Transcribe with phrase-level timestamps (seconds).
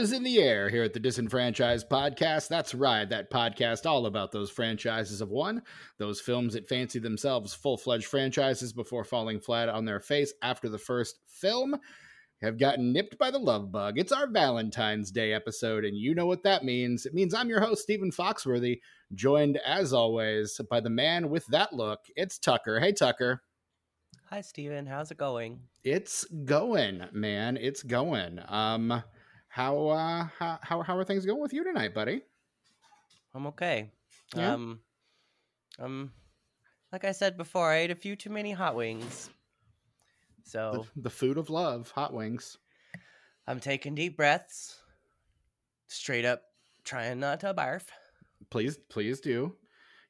[0.00, 2.48] Is in the air here at the Disenfranchised Podcast.
[2.48, 5.60] That's right, that podcast all about those franchises of one,
[5.98, 10.70] those films that fancy themselves full fledged franchises before falling flat on their face after
[10.70, 11.76] the first film
[12.40, 13.98] have gotten nipped by the love bug.
[13.98, 17.04] It's our Valentine's Day episode, and you know what that means.
[17.04, 18.80] It means I'm your host, Stephen Foxworthy,
[19.14, 22.00] joined as always by the man with that look.
[22.16, 22.80] It's Tucker.
[22.80, 23.42] Hey, Tucker.
[24.30, 24.86] Hi, Stephen.
[24.86, 25.60] How's it going?
[25.84, 27.58] It's going, man.
[27.58, 28.40] It's going.
[28.48, 29.02] Um,
[29.50, 32.22] how uh how how, how are things going with you tonight, buddy?
[33.34, 33.90] I'm okay.
[34.34, 34.54] Yeah?
[34.54, 34.80] Um,
[35.78, 36.12] um,
[36.92, 39.30] like I said before, I ate a few too many hot wings,
[40.44, 42.58] The, so the food of love, hot wings.
[43.46, 44.80] I'm taking deep breaths,
[45.88, 46.42] straight up,
[46.84, 47.84] trying not to barf.
[48.50, 49.56] Please, please do.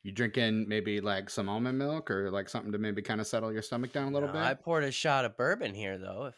[0.03, 3.53] You drinking maybe like some almond milk or like something to maybe kind of settle
[3.53, 4.43] your stomach down a little No, bit?
[4.43, 6.27] I poured a shot of bourbon here, though.
[6.27, 6.37] If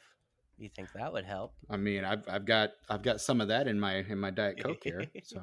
[0.62, 1.54] you think that would help.
[1.68, 4.62] I mean, I've I've got I've got some of that in my in my diet
[4.62, 5.06] coke here.
[5.24, 5.40] So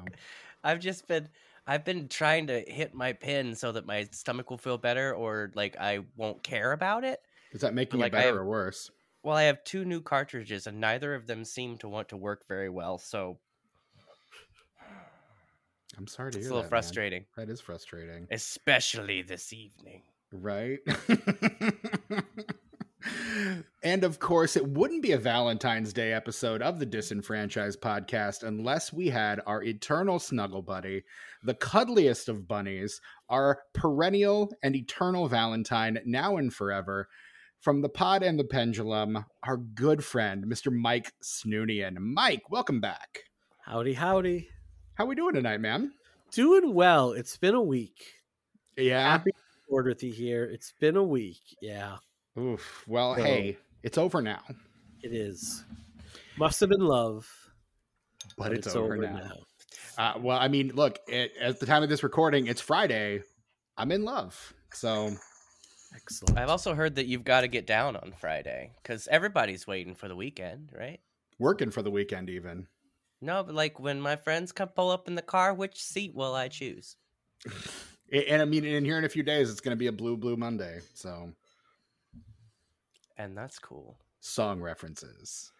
[0.64, 1.28] I've just been
[1.66, 5.52] I've been trying to hit my pin so that my stomach will feel better or
[5.54, 7.20] like I won't care about it.
[7.52, 8.90] is that making Like, it better have- or worse?
[9.22, 12.46] Well, I have two new cartridges and neither of them seem to want to work
[12.48, 13.38] very well, so
[15.98, 16.82] I'm sorry to it's hear a little that, man.
[16.82, 20.02] frustrating, That is frustrating, especially this evening.
[20.32, 20.78] right?
[23.82, 28.92] and of course, it wouldn't be a Valentine's Day episode of the Disenfranchised podcast unless
[28.92, 31.04] we had our eternal snuggle buddy,
[31.42, 37.08] the cuddliest of bunnies, our perennial and eternal Valentine, now and forever.
[37.60, 40.72] From the pod and the pendulum, our good friend, Mr.
[40.72, 41.96] Mike Snoonian.
[41.98, 43.24] Mike, welcome back.
[43.66, 44.48] Howdy, howdy.
[44.94, 45.92] How we doing tonight, man?
[46.32, 47.12] Doing well.
[47.12, 48.14] It's been a week.
[48.76, 49.10] Yeah.
[49.10, 50.44] Happy to with you here.
[50.44, 51.40] It's been a week.
[51.60, 51.98] Yeah,
[52.38, 52.84] Oof.
[52.86, 54.42] Well, So- hey, it's over now.
[55.02, 55.64] it is.
[56.36, 57.28] Must have been love,
[58.38, 59.32] But, it's, over, now.
[59.98, 63.22] Uh, well, I mean, look, it, at the time of this recording, it's Friday.
[63.76, 64.54] I'm in love.
[64.72, 65.10] So,
[65.94, 66.38] Excellent.
[66.38, 70.08] I've also heard that you've got to get down on Friday because everybody's waiting for
[70.08, 71.00] the weekend, right?
[71.38, 72.66] working for the weekend, even.
[73.22, 76.34] No, but like when my friends come pull up in the car, which seat will
[76.34, 76.96] I choose?
[78.12, 79.92] A- And I mean, in here in a few days, it's going to be a
[79.92, 80.80] Blue Blue Monday.
[80.94, 81.32] So,
[83.20, 83.96] And that's cool.
[84.20, 85.52] song references.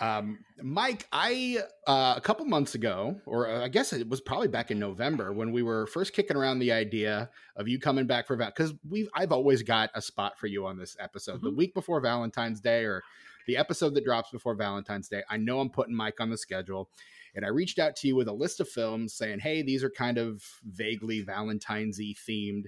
[0.00, 4.48] Um, Mike, I uh, a couple months ago, or uh, I guess it was probably
[4.48, 8.26] back in November when we were first kicking around the idea of you coming back
[8.26, 11.40] for Val, because we've I've always got a spot for you on this episode.
[11.40, 11.56] The Mhm.
[11.56, 13.02] week before Valentine's Day, or
[13.46, 16.90] the episode that drops before Valentine's Day, I know I'm putting Mike on the schedule,
[17.34, 19.90] and I reached out to you with a list of films saying, "Hey, these are
[19.90, 22.64] kind of vaguely Valentine's-y themed."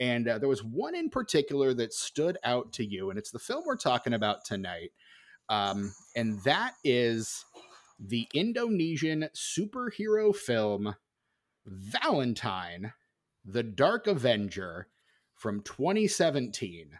[0.00, 3.38] And uh, there was one in particular that stood out to you, and it's the
[3.38, 4.92] film we're talking about tonight.
[5.50, 7.44] Um, and that is
[7.98, 10.96] the Indonesian superhero film
[11.66, 12.94] Valentine,
[13.44, 14.88] The Dark Avenger
[15.34, 16.98] from 2017.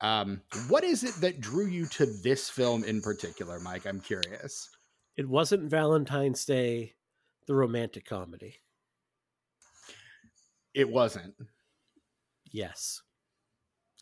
[0.00, 3.86] Um, what is it that drew you to this film in particular, Mike?
[3.86, 4.70] I'm curious.
[5.16, 6.94] It wasn't Valentine's Day,
[7.46, 8.56] the romantic comedy.
[10.74, 11.34] It wasn't.
[12.54, 13.02] Yes.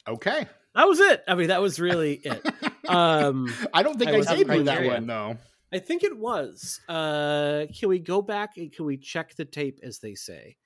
[0.07, 0.47] Okay.
[0.75, 1.25] That was it.
[1.27, 2.47] I mean, that was really it.
[2.89, 5.39] Um, I don't think I I, gave you that one, though.
[5.73, 6.81] I think it was.
[6.89, 10.57] Uh, can we go back and can we check the tape, as they say?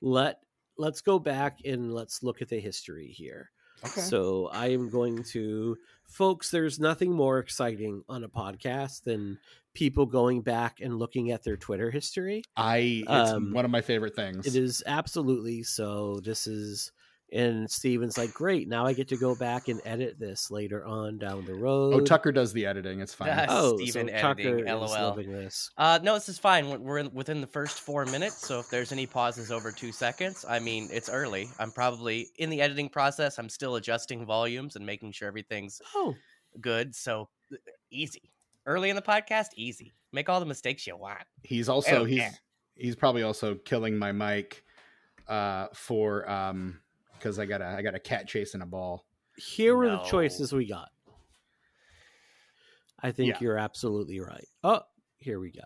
[0.00, 0.38] Let
[0.78, 3.50] Let's go back and let's look at the history here.
[3.84, 4.00] Okay.
[4.00, 5.76] So I am going to,
[6.06, 6.50] folks.
[6.50, 9.38] There's nothing more exciting on a podcast than
[9.74, 12.42] people going back and looking at their Twitter history.
[12.56, 14.46] I it's Um, one of my favorite things.
[14.46, 16.20] It is absolutely so.
[16.24, 16.92] This is,
[17.32, 18.68] and Stephen's like, great.
[18.68, 21.94] Now I get to go back and edit this later on down the road.
[21.94, 23.00] Oh, Tucker does the editing.
[23.00, 23.30] It's fine.
[23.32, 24.88] Ah, Oh, Stephen so editing, Tucker is LOL.
[24.88, 25.70] loving this.
[25.78, 26.66] Uh, no, this is fine.
[26.68, 29.92] We're- We're in, within the first four minutes, so if there's any pauses over two
[29.92, 31.48] seconds, I mean, it's early.
[31.58, 33.38] I'm probably in the editing process.
[33.38, 36.14] I'm still adjusting volumes and making sure everything's Oh,
[36.60, 36.94] good.
[36.94, 37.56] So uh,
[37.90, 38.30] easy.
[38.66, 39.92] Early in the podcast, easy.
[40.12, 41.22] Make all the mistakes you want.
[41.42, 42.32] he's also he's care.
[42.76, 44.62] he's probably also killing my mic
[45.28, 46.80] uh for um
[47.22, 49.04] because i got a i got a cat chasing a ball
[49.36, 50.90] here were the choices we got.
[53.00, 53.38] I think Yeah.
[53.40, 54.46] you're absolutely right.
[54.62, 54.80] Oh,
[55.18, 55.62] here we go.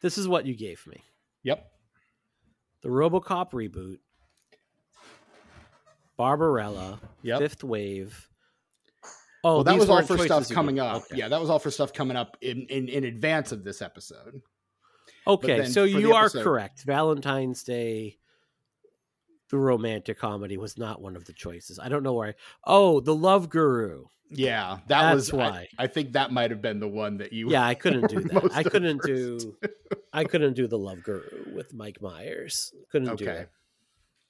[0.00, 1.02] This is what you gave me.
[1.42, 1.72] yep
[2.82, 3.98] The RoboCop reboot,
[6.16, 8.28] Barbarella, yep Fifth Wave.
[9.44, 10.84] Oh, well that was all weren't for stuff coming gave.
[10.84, 11.16] up Okay.
[11.16, 14.40] yeah that was all for stuff coming up in in, in advance of this episode
[15.26, 16.82] Okay, so for the you are correct.
[16.84, 18.18] Valentine's Day,
[19.52, 21.78] the romantic comedy was not one of the choices.
[21.78, 22.34] I don't know why.
[22.64, 24.06] Oh, the Love Guru.
[24.30, 25.68] Yeah, that was That's why.
[25.78, 27.50] I, I think that might have been the one that you.
[27.50, 28.50] Yeah, I couldn't do that.
[28.54, 29.54] I couldn't do.
[30.10, 32.72] I couldn't do the Love Guru with Mike Myers.
[32.90, 33.40] Couldn't do Okay.
[33.42, 33.50] it.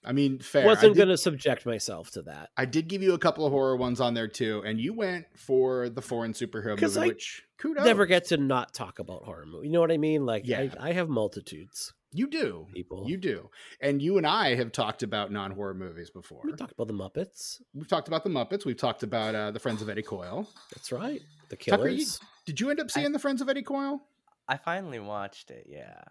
[0.04, 0.62] I mean, fair.
[0.64, 2.50] I Wasn't going to subject myself to that.
[2.56, 5.26] I did give you a couple of horror ones on there too, and you went
[5.37, 7.84] for the foreign superhero movie, I which kudos.
[7.84, 9.66] Never get to not talk about horror movie.
[9.69, 10.26] You know what I mean?
[10.26, 10.69] Like, Yeah.
[10.81, 11.93] I, I have multitudes.
[12.14, 12.66] You do.
[12.75, 13.06] People.
[13.08, 13.49] You do.
[13.81, 16.40] And you and I have talked about non horror movies before.
[16.44, 17.62] We talked about the Muppets.
[17.72, 18.66] We've talked about the Muppets.
[18.66, 20.46] We've talked about uh, the Friends of Eddie Coyle.
[20.75, 21.22] That's right.
[21.49, 22.20] The Tucker, you- Killers.
[22.44, 24.02] Did you end up seeing the Friends of Eddie Coyle?
[24.49, 25.66] I finally watched it.
[25.69, 26.02] Yeah.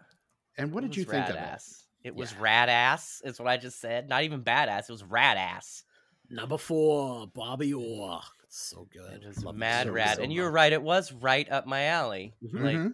[0.58, 1.38] And what It did you think of it?
[1.38, 1.68] ass.
[1.70, 1.81] It
[2.14, 2.38] was Yeah.
[2.40, 3.22] rad ass.
[3.24, 4.08] Is what I just said.
[4.08, 4.88] Not even badass.
[4.88, 5.84] It was rad ass.
[6.30, 8.20] Number four, Bobby Orr.
[8.44, 9.22] It's so good.
[9.22, 10.16] It was Love mad so, rad.
[10.16, 10.72] so and you were right.
[10.72, 12.34] It was right up my alley.
[12.42, 12.60] Mhm.
[12.62, 12.92] Like Mhm.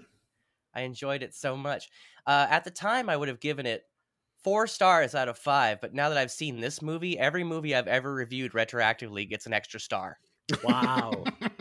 [0.74, 1.88] I enjoyed it so much.
[2.26, 3.84] Uh, at the time, I would have given it
[4.44, 5.80] four stars out of five.
[5.80, 9.52] But now that I've seen this movie, every movie I've ever reviewed retroactively gets an
[9.52, 10.18] extra star.
[10.62, 11.24] Wow.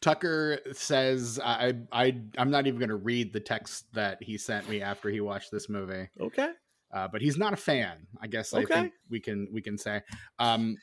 [0.00, 4.68] Tucker says I I I'm not even going to read the text that he sent
[4.68, 6.08] me after he watched this movie.
[6.20, 6.50] okay.
[6.92, 8.06] uh, but he's not a fan.
[8.20, 10.02] I guess I think we can we can say.
[10.38, 10.76] Um,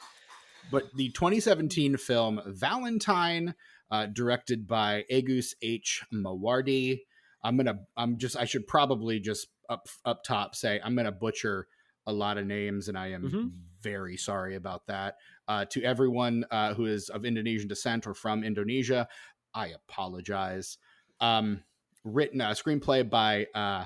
[0.72, 3.54] but the 2017 film Valentine,
[3.92, 6.04] uh, directed by Agus H.
[6.14, 7.02] Mawardi.
[7.44, 7.80] I'm gonna.
[7.98, 8.38] I'm just.
[8.38, 11.68] I should probably just up up top say I'm gonna butcher
[12.08, 13.52] a lot of names, and I am Mhm.
[13.84, 15.18] Very sorry about that.
[15.48, 19.08] Uh, to everyone uh, who is of Indonesian descent or from Indonesia,
[19.54, 20.78] I apologize.
[21.20, 21.64] Um,
[22.04, 23.86] written a screenplay by uh,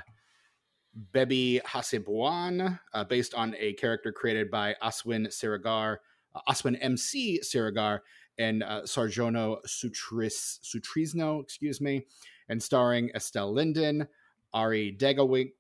[1.13, 5.97] Bebi Hasibuan, uh, based on a character created by Aswin Sirigar,
[6.35, 7.99] uh, Aswin MC Sirigar,
[8.37, 12.05] and uh, Sarjono Sutris, Sutrisno, excuse me,
[12.49, 14.07] and starring Estelle Linden,
[14.53, 15.51] Ari Degawink,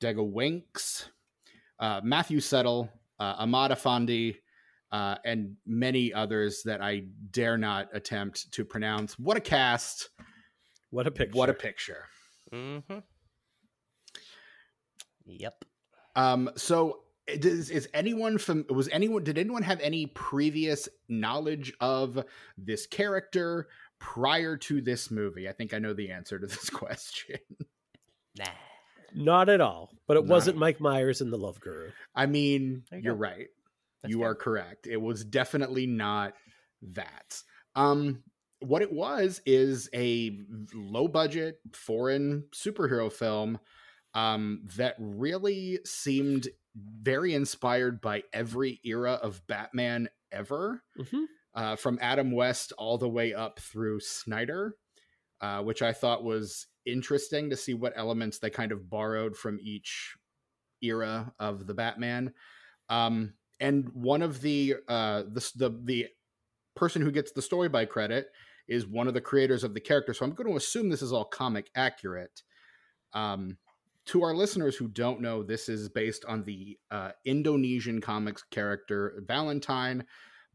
[0.00, 1.08] Degawinks,
[1.78, 4.36] uh, Matthew Settle, uh, Ahmad Afandi,
[4.92, 9.18] uh, and many others that I dare not attempt to pronounce.
[9.18, 10.10] What a cast!
[10.90, 11.36] What a picture.
[11.36, 12.04] What a picture!
[12.52, 12.98] Mm-hmm.
[15.26, 15.64] Yep.
[16.14, 22.24] Um, so is, is anyone from was anyone did anyone have any previous knowledge of
[22.56, 23.68] this character
[23.98, 25.48] prior to this movie?
[25.48, 27.38] I think I know the answer to this question.
[28.38, 28.46] Nah.
[29.14, 29.90] Not at all.
[30.06, 30.30] But it No.
[30.34, 31.90] wasn't Mike Myers in The Love Guru.
[32.14, 33.20] I mean, There you you are go.
[33.20, 33.46] right.
[34.02, 34.28] That's you fair.
[34.30, 34.86] are correct.
[34.86, 36.34] It was definitely not
[36.82, 37.42] that.
[37.74, 38.22] Um,
[38.60, 40.38] what it was is a
[40.74, 43.58] low budget foreign superhero film
[44.14, 51.26] um, that really seemed very inspired by every era of Batman ever, Mhm.
[51.54, 54.74] uh, from Adam West all the way up through Snyder,
[55.40, 59.58] uh, which I thought was interesting to see what elements they kind of borrowed from
[59.62, 60.16] each
[60.82, 62.32] era of the Batman.
[62.88, 66.06] Um, and one of the uh, the the the
[66.74, 68.28] person who gets the story by credit
[68.68, 70.12] is one of the creators of the character.
[70.12, 72.42] So I'm going to assume this is all comic accurate.
[73.12, 73.56] Um,
[74.06, 79.22] to our listeners who don't know, this is based on the uh, Indonesian comics character
[79.26, 80.04] Valentine,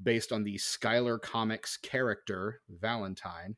[0.02, 3.56] based on the Skylar Comics character Valentine.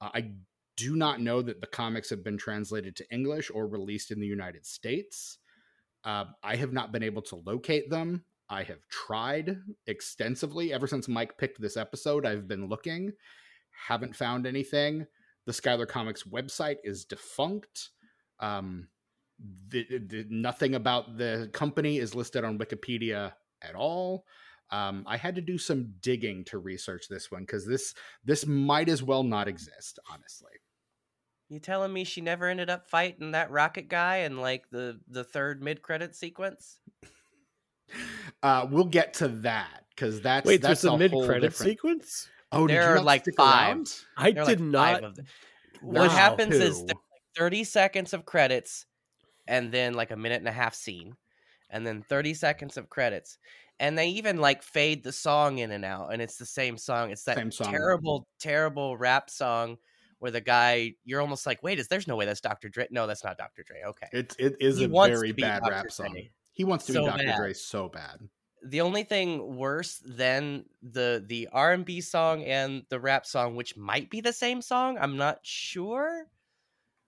[0.00, 0.32] Uh, I
[0.76, 4.26] do not know that the comics have been translated to English or released in the
[4.26, 5.38] United States.
[6.04, 8.24] Uh, I have not been able to locate them.
[8.48, 12.26] I have tried extensively ever since Mike picked this episode.
[12.26, 13.12] I've been looking,
[13.86, 15.06] haven't found anything.
[15.46, 17.90] The Skylar Comics website is defunct.
[18.40, 18.88] Um,
[19.68, 24.24] the, the, nothing about the company is listed on Wikipedia at all.
[24.70, 28.88] Um, I had to do some digging to research this one because this this might
[28.88, 30.52] as well not exist, honestly.
[31.52, 35.22] You telling me she never ended up fighting that rocket guy in like the the
[35.22, 36.80] third mid credit sequence?
[38.42, 41.70] Uh, we'll get to that because that's Wait, that's there's a a mid credit different-
[41.70, 42.28] sequence?
[42.52, 43.68] Oh, did There you are like stick five.
[43.76, 43.94] around?
[44.16, 44.94] I did like not.
[44.94, 45.26] five of them.
[45.82, 46.02] Wow.
[46.02, 46.86] What happens is Two.
[46.86, 46.96] there's like
[47.36, 48.86] 30 seconds of credits
[49.46, 51.16] and then like a minute and a half scene
[51.68, 53.36] and then 30 seconds of credits.
[53.78, 57.10] And they even like fade the song in and out and it's the same song.
[57.10, 57.70] It's that Same song.
[57.70, 59.76] terrible, terrible rap song
[60.22, 62.68] where the guy you're almost like, wait, is there's no way that's Dr.
[62.70, 62.86] Dre?
[62.90, 63.64] No, that's not Dr.
[63.64, 63.82] Dre.
[63.84, 64.06] Okay.
[64.12, 65.70] It it is He a very bad Dr.
[65.72, 66.12] rap song.
[66.12, 66.32] Dre.
[66.52, 67.24] He wants to So be Dr.
[67.24, 67.36] bad.
[67.36, 68.20] Dre so bad.
[68.64, 74.10] the only thing worse than the the R&B song and the rap song which might
[74.10, 76.28] be the same song I'm not sure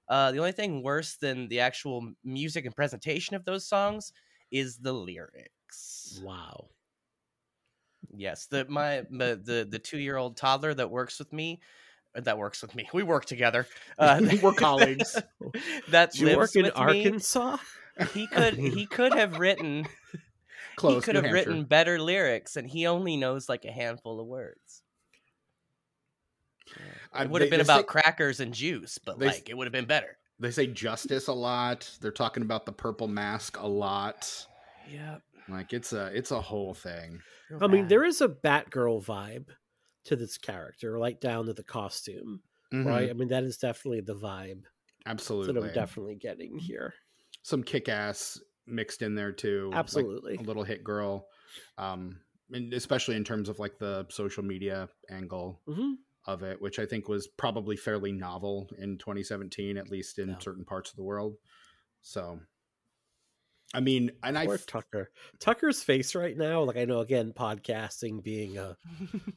[0.09, 4.13] uh the only thing worse than the actual music and presentation of those songs
[4.51, 6.71] is the lyrics Wow.
[8.17, 11.61] yes the my, my the the 2-year-old toddler that works with me
[12.15, 13.67] that works with me we work together
[13.99, 15.17] uh We're colleagues.
[15.89, 17.57] that Do you lives work in with me, Arkansas?
[18.13, 19.87] he could he could have written
[20.77, 20.95] Close.
[20.95, 21.51] he could New have Hampshire.
[21.51, 24.83] written better lyrics, and he only knows like a handful of words.
[27.17, 29.49] Uh, It would they- have been they about say- crackers and juice, but they- like
[29.49, 30.19] it would have been better.
[30.41, 31.89] They say justice a lot.
[32.01, 34.47] They're talking about the purple mask a lot.
[34.91, 35.23] Yep.
[35.49, 37.21] Like it's a it's a whole thing.
[37.61, 39.47] I mean, there is a Batgirl vibe
[40.05, 42.43] to this character, like down to the costume,
[42.73, 43.09] Mhm.
[43.09, 43.11] right?
[43.11, 44.65] I mean, that is definitely the vibe
[45.07, 45.71] Absolutely.
[45.71, 45.91] that.
[45.91, 46.95] I'm definitely getting here.
[47.43, 49.85] Some kick ass mixed in there too.
[49.93, 50.39] like Absolutely.
[50.39, 51.29] a little hit girl.
[51.79, 52.21] Um
[52.51, 55.95] and especially in terms of like the social media angle hmm
[56.27, 60.65] of it, which I think was probably fairly novel in 2017, at least in certain
[60.65, 61.37] parts of the world.
[62.03, 62.41] So,
[63.75, 65.11] I mean, and I Poor Tucker.
[65.41, 68.77] Tucker's face right now, like I know again, podcasting being a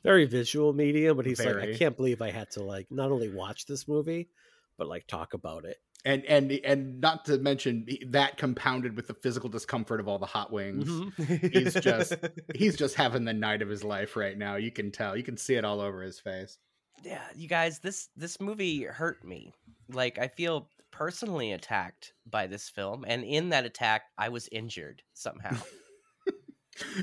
[0.04, 3.30] very visual medium, but he's like, I can't believe I had to like not only
[3.34, 4.30] watch this movie,
[4.78, 5.78] but like talk about it.
[6.06, 10.28] and and and not to mention that compounded with the physical discomfort of all the
[10.28, 10.88] hot wings.
[10.88, 11.52] Mhm.
[11.54, 12.14] He's just-
[12.56, 14.56] He's just having the night of his life right now.
[14.58, 15.18] You can tell.
[15.18, 16.58] You can see it all over his face.
[17.04, 19.54] Yeah, you guys, this this movie hurt me.
[19.90, 25.04] Like I feel personally attacked by this film, and in that attack, I was injured
[25.14, 25.58] somehow.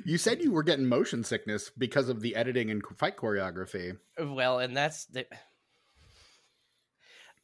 [0.05, 3.97] You said you were getting motion sickness because of the editing and fight choreography.
[4.21, 5.27] well, and that's the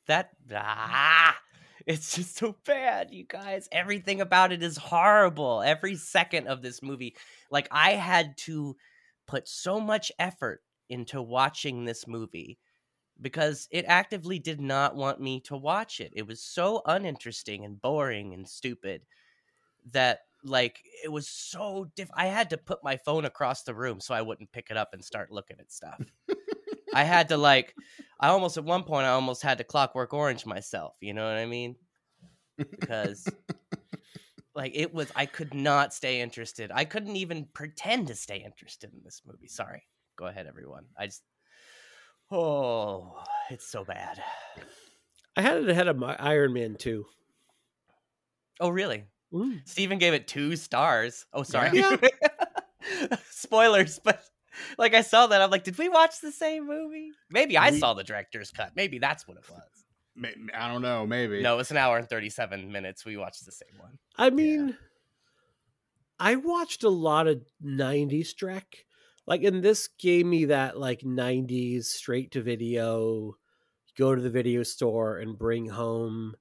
[0.06, 1.36] that ah,
[1.86, 3.68] it's just so bad, you guys.
[3.72, 5.62] Everything about it is horrible.
[5.62, 7.16] Every second of this movie,
[7.50, 8.76] like I had to
[9.26, 12.58] put so much effort into watching this movie
[13.20, 16.12] because it actively did not want me to watch it.
[16.16, 19.02] It was so uninteresting and boring and stupid
[19.92, 24.00] that like it was so diff I had to put my phone across the room
[24.00, 26.00] so I wouldn't pick it up and start looking at stuff.
[26.92, 27.76] I had to like
[28.20, 31.36] I almost at one point I almost had to clockwork orange myself, you know what
[31.36, 31.76] I mean?
[32.80, 33.34] Because
[34.54, 36.70] like it was I could not stay interested.
[36.72, 39.48] I couldn't even pretend to stay interested in this movie.
[39.48, 39.84] Sorry.
[40.20, 40.84] Go ahead everyone.
[40.98, 41.22] I just
[42.30, 44.22] Oh, it's so bad.
[45.34, 47.04] I had it ahead of my Iron Man 2.
[48.60, 49.04] Oh, really?
[49.32, 49.62] Mm.
[49.66, 51.24] Stephen gave it two stars.
[51.32, 51.70] Oh, sorry.
[51.78, 51.96] Yeah.
[53.30, 54.20] Spoilers, but
[54.76, 57.10] like I saw that, I'm like, did we watch the same movie?
[57.30, 58.72] Maybe I We- saw the director's cut.
[58.76, 60.32] Maybe that's what it was.
[60.54, 61.06] I don't know.
[61.06, 61.40] Maybe.
[61.40, 63.06] No, it's an hour and 37 minutes.
[63.06, 63.98] We watched the same one.
[64.16, 64.76] I mean,
[66.18, 68.66] I watched a lot of 90s Trek.
[69.26, 73.36] Like, and this gave me that like 90s straight to video,
[73.96, 76.34] go to the video store and bring home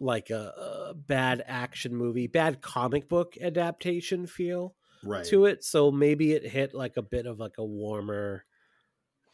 [0.00, 5.24] like a, a bad action movie, bad comic book adaptation feel Right.
[5.26, 5.64] to it.
[5.64, 8.44] So maybe it hit like a bit of like a warmer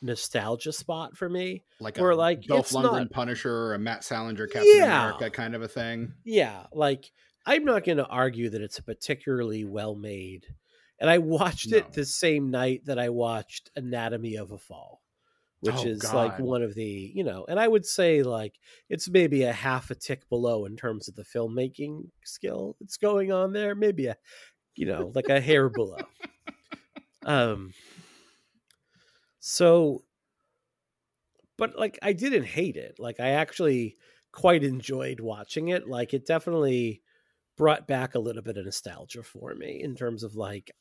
[0.01, 1.65] nostalgia spot for me.
[1.79, 5.09] Like Or, a like, Dolph it's Lundgren not- Punisher or a Matt Salinger Captain Yeah.
[5.09, 6.15] America kind of a thing.
[6.25, 7.11] Yeah, like
[7.47, 10.47] I'm not going to argue that it's a particularly well made.
[11.01, 11.73] And I watched No.
[11.73, 15.03] it the same night that I watched Anatomy of a Fall,
[15.61, 19.09] which Oh, is like one of the, you know, and I would say like it's
[19.09, 23.53] maybe a half a tick below in terms of the filmmaking skill that's going on
[23.53, 24.17] there, maybe a
[24.77, 26.09] you know, like a hair below.
[27.25, 27.75] Um
[29.41, 30.05] so
[31.57, 32.99] but like I didn't hate it.
[32.99, 33.97] Like I actually
[34.33, 35.89] quite enjoyed watching it.
[35.89, 37.03] Like it definitely
[37.57, 40.73] brought back a little bit of nostalgia for me in terms of like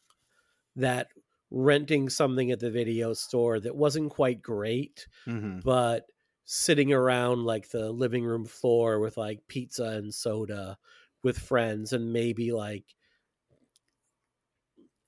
[0.77, 1.09] that
[1.51, 5.59] renting something at the video store that wasn't quite great, Mm-hmm.
[5.61, 6.05] but
[6.45, 10.77] sitting around like the living room floor with like pizza and soda
[11.23, 12.85] with friends and maybe like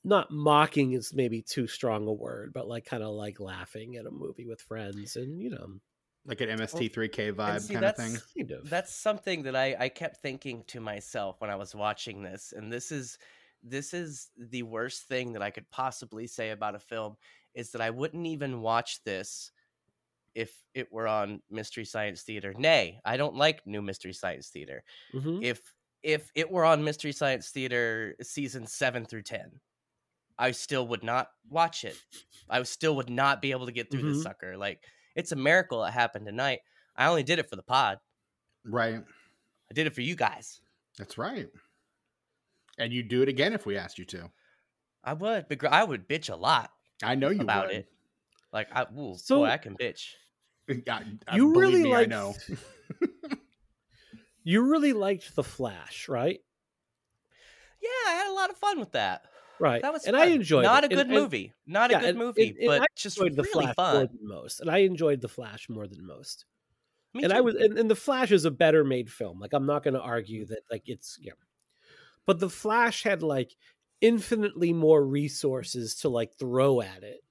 [0.04, 4.06] not mocking is maybe too strong a word, but like kind of like laughing at
[4.06, 5.80] a movie with friends and you know,
[6.26, 8.18] Like an MST3K vibe see, kind of thing.
[8.64, 12.72] That's something that I, I kept thinking to myself when I was watching this, and
[12.72, 13.18] this is
[13.64, 17.16] this is the worst thing that I could possibly say about a film
[17.54, 19.52] is that I wouldn't even watch this
[20.36, 22.54] if it were on Mystery Science Theater.
[22.58, 24.84] Nay, I don't like new Mystery Science Theater.
[25.14, 25.44] Mhm.
[25.44, 29.60] If if it were on Mystery Science Theater season seven through ten,
[30.38, 31.98] I still would not watch it.
[32.50, 34.14] I still would not be able to get through Mhm.
[34.14, 34.56] this sucker.
[34.56, 34.86] Like
[35.16, 36.62] it's a miracle it happened tonight.
[36.96, 38.00] I only did it for the pod.
[38.64, 39.04] Right.
[39.70, 40.62] I did it for you guys.
[40.98, 41.50] That's right.
[42.80, 44.32] And you'd do it again if we asked you to.
[45.04, 46.72] I would, begr- I would bitch a lot
[47.04, 47.76] I know you about would.
[47.78, 47.88] it.
[48.52, 50.14] Like, I, ooh, So- boy, I can bitch.
[50.90, 52.34] I, I- You really me, I know.
[54.44, 56.40] you really liked the Flash, right?
[57.82, 59.24] Yeah, I had a lot of fun with that.
[59.60, 59.82] Right.
[59.82, 60.28] That was and fun.
[60.28, 60.88] I enjoyed Not it.
[60.92, 61.54] a good And- and- movie.
[61.68, 63.76] Not yeah, a good and- movie, and- and but I just enjoyed the really Flash
[63.78, 64.10] more fun.
[64.14, 66.46] than most, and I enjoyed the Flash more than most.
[67.14, 69.40] Me and I was, and, and the Flash is a better made film.
[69.40, 71.34] Like I'm not going to argue that, like it's yeah,
[72.30, 73.56] but the Flash had like
[74.02, 77.22] infinitely more resources to like throw at it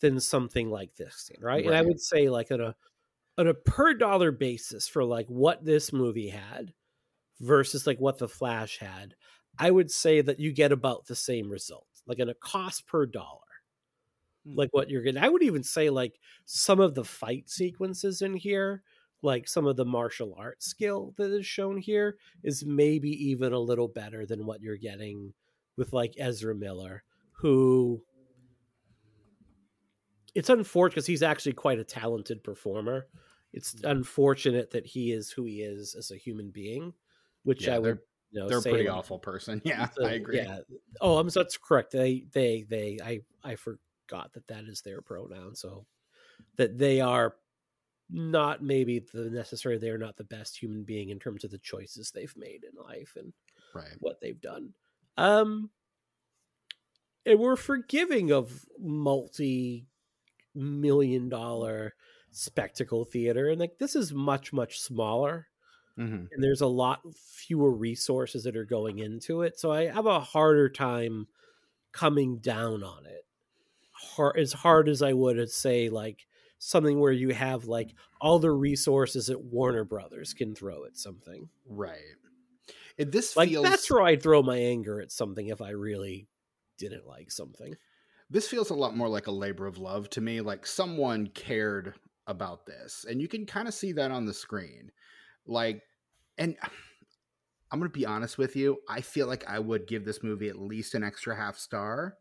[0.00, 1.64] than something like this, right?
[1.64, 2.74] And I would say like on a
[3.38, 6.74] on a per dollar basis for like what this movie had
[7.38, 9.14] versus like what the Flash had,
[9.56, 13.06] I would say that you get about the same result, like in a cost per
[13.06, 13.38] dollar.
[14.44, 14.56] Hmm.
[14.56, 15.22] Like what you're getting.
[15.22, 18.82] I would even say like some of the fight sequences in here,
[19.22, 23.58] like some of the martial arts skill that is shown here, is maybe even a
[23.58, 25.32] little better than what you're getting
[25.76, 28.02] with like Ezra Miller, who
[30.34, 33.06] it's unfortunate because he's actually quite a talented performer.
[33.52, 33.90] It's mm-hmm.
[33.90, 36.92] unfortunate that he is who he is as a human being,
[37.42, 37.98] which Yeah, I would
[38.30, 39.60] you know, They're pretty like- awful person.
[39.64, 40.36] Yeah, so, I agree.
[40.36, 40.60] Yeah.
[41.00, 41.92] Oh, I'm that's correct.
[41.92, 45.54] They they they I I forgot that that is their pronoun.
[45.56, 45.86] So
[46.56, 47.34] that they are
[48.12, 52.10] not maybe the necessary they're not the best human being in terms of the choices
[52.10, 53.32] they've made in life and
[53.72, 54.00] Right.
[54.00, 54.74] what they've done.
[55.16, 55.70] Um
[57.26, 59.86] and we're forgiving of multi
[60.54, 61.94] million dollar
[62.32, 65.48] spectacle theater and like this is much much smaller
[65.96, 69.58] hmm and there's a lot fewer resources that are going into it.
[69.60, 71.28] So I have a harder time
[71.92, 73.26] coming down on it.
[73.92, 76.26] Hard, as hard as I would say like
[76.60, 77.68] something where you have mm.
[77.68, 81.48] like all the resources that Warner Brothers can throw at something.
[81.68, 81.98] Right.
[82.96, 86.28] It, this Like feels that's where I'd throw my anger at something if I really
[86.78, 87.74] didn't like something.
[88.28, 90.40] this feels a lot more like a labor of love to me.
[90.40, 91.94] Like someone cared
[92.26, 94.92] about this, and you can kind of see that on the screen.
[95.46, 95.82] Like,
[96.38, 96.56] and
[97.72, 98.78] I'm gonna be honest with you.
[98.88, 102.16] I feel like I would give this movie at least an extra half star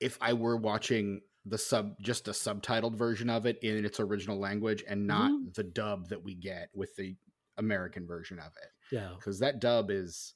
[0.00, 4.38] if I were watching the sub just a subtitled version of it in its original
[4.38, 7.14] language and not the dub that we get with the
[7.58, 9.10] American version of it Yeah.
[9.16, 10.34] because that dub is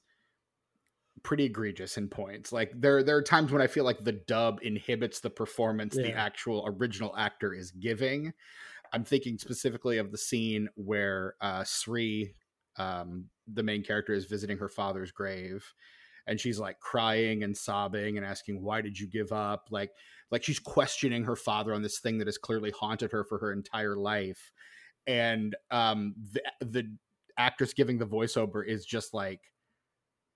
[1.23, 2.51] pretty egregious in points.
[2.51, 6.11] Like there there are times when I feel like the dub inhibits the performance the
[6.13, 8.33] actual original actor is giving.
[8.93, 12.35] I'm thinking specifically of the scene where uh Sri
[12.77, 15.65] um the main character is visiting her father's grave
[16.27, 19.91] and she's like crying and sobbing and asking why did you give up like
[20.31, 23.51] like she's questioning her father on this thing that has clearly haunted her for her
[23.51, 24.51] entire life
[25.07, 26.97] and um the the
[27.37, 29.41] actress giving the voiceover is just like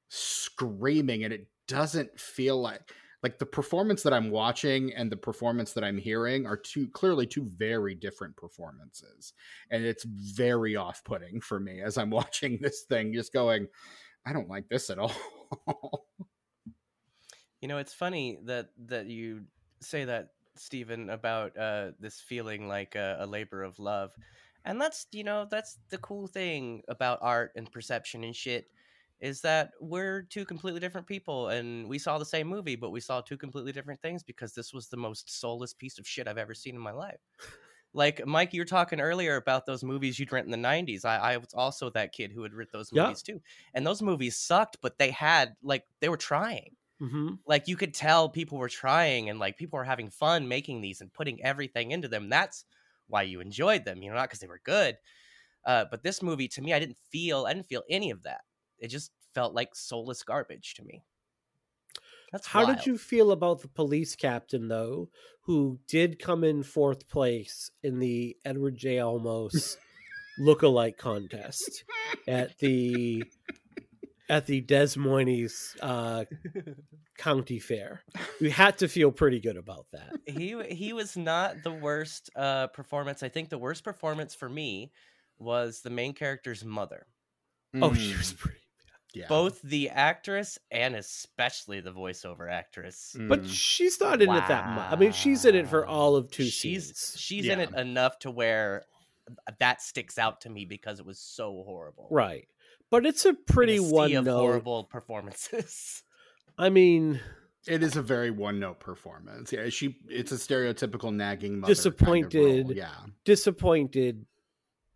[0.10, 2.82] screaming and it doesn't feel like
[3.21, 7.28] like the performance that I'm watching and the performance that I'm hearing are two clearly
[7.28, 9.34] two very different performances.
[9.71, 13.67] And it's very off-putting for me as I'm watching this thing, just going,
[14.25, 15.12] I don't like this at all.
[17.62, 19.43] You know, it's funny that that you
[19.81, 24.12] say that, Stephen, about uh, this feeling like a, a labor of love,
[24.65, 28.67] and that's you know that's the cool thing about art and perception and shit
[29.21, 33.01] is that we're two completely different people and we saw the same movie but we
[33.01, 36.38] saw two completely different things because this was the most soulless piece of shit i've
[36.38, 37.19] ever seen in my life
[37.93, 41.17] like mike you were talking earlier about those movies you'd rent in the 90s i,
[41.34, 43.15] I was also that kid who would rent those Yeah.
[43.15, 43.41] movies too.
[43.73, 46.75] And those movies sucked but they had like they were trying.
[47.02, 47.36] Mm-hmm.
[47.47, 51.02] like you could tell people were trying and like people were having fun making these
[51.02, 52.30] and putting everything into them.
[52.30, 52.65] That's
[53.08, 54.97] why you enjoyed them you know not because they were good.
[55.65, 58.41] Uh, but this movie to me i didn't feel i didn't feel any of that.
[58.80, 61.04] It just felt like soulless garbage to me
[62.31, 62.77] that's How wild.
[62.77, 65.09] did you feel about the police captain though,
[65.41, 68.97] who did come in fourth place in the Edward J.
[68.97, 69.75] Olmos
[70.39, 71.83] lookalike contest
[72.27, 73.25] at the
[74.29, 76.25] at the Des Moines uh,
[77.17, 78.01] County Fair?
[78.39, 80.13] You had to feel pretty good about that.
[80.25, 84.91] he he was not the worst uh performance i think the worst performance for me
[85.39, 87.05] was the main character's mother
[87.81, 88.59] Oh, she Mm, was pretty.
[89.13, 89.27] Yeah.
[89.27, 93.49] both the actress and especially the voiceover actress But Mm.
[93.49, 94.91] she's not in it that much.
[94.91, 97.15] I mean, she's in it for all of two she's scenes.
[97.19, 98.85] she's in it enough to where
[99.59, 102.47] that sticks out to me because it was so horrible Right.
[102.91, 104.39] But it's a In a pretty sea one of note.
[104.39, 106.03] horrible performances
[106.57, 107.19] I mean,
[107.67, 109.51] It is a very one note performance.
[109.53, 112.15] Yeah, she it's a stereotypical nagging mother kind of role.
[112.23, 112.69] Disappointed.
[112.75, 112.95] Yeah.
[113.25, 114.25] disappointed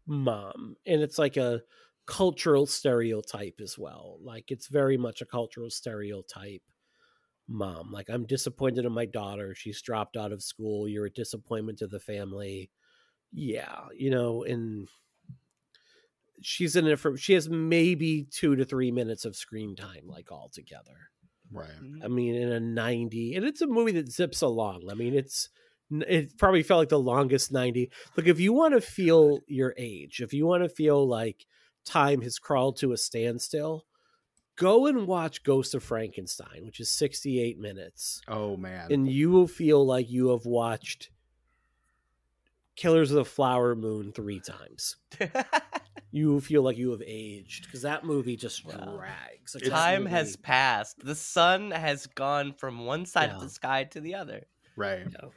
[0.05, 1.61] mom and it's like a
[2.05, 6.61] cultural stereotype as well like it's very much a cultural stereotype
[7.47, 11.77] mom like i'm disappointed in my daughter she's dropped out of school you're a disappointment
[11.77, 12.69] to the family
[13.31, 14.87] yeah you know and
[16.41, 20.31] she's in it for she has maybe two to three minutes of screen time like
[20.31, 21.09] altogether
[21.53, 21.69] Right.
[21.69, 22.03] Mm-hmm.
[22.03, 24.87] I mean, in a 90, and it's a movie that zips along.
[24.89, 25.49] I mean, it's
[25.91, 27.91] it probably felt like the longest 90.
[28.17, 31.45] Look, if you want to feel your age, if you want to feel like
[31.85, 33.85] time has crawled to a standstill,
[34.55, 38.91] go and watch Ghost of Frankenstein, which is 68 minutes, Oh man.
[38.91, 41.09] and you will feel like you have watched
[42.75, 44.95] Killers of the Flower Moon three times.
[46.15, 48.97] You will feel like you have aged because that movie just Wow.
[48.97, 49.55] drags.
[49.55, 50.99] Like, Time movie- has passed.
[51.03, 54.43] The sun has gone from one side of the sky to the other.
[54.75, 55.07] right.
[55.11, 55.29] Yeah.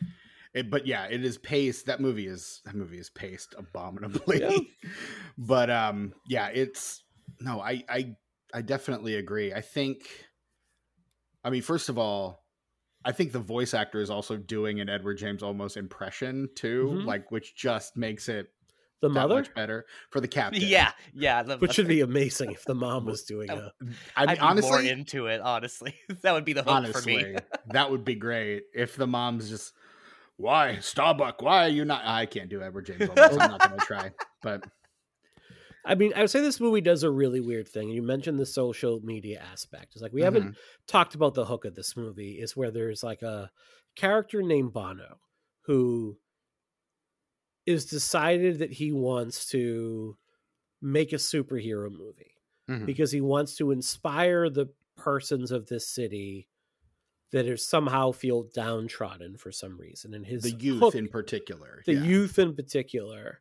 [0.56, 1.84] It, but yeah, it is paced.
[1.86, 4.40] That movie is that movie is paced abominably.
[4.40, 4.56] Yeah.
[5.38, 7.04] but um, yeah, it's
[7.40, 8.16] no, I I
[8.54, 9.52] I definitely agree.
[9.52, 10.08] I think,
[11.44, 12.44] I mean, first of all,
[13.04, 17.04] I think the voice actor is also doing an Edward James Olmos impression too, Mhm.
[17.06, 18.46] like which just makes it
[19.02, 20.62] The that mother, much better for the captain.
[20.62, 21.42] Yeah, yeah.
[21.42, 23.72] The, which would be amazing if the mom was doing Oh, a.
[24.16, 25.42] I mean, I'd be more into it.
[25.42, 27.16] Honestly, that would be the hook for me.
[27.16, 27.36] honestly,
[27.68, 29.74] that would be great if the mom's just.
[30.36, 31.40] Why Starbuck?
[31.42, 32.02] Why are you not?
[32.04, 33.02] I can't do Edward James.
[33.08, 33.30] Olmos.
[33.32, 34.10] I'm not gonna try.
[34.42, 34.64] But
[35.84, 37.88] I mean, I would say this movie does a really weird thing.
[37.90, 39.92] You mentioned the social media aspect.
[39.94, 40.56] It's like we haven't Mhm.
[40.88, 42.38] talked about the hook of this movie.
[42.40, 43.50] Is where there's like a
[43.94, 45.18] character named Bono
[45.62, 46.18] who
[47.64, 50.16] is decided that he wants to
[50.82, 52.34] make a superhero movie
[52.68, 52.84] Mhm.
[52.86, 56.48] because he wants to inspire the persons of this city
[57.32, 60.14] that are somehow feel downtrodden for some reason.
[60.14, 61.82] And his the youth hook- in particular.
[61.86, 62.02] the yeah.
[62.02, 63.40] youth in particular.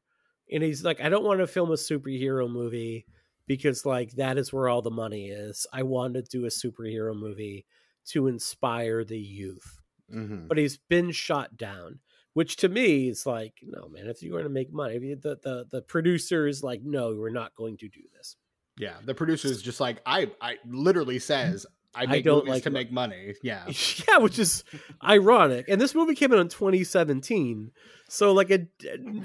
[0.51, 3.05] And he's like, I don't want to film a superhero movie
[3.47, 5.65] because like that is where all the money is.
[5.73, 7.65] I want to do a superhero movie
[8.07, 9.81] to inspire the youth.
[10.13, 10.47] Mhm.
[10.47, 11.99] But he's been shot down,
[12.33, 15.65] which to me is like, no man, if you're going to make money, the the
[15.71, 18.35] the producer is like, no, we're not going to do this.
[18.77, 20.29] Yeah, the producer is just like I.
[20.41, 21.65] I literally says
[21.95, 23.34] I I don't like to make money.
[23.41, 23.65] Yeah,
[24.08, 24.63] yeah, which is
[25.03, 25.69] ironic.
[25.69, 27.71] And this movie came out in 2017,
[28.10, 28.67] so like a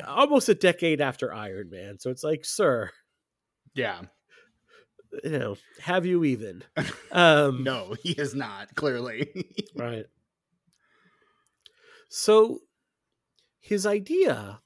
[0.06, 1.98] almost a decade after Iron Man.
[1.98, 2.90] So it's like, sir,
[3.74, 4.02] yeah.
[5.24, 6.62] you know, have you even?
[7.12, 9.28] Um, No, he is not clearly.
[9.74, 10.06] right.
[12.08, 12.60] So
[13.60, 14.60] his idea,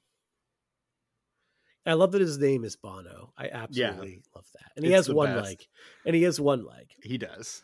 [1.87, 3.33] I love that his name is Bono.
[3.37, 5.45] I absolutely love that, and he It's has one best.
[5.47, 5.67] leg,
[6.07, 6.87] and he has one leg.
[7.03, 7.62] he does.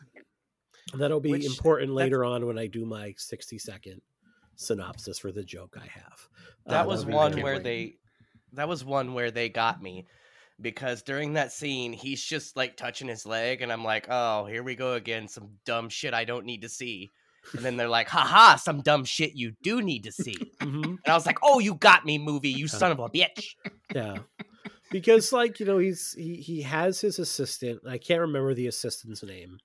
[0.94, 4.00] That'll be Which- important later on when I do my sixty second
[4.56, 6.28] synopsis for the joke I have.
[6.66, 7.62] That Uh, was one where wait.
[7.64, 7.96] they
[8.52, 10.06] that was one where they got me
[10.60, 14.62] because during that scene he's just like touching his leg and I'm like, "Oh, here
[14.62, 17.12] we go again, some dumb shit I don't need to see."
[17.54, 20.84] And then they're like, "Haha, some dumb shit you do need to see." Mhm.
[20.84, 23.54] And I was like, "Oh, you got me, movie, you son of a bitch."
[23.94, 24.18] Yeah.
[24.90, 27.80] Because like, you know, he's he he has his assistant.
[27.88, 29.58] I can't remember the assistant's name.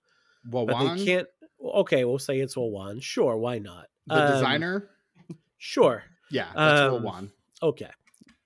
[0.50, 1.28] Well, But they can't
[1.64, 3.02] okay, we'll say it's Wawan.
[3.02, 3.88] Sure, why not?
[4.08, 4.90] the Um, designer.
[5.58, 6.04] Sure.
[6.32, 7.32] Yeah, that's um, Wilwan.
[7.64, 7.90] Okay.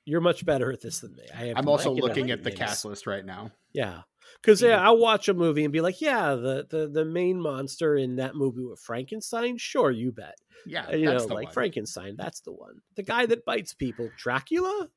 [0.06, 1.24] You're much better at this than me.
[1.34, 2.60] I have I'm also looking at the names.
[2.60, 3.52] cast list right now.
[3.74, 4.02] Yeah.
[4.42, 7.96] Because yeah, I'll watch a movie and be like, yeah, the, the the main monster
[7.96, 9.58] in that movie with Frankenstein.
[9.58, 10.36] Sure, you bet.
[10.66, 11.54] Yeah, Uh, you know, the like one.
[11.54, 12.16] Frankenstein.
[12.18, 12.76] That's the one.
[12.96, 14.88] The guy that bites people, Dracula.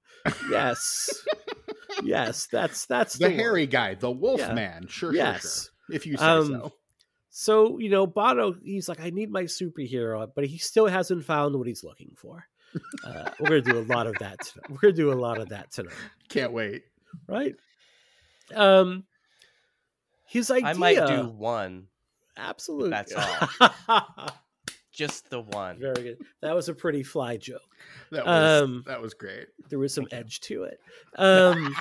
[0.51, 1.11] Yes,
[2.05, 3.39] yes, that's that's the the, one.
[3.39, 4.53] hairy guy, the Wolf Yeah.
[4.55, 4.87] Man.
[4.89, 5.41] Sure, Yes.
[5.43, 5.97] sure, sure.
[5.97, 6.73] If you say Um, so.
[7.35, 11.57] So you know, Bono, he's like, I need my superhero, but he still hasn't found
[11.57, 12.47] what he's looking for.
[13.05, 14.39] Uh, we're gonna do a lot of that.
[14.41, 14.71] Tonight.
[14.71, 15.95] We're gonna do a lot of that tonight,
[16.29, 16.85] Can't wait.
[17.27, 17.55] right?
[18.55, 19.05] Um,
[20.27, 20.69] his idea.
[20.69, 21.87] I might do one,
[22.37, 22.91] absolutely.
[22.91, 23.15] That's
[23.89, 24.09] all.
[24.93, 25.79] just the one.
[25.79, 26.19] Very good.
[26.43, 27.61] That was a pretty fly joke.
[28.11, 29.47] That was Um, that was great.
[29.71, 30.81] There was some edge to it.
[31.17, 31.75] Um,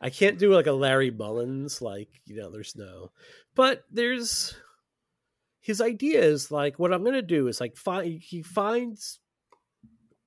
[0.00, 3.10] I can't do like a Larry Mullins, like, you know, there's no,
[3.54, 4.56] but there's
[5.60, 9.20] his idea is like, what I'm going to do is like, find, he finds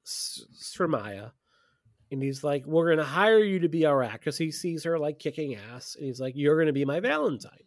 [0.06, 1.32] S- Srimaya
[2.12, 4.38] and he's like, we're going to hire you to be our actress.
[4.38, 7.64] He sees her like kicking ass and he's like, you're going to be my Valentine.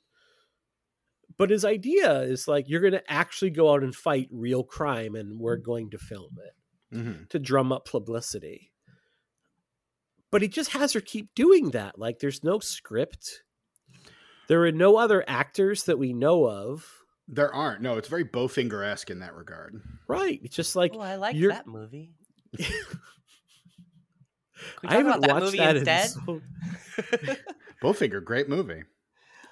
[1.38, 5.16] But his idea is like, you're going to actually go out and fight real crime
[5.16, 7.28] and we're going to film it Mhm.
[7.30, 8.70] to drum up publicity.
[10.36, 11.98] But he just has her keep doing that.
[11.98, 13.42] Like there's no script.
[14.48, 16.86] There are no other actors that we know of.
[17.26, 17.80] There aren't.
[17.80, 19.80] No, it's very Bowfinger esque in that regard.
[20.06, 20.38] Right.
[20.42, 22.12] It's just like oh, I like you're- that movie.
[24.84, 26.04] I haven't that watched movie that instead?
[26.04, 26.42] in so,
[27.82, 28.82] Bowfinger, great movie.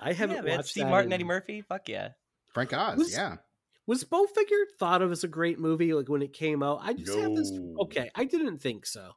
[0.02, 0.56] I haven't yeah, man.
[0.58, 1.62] watched Steve that Martin, in- Eddie Murphy.
[1.62, 2.10] Fuck yeah.
[2.52, 2.98] Frank Oz.
[2.98, 3.36] Was- yeah.
[3.86, 6.80] Was Bowfinger thought of as a great movie like when it came out?
[6.82, 9.12] I just have this Okay, I didn't think so.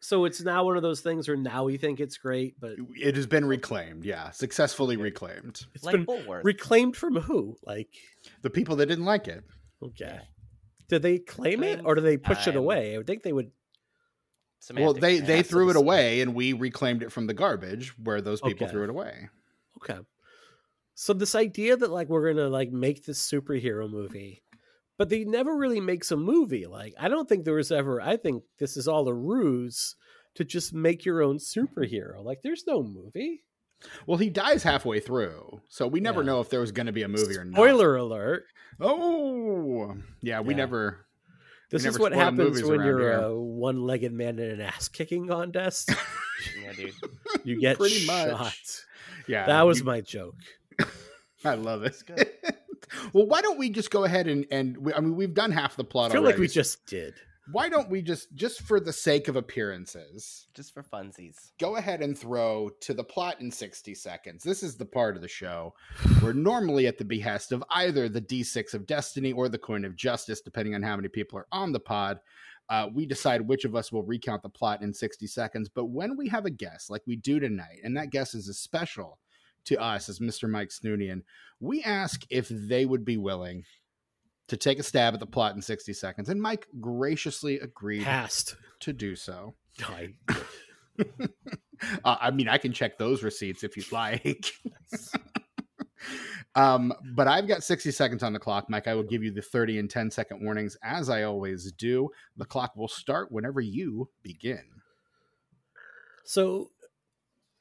[0.00, 3.16] So it's now one of those things where now we think it's great, but It
[3.16, 4.04] has been reclaimed.
[4.04, 5.66] Yeah, successfully reclaimed.
[5.74, 6.44] it's like been Bulworth.
[6.44, 7.56] reclaimed from who?
[7.64, 7.88] Like
[8.42, 9.42] The people that didn't like it.
[9.82, 10.20] Okay.
[10.88, 12.58] Did they claim it or do they push it time.
[12.58, 12.94] away?
[12.94, 13.46] I would think they would.
[14.74, 15.82] well, Semantics, they they threw it insane.
[15.84, 18.72] away, and we reclaimed it from the garbage where those people Okay.
[18.72, 19.28] threw it away.
[19.82, 19.98] Okay.
[20.94, 24.42] So this idea that like we're gonna like make this superhero movie,
[24.98, 26.66] but they never really makes a movie.
[26.66, 28.00] Like I don't think there was ever.
[28.02, 29.96] I think this is all a ruse
[30.34, 32.22] to just make your own superhero.
[32.22, 33.44] Like there's no movie.
[34.06, 36.26] Well, he dies halfway through, so we never Yeah.
[36.26, 37.54] know if there was going to be a movie or not.
[37.54, 38.44] Spoiler alert.
[38.80, 40.58] Oh, yeah, we Yeah.
[40.58, 41.06] never.
[41.70, 43.12] This never is what happens when you're here.
[43.12, 45.90] a one-legged man in an ass-kicking contest.
[46.62, 46.92] yeah, dude.
[47.44, 48.30] You get Pretty much.
[48.30, 48.54] shot.
[49.28, 50.34] Yeah, That was you- my joke.
[51.44, 52.02] I love it.
[52.88, 53.10] Good.
[53.14, 55.76] well, why don't we just go ahead and and we, I mean we've done half
[55.76, 56.34] the I plot feel already.
[56.34, 57.14] like we just did.
[57.50, 61.52] Why don't we just just for the sake of appearances, Just for funsies.
[61.58, 64.42] go ahead and throw to the plot in 60 seconds.
[64.44, 65.72] This is the part of the show
[66.20, 69.96] where normally at the behest of either the D6 of destiny or the coin of
[69.96, 72.18] justice, depending on how many people are on the pod,
[72.68, 75.70] uh, we decide which of us will recount the plot in 60 seconds.
[75.74, 78.54] But when we have a guest, like we do tonight, and that guest is a
[78.54, 79.18] special
[79.66, 80.48] to us as Mr.
[80.48, 81.22] Mike Snoonian,
[81.60, 83.64] we ask if they would be willing
[84.48, 86.28] to take a stab at the plot in 60 seconds.
[86.28, 88.56] And Mike graciously agreed Passed.
[88.80, 89.54] to do so.
[89.82, 90.14] I-
[92.04, 94.52] uh, I mean, I can check those receipts if you'd like.
[96.54, 98.88] um, but I've got 60 seconds on the clock, Mike.
[98.88, 102.08] I will give you the 30 and 10 second warnings as I always do.
[102.36, 104.62] The clock will start whenever you begin.
[106.24, 106.70] So,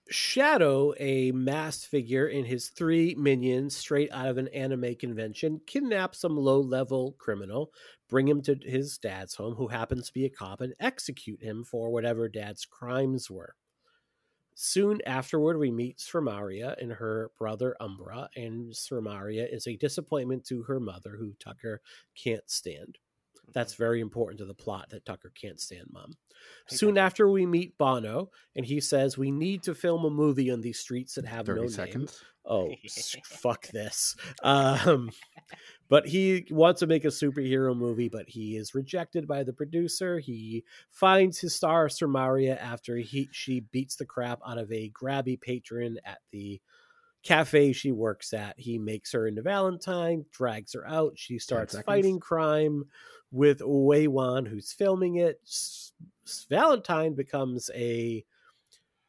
[0.09, 6.19] Shadow, a masked figure in his three minions straight out of an anime convention, kidnaps
[6.19, 7.73] some low level criminal,
[8.09, 11.63] bring him to his dad's home, who happens to be a cop, and execute him
[11.63, 13.55] for whatever dad's crimes were.
[14.55, 20.63] Soon afterward, we meet Sramaria and her brother Umbra, and Sramaria is a disappointment to
[20.63, 21.81] her mother, who Tucker
[22.15, 22.97] can't stand.
[23.53, 26.13] That's very important to the plot that Tucker can't stand mom.
[26.67, 27.05] Soon Tucker.
[27.05, 30.79] after, we meet Bono, and he says we need to film a movie on these
[30.79, 31.69] streets that have 30 no name.
[31.71, 32.23] seconds.
[32.45, 32.71] Oh,
[33.25, 34.15] fuck this.
[34.43, 35.10] Um,
[35.89, 40.19] but he wants to make a superhero movie, but he is rejected by the producer.
[40.19, 45.39] He finds his star Samaria after he she beats the crap out of a grabby
[45.39, 46.62] patron at the
[47.23, 48.60] cafe she works at.
[48.60, 51.13] He makes her into Valentine, drags her out.
[51.15, 52.86] She starts fighting crime
[53.32, 55.39] with Wei Wan, who's filming it.
[55.45, 55.91] S-
[56.49, 58.23] Valentine becomes a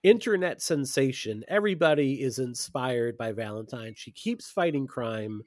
[0.03, 1.45] internet sensation.
[1.49, 3.95] Everybody is inspired by Valentine.
[3.97, 5.43] She keeps fighting crime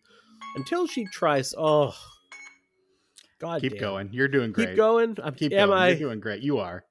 [0.55, 1.53] until she tries.
[1.57, 1.95] Oh,
[3.39, 3.79] God, Keep damn.
[3.81, 4.09] going.
[4.13, 4.69] You're doing great.
[4.69, 5.17] Keep going.
[5.23, 5.79] I'm, Keep am going.
[5.81, 5.89] I?
[5.89, 6.41] You're doing great.
[6.43, 6.85] You are.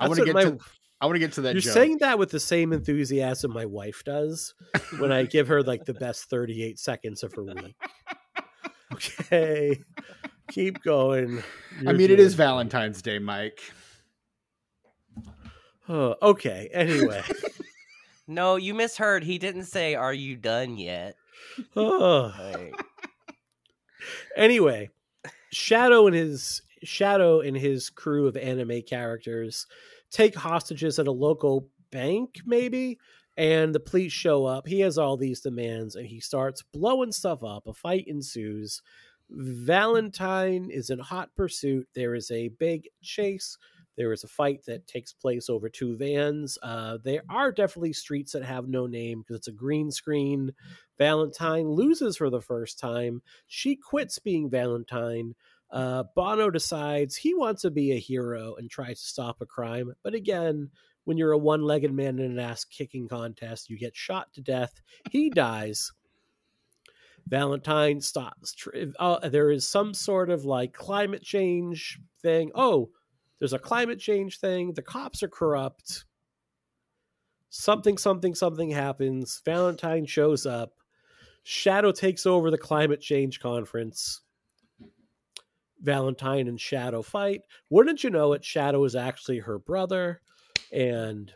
[0.00, 0.58] I want to get my- to.
[1.00, 1.54] I want to get to that.
[1.54, 1.74] You're joke.
[1.74, 4.54] saying that with the same enthusiasm my wife does
[4.98, 7.76] when I give her like the best 38 seconds of her week.
[8.90, 9.78] Okay,
[10.50, 11.42] keep going.
[11.78, 13.60] I You're mean, it doing- is Valentine's Day, Mike.
[15.88, 16.68] Oh, okay.
[16.72, 17.22] Anyway,
[18.26, 19.24] No, you misheard.
[19.24, 21.16] He didn't say, "Are you done yet?"
[21.76, 22.32] oh.
[22.52, 22.74] Like,
[24.36, 24.90] anyway,
[25.52, 29.66] Shadow and his Shadow and his crew of anime characters
[30.10, 32.98] take hostages at a local bank, maybe,
[33.36, 34.66] and the police show up.
[34.66, 37.66] He has all these demands, and he starts blowing stuff up.
[37.66, 38.82] A fight ensues.
[39.30, 41.86] Valentine is in hot pursuit.
[41.94, 43.58] There is a big chase.
[43.96, 46.56] There is a fight that takes place over two vans.
[46.62, 50.52] Uh, there are definitely streets that have no name because it's a green screen.
[50.98, 53.22] Valentine loses for the first time.
[53.48, 55.34] She quits being Valentine.
[55.70, 59.92] Uh, Bono decides he wants to be a hero and tries to stop a crime.
[60.02, 60.70] But again,
[61.04, 64.40] when you're a one legged man in an ass kicking contest, you get shot to
[64.40, 64.80] death.
[65.10, 65.92] He dies.
[67.26, 68.54] Valentine stops.
[68.98, 72.50] Uh, there is some sort of like climate change thing.
[72.54, 72.90] Oh,
[73.38, 74.72] there's a climate change thing.
[74.72, 76.04] The cops are corrupt.
[77.50, 79.42] Something, something, something happens.
[79.44, 80.72] Valentine shows up.
[81.42, 84.22] Shadow takes over the climate change conference.
[85.80, 87.42] Valentine and Shadow fight.
[87.70, 88.44] Wouldn't you know it?
[88.44, 90.20] Shadow is actually her brother.
[90.72, 91.32] And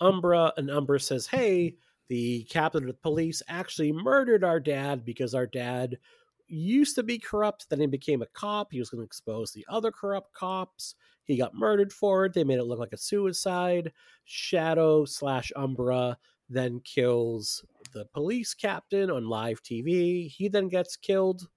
[0.00, 1.76] Umbra, and Umbra says, Hey,
[2.08, 5.98] the captain of the police actually murdered our dad because our dad
[6.46, 7.68] used to be corrupt.
[7.68, 8.72] Then he became a cop.
[8.72, 10.94] He was going to expose the other corrupt cops.
[11.24, 12.34] He got murdered for it.
[12.34, 13.92] They made it look like a suicide.
[14.24, 16.18] Shadow slash Umbra
[16.50, 20.28] then kills the police captain on live TV.
[20.28, 21.48] He then gets killed.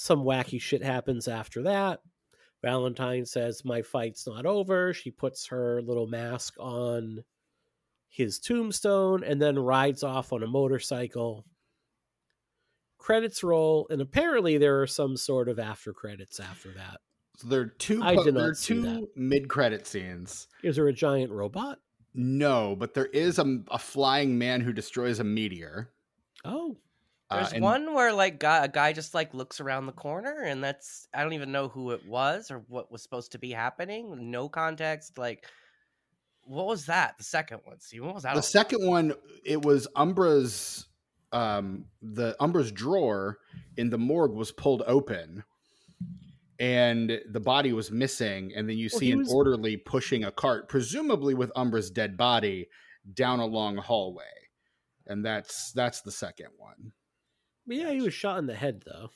[0.00, 2.00] Some wacky shit happens after that.
[2.62, 4.94] Valentine says, My fight's not over.
[4.94, 7.22] She puts her little mask on
[8.08, 11.44] his tombstone and then rides off on a motorcycle.
[12.96, 17.00] Credits roll, and apparently there are some sort of after credits after that.
[17.36, 18.02] So there are two.
[18.02, 20.48] I did not there are two mid-credit scenes.
[20.62, 21.78] Is there a giant robot?
[22.14, 25.90] No, but there is a, a flying man who destroys a meteor.
[26.42, 26.78] Oh,
[27.30, 30.42] Uh, There's and one where like guy, a guy just like looks around the corner,
[30.42, 33.52] and that's I don't even know who it was or what was supposed to be
[33.52, 34.30] happening.
[34.30, 35.16] No context.
[35.16, 35.46] Like,
[36.42, 37.16] what was that?
[37.18, 37.78] The second one.
[37.78, 38.34] See, what was that?
[38.34, 39.14] The second one,
[39.44, 40.86] it was Umbra's.
[41.32, 43.38] Um, the Umbra's drawer
[43.76, 45.44] in the morgue was pulled open,
[46.58, 48.52] and the body was missing.
[48.56, 52.16] And then you Well, see an was- orderly pushing a cart, presumably with Umbra's dead
[52.16, 52.68] body,
[53.14, 54.24] down a long hallway.
[55.06, 56.92] And that's that's the second one.
[57.70, 59.10] But yeah, he was shot in the head though.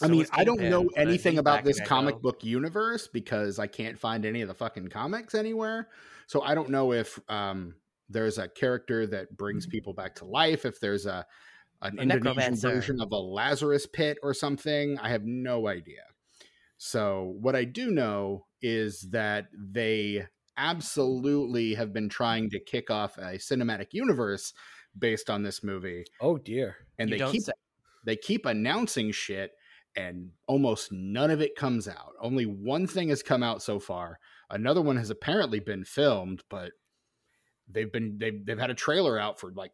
[0.00, 2.22] I mean, I don't know anything about this comic Echo.
[2.22, 5.88] book universe because I can't find any of the fucking comics anywhere.
[6.26, 7.74] So I don't know if um,
[8.08, 11.26] there's a character that brings people back to life, if there's a
[11.82, 14.98] an A Indonesian version of a Lazarus pit or something.
[14.98, 16.04] I have no idea.
[16.78, 20.24] So what I do know is that they
[20.56, 24.54] absolutely have been trying to kick off a cinematic universe
[24.98, 26.76] based on this movie Oh dear.
[26.98, 27.52] and You they keep say.
[28.04, 29.52] they keep announcing shit
[29.96, 34.18] and almost none of it comes out only one thing has come out so far
[34.50, 36.72] another one has apparently been filmed but
[37.68, 39.72] they've been they've, they've had a trailer out for like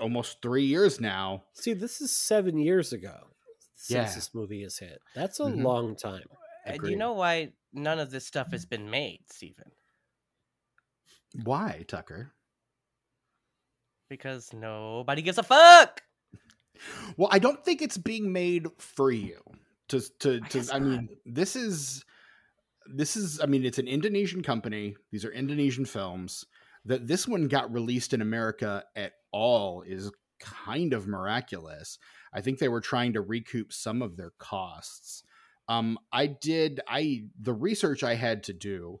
[0.00, 3.28] almost three years now See, this is seven years ago
[3.74, 4.14] since Yeah.
[4.14, 5.00] this movie is hit.
[5.14, 5.62] That's a Mhm.
[5.62, 6.24] long time.
[6.64, 9.72] And you know why none of this stuff has been made, Stephen?
[11.44, 12.32] why tucker
[14.12, 16.02] Because nobody gives a fuck.
[17.16, 19.40] well i don't think it's being made for you
[19.88, 22.04] to to, I to guess I, mean this is
[22.94, 24.96] this is i mean it's an indonesian company.
[25.10, 26.44] These are indonesian films.
[26.84, 31.96] That this one got released in america at all is kind of miraculous.
[32.34, 35.22] I think they were trying to recoup some of their costs.
[35.70, 39.00] Um i did i the research i had to do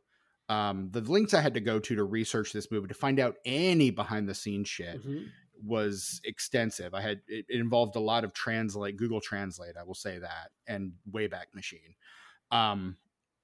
[0.52, 3.36] um the links i had to go to to research this movie to find out
[3.44, 5.28] any behind the scenes shit Mhm.
[5.64, 6.92] was extensive.
[6.92, 10.50] I had it, it involved a lot of translate Google Translate, I will say that,
[10.66, 11.94] and Wayback Machine.
[12.50, 12.96] Um,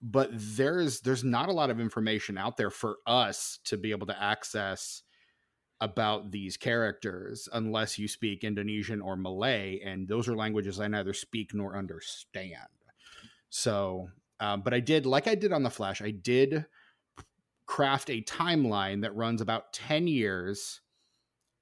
[0.02, 4.08] but there's there's not a lot of information out there for us to be able
[4.08, 5.02] to access
[5.80, 11.12] about these characters unless you speak Indonesian or Malay, and those are languages I neither
[11.12, 12.66] speak nor understand.
[13.48, 14.08] So,
[14.40, 16.66] um, but I did, like I did on the Flash, I did
[17.68, 20.81] craft a timeline that runs about ten years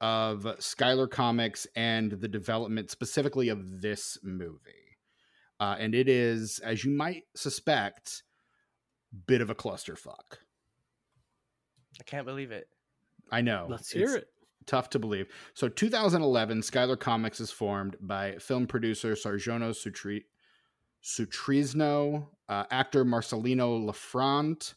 [0.00, 4.72] of Skylar Comics and the development specifically of this movie.
[5.58, 8.22] Uh, and it is, as you might suspect,
[9.26, 10.38] bit of a clusterfuck.
[11.98, 12.68] I can't believe it.
[13.30, 13.66] I know.
[13.68, 14.28] Let's hear it.
[14.66, 15.28] Tough to believe.
[15.54, 20.24] So, 2011, Skylar Comics is formed by film producer Sarjono Sutri-
[21.02, 24.74] Sutrisno, uh, actor Marcelino Lefrandt,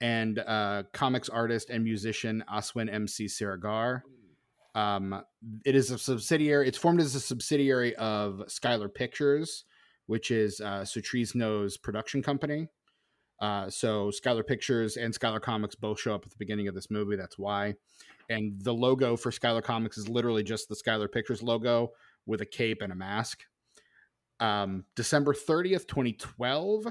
[0.00, 4.02] and uh, comics artist and musician Aswin MC Siregar.
[4.74, 5.22] Um,
[5.64, 6.68] it is a subsidiary.
[6.68, 9.64] It's formed as a subsidiary of Skylar Pictures,
[10.06, 12.68] which is uh, Sutrisno's production company.
[13.40, 16.90] Uh, so Skylar Pictures and Skylar Comics both show up at the beginning of this
[16.90, 17.16] movie.
[17.16, 17.74] That's why.
[18.28, 21.90] And the logo for Skylar Comics is literally just the Skylar Pictures logo
[22.26, 23.44] with a cape and a mask.
[24.38, 26.86] Um, December 30th, 2012,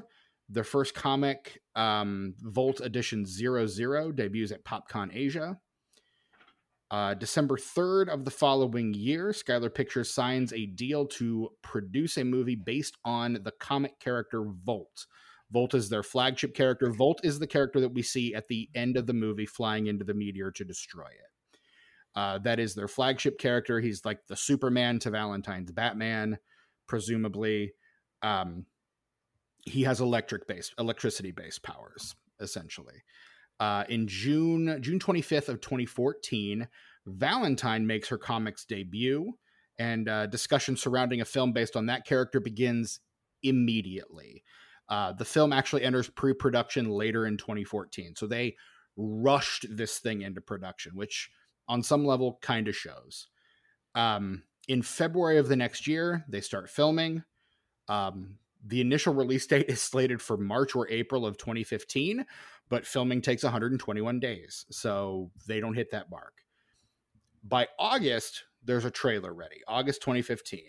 [0.49, 5.59] their first comic, um, Volt Edition 00, debuts at PopCon Asia.
[6.91, 12.25] Uh, December 3rd of the following year, Skylar Pictures signs a deal to produce a
[12.25, 15.05] movie based on the comic character Volt.
[15.51, 16.91] Volt is their flagship character.
[16.91, 20.03] Volt is the character that we see at the end of the movie flying into
[20.03, 21.59] the meteor to destroy it.
[22.15, 23.79] Uh, that is their flagship character.
[23.79, 26.39] He's like the Superman to Valentine's Batman,
[26.88, 27.73] presumably.
[28.23, 28.65] Um,
[29.65, 33.03] he has electric based, electricity based powers, essentially.
[33.60, 36.68] Uh, in June, June 25th of 2014,
[37.05, 39.34] Valentine makes her comics debut,
[39.78, 42.99] and uh, discussion surrounding a film based on that character begins
[43.43, 44.43] immediately.
[44.88, 48.55] Uh, the film actually enters pre-production later in 2014, so they
[48.97, 51.30] rushed this thing into production, which
[51.68, 53.28] on some level kind of shows.
[53.95, 57.24] Um, in February of the next year, they start filming.
[57.88, 62.26] Um, the initial release date is slated for March or April of 2015,
[62.70, 66.34] but filming takes 121 days, so they don't hit that mark.
[67.43, 69.62] By August, there's a trailer ready.
[69.68, 70.62] August 2015.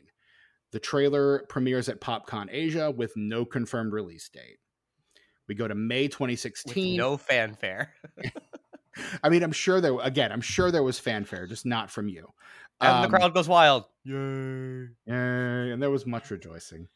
[0.72, 4.58] The trailer premieres at PopCon Asia with no confirmed release date.
[5.48, 6.96] We go to May With 2016.
[6.96, 7.92] no fanfare.
[9.22, 12.28] I mean, I'm sure there again, I'm sure there was fanfare, just not from you.
[12.80, 13.84] And Um, the crowd goes wild.
[14.04, 14.14] Yay.
[15.06, 16.88] Yay, and there was much rejoicing.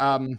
[0.00, 0.38] Um,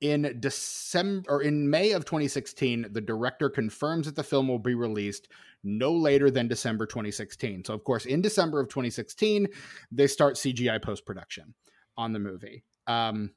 [0.00, 4.74] in December or in May of 2016, the director confirms that the film will be
[4.74, 5.28] released
[5.62, 7.64] no later than December 2016.
[7.64, 9.48] So, of course, in December of 2016,
[9.90, 11.54] they start CGI post production
[11.96, 12.64] on the movie.
[12.86, 13.30] Um,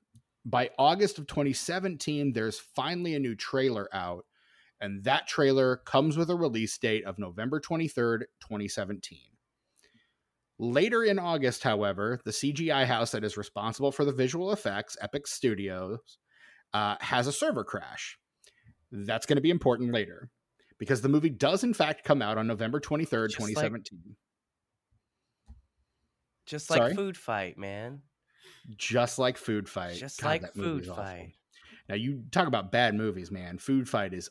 [0.45, 4.25] by August of 2017, there's finally a new trailer out,
[4.81, 9.19] and that trailer comes with a release date of November 23rd, 2017.
[10.59, 15.27] Later in August, however, the CGI house that is responsible for the visual effects, Epic
[15.27, 15.99] Studios,
[16.73, 18.17] uh, has a server crash.
[18.91, 20.29] That's going to be important later
[20.79, 23.99] because the movie does, in fact, come out on November 23rd, Just 2017.
[24.05, 24.15] Like,
[26.45, 26.95] just like Sorry?
[26.95, 28.01] Food Fight, man.
[28.77, 29.97] just like Food Fight.
[29.97, 31.03] Just God, like Food awful.
[31.03, 31.33] Fight.
[31.89, 33.57] Now, you talk about bad movies, man.
[33.59, 34.29] Food Fight is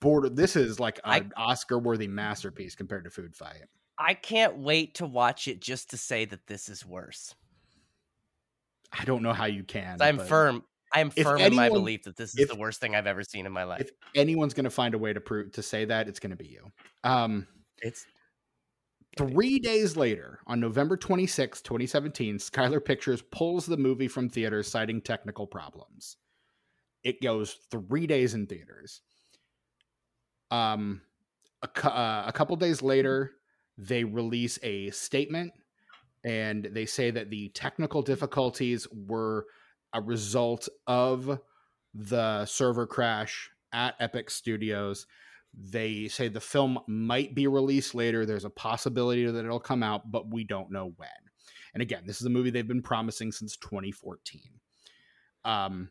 [0.00, 0.28] border.
[0.28, 3.64] This is like an Oscar worthy masterpiece compared to Food Fight.
[3.98, 7.34] I can't wait to watch it just to say that this is worse.
[8.92, 9.98] I don't know how you can.
[10.00, 10.64] I'm firm.
[10.92, 13.46] I'm firm in my belief that this is if- the worst thing I've ever seen
[13.46, 13.80] in my life.
[13.80, 16.36] If anyone's going to find a way to prove to say that, it's going to
[16.36, 16.70] be you.
[17.02, 17.48] Um,
[17.82, 18.06] it's
[19.16, 25.00] Three days later, on November 26, 2017, Skylar Pictures pulls the movie from theaters citing
[25.00, 26.16] technical problems.
[27.04, 29.02] It goes three days in theaters.
[30.50, 31.02] Um,
[31.62, 33.32] a, uh, a couple days later,
[33.76, 35.52] they release a statement
[36.24, 39.46] and they say that the technical difficulties were
[39.92, 41.38] a result of
[41.92, 45.06] the server crash at Epic Studios.
[45.52, 48.24] They say the film might be released later.
[48.24, 51.08] There's a possibility that it'll come out, but we don't know when.
[51.74, 54.40] And again, this is a movie they've been promising since 2014.
[55.44, 55.90] Um,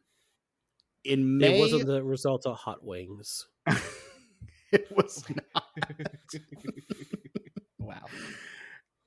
[1.03, 3.47] in May, It wasn't the result of hot wings.
[4.71, 5.23] it was
[5.53, 5.67] not.
[8.03, 8.19] wow.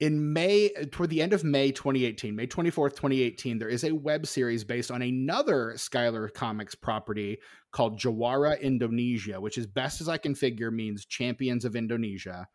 [0.01, 4.27] in May, toward the end of May 2018, May 24th, 2018, there is a web
[4.27, 7.39] series based on another Skylar Comics property
[7.73, 12.49] called Jawara Indonesia, which, as best as I can figure, means Champions of Indonesia.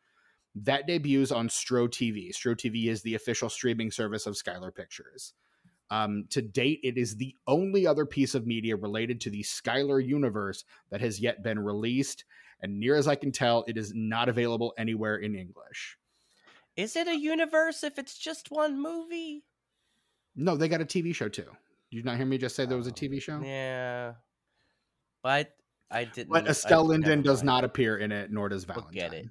[0.56, 2.30] That debuts on Stro TV.
[2.36, 5.34] Stro TV is the official streaming service of Skylar Pictures.
[5.92, 10.04] Um, to date, it is the only other piece of media related to the Skylar
[10.04, 12.24] universe that has yet been released.
[12.62, 15.98] And near as I can tell, it is not available anywhere in English.
[16.78, 19.44] Is it a universe if it's just one movie?
[20.36, 21.46] No, they got a TV show too.
[21.92, 23.42] Did you not hear me just say there was a Oh, TV show?
[23.44, 24.14] Yeah.
[25.22, 25.54] But
[25.90, 26.30] I didn't.
[26.32, 28.94] But Estelle Linden does not appear in it, nor does We'll Valentine.
[28.94, 29.26] get it.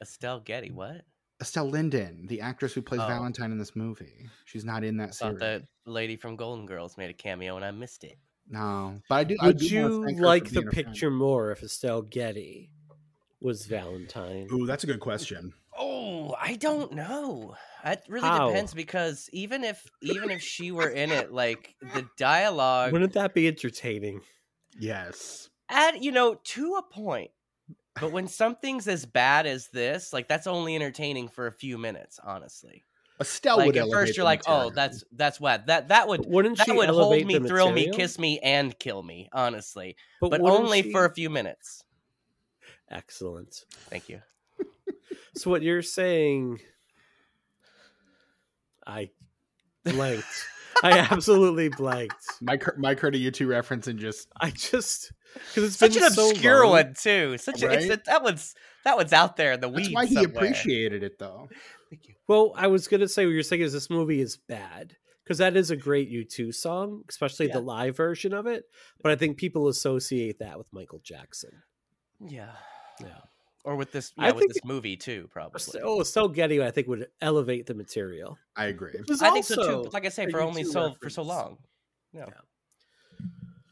[0.00, 1.02] Estelle Getty, what?
[1.40, 3.06] Estelle Linden, the actress who plays Oh.
[3.08, 5.40] Valentine in this movie, she's not in that I thought series.
[5.40, 8.16] that lady from Golden Girls made a cameo and I missed it.
[8.48, 9.36] No, but I do.
[9.40, 10.86] I Would do you thank her for like the being friend.
[10.88, 12.70] picture more if Estelle Getty
[13.40, 14.46] was Valentine?
[14.52, 15.52] Ooh, that's a good question.
[15.76, 17.56] Oh, I don't know.
[17.84, 18.48] It really How?
[18.48, 23.34] depends because even if even if she were in it, like the dialogue, Wouldn't that
[23.34, 24.20] be entertaining?
[24.78, 27.30] Yes, at you know to a point.
[28.00, 32.18] But when something's as bad as this, like that's only entertaining for a few minutes,
[32.22, 32.84] honestly.
[33.20, 36.22] Estelle like would at first you're the like, oh, that's that's what that that would
[36.22, 39.28] But wouldn't that she would hold me, the thrill me, kiss me, and kill me,
[39.32, 39.96] honestly.
[40.20, 41.84] But wouldn't only she- for a few minutes.
[42.90, 43.64] Excellent.
[43.90, 44.22] Thank you.
[45.34, 46.60] So what you're saying,
[48.86, 49.10] I
[49.84, 50.26] blanked.
[50.82, 52.16] I absolutely blanked.
[52.40, 56.10] my my Curta U two reference and just I just because it's Such been an
[56.10, 56.70] so obscure long.
[56.72, 57.38] one too.
[57.38, 57.98] Such a, it's Right?
[57.98, 58.54] a, that one's
[58.84, 59.88] that one's out there in the weeds.
[59.88, 60.32] that's why he somewhere.
[60.34, 61.48] appreciated it though.
[61.90, 62.14] Thank you.
[62.28, 65.56] Well, I was gonna say what you're saying is this movie is bad because that
[65.56, 67.54] is a great U2 song, especially Yeah.
[67.54, 68.64] the live version of it.
[69.02, 71.62] But I think people associate that with Michael Jackson.
[72.20, 72.52] Yeah.
[73.00, 73.20] Yeah.
[73.64, 75.62] Or with this, I yeah, with this movie too, probably.
[75.84, 78.36] Oh, so Getty, I think would elevate the material.
[78.56, 78.94] I agree.
[79.06, 79.82] There's I think so too.
[79.84, 81.28] But like I say, for only U2 so for so reference.
[81.28, 81.58] long.
[82.12, 82.28] No.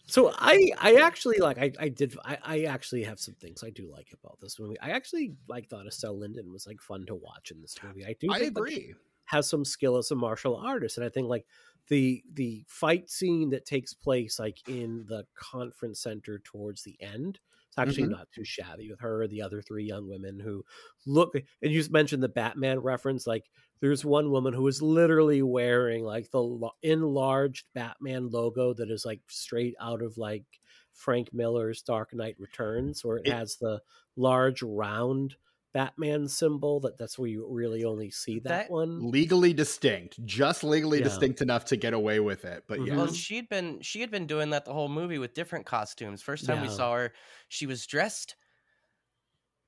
[0.07, 3.71] So I I actually like I I did I, I actually have some things I
[3.71, 4.79] do like about this movie.
[4.81, 8.05] I actually like thought Estelle Linden was like fun to watch in this movie.
[8.05, 8.95] I do I think, like, agree.
[9.25, 11.47] has some skill as a martial artist and i think like
[11.89, 17.39] the the fight scene that takes place like in the conference center towards the end
[17.71, 18.11] it's actually Mhm.
[18.11, 20.65] not too shabby with her the other three young women who
[21.07, 23.45] look and you mentioned the batman reference like
[23.81, 29.21] there's one woman who is literally wearing like the enlarged batman logo that is like
[29.29, 30.45] straight out of like
[30.93, 33.81] frank miller's dark knight returns where it, It- has the
[34.17, 35.37] large round
[35.73, 40.65] batman symbol that that's where you really only see that, That- one Legally distinct, just
[40.65, 41.05] legally Yeah.
[41.05, 42.65] distinct enough to get away with it.
[42.67, 42.87] But Mhm.
[42.89, 46.23] yeah, Well, she'd been she had been doing that the whole movie with different costumes.
[46.23, 47.13] First time we saw her,
[47.49, 48.35] she was dressed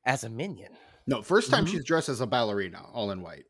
[0.04, 0.72] as a minion.
[1.06, 1.22] no.
[1.22, 1.70] First time Mhm.
[1.70, 3.44] she's dressed as a ballerina, all in white.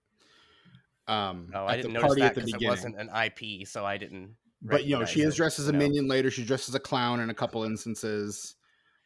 [1.09, 3.09] Um, Oh, at I the didn't notice party that at the because it wasn't an
[3.11, 4.37] IP, so I didn't.
[4.63, 5.79] but you know she is dressed as a you know?
[5.81, 6.31] minion later.
[6.31, 8.55] She's dressed as a clown in a couple instances.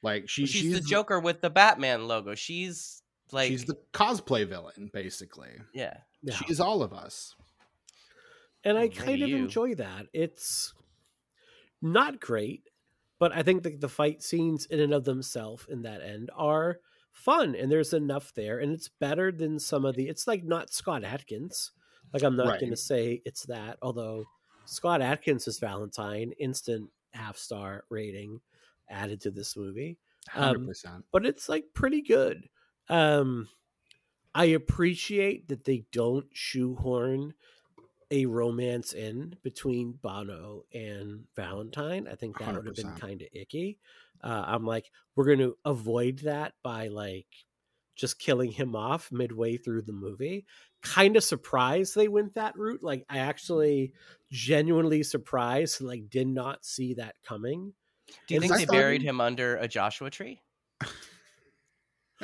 [0.03, 2.35] Like she, she's, she's, the Joker with the Batman logo.
[2.35, 5.51] She's like, she's the cosplay villain, basically.
[5.75, 5.99] yeah.
[6.23, 6.35] Yeah.
[6.35, 7.37] She's all of us.
[8.65, 9.37] and I kind of you.
[9.37, 10.07] enjoy that.
[10.13, 10.75] It's
[11.83, 12.69] not great,
[13.19, 16.79] but I think the, the fight scenes in and of themselves in that end are
[17.13, 20.09] fun, and there's enough there, and it's better than some of the.
[20.09, 21.73] It's like not Scott Atkins.
[22.13, 22.61] Like I'm not Right.
[22.61, 24.25] going to say it's that, although
[24.65, 28.41] Scott Atkins is Valentine, instant half star rating
[28.89, 29.97] added to this movie
[30.29, 32.49] Hundred Um, but it's like pretty good.
[32.89, 33.49] Um,
[34.35, 37.35] I appreciate that they don't shoehorn
[38.11, 42.07] a romance in between Bono and Valentine.
[42.07, 43.79] I think that would have been kind of icky.
[44.23, 47.27] Uh, I'm like, we're going to avoid that by like
[47.97, 50.47] just killing him off midway through the movie.
[50.83, 52.83] Kind of surprised they went that route.
[52.83, 53.93] Like, I actually
[54.31, 57.73] genuinely surprised like did not see that coming.
[58.27, 60.43] Do you And think they buried him under a Joshua tree?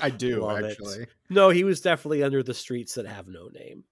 [0.01, 0.71] I do Love it.
[0.73, 1.07] actually.
[1.29, 3.85] No, he was definitely under the streets that have no name.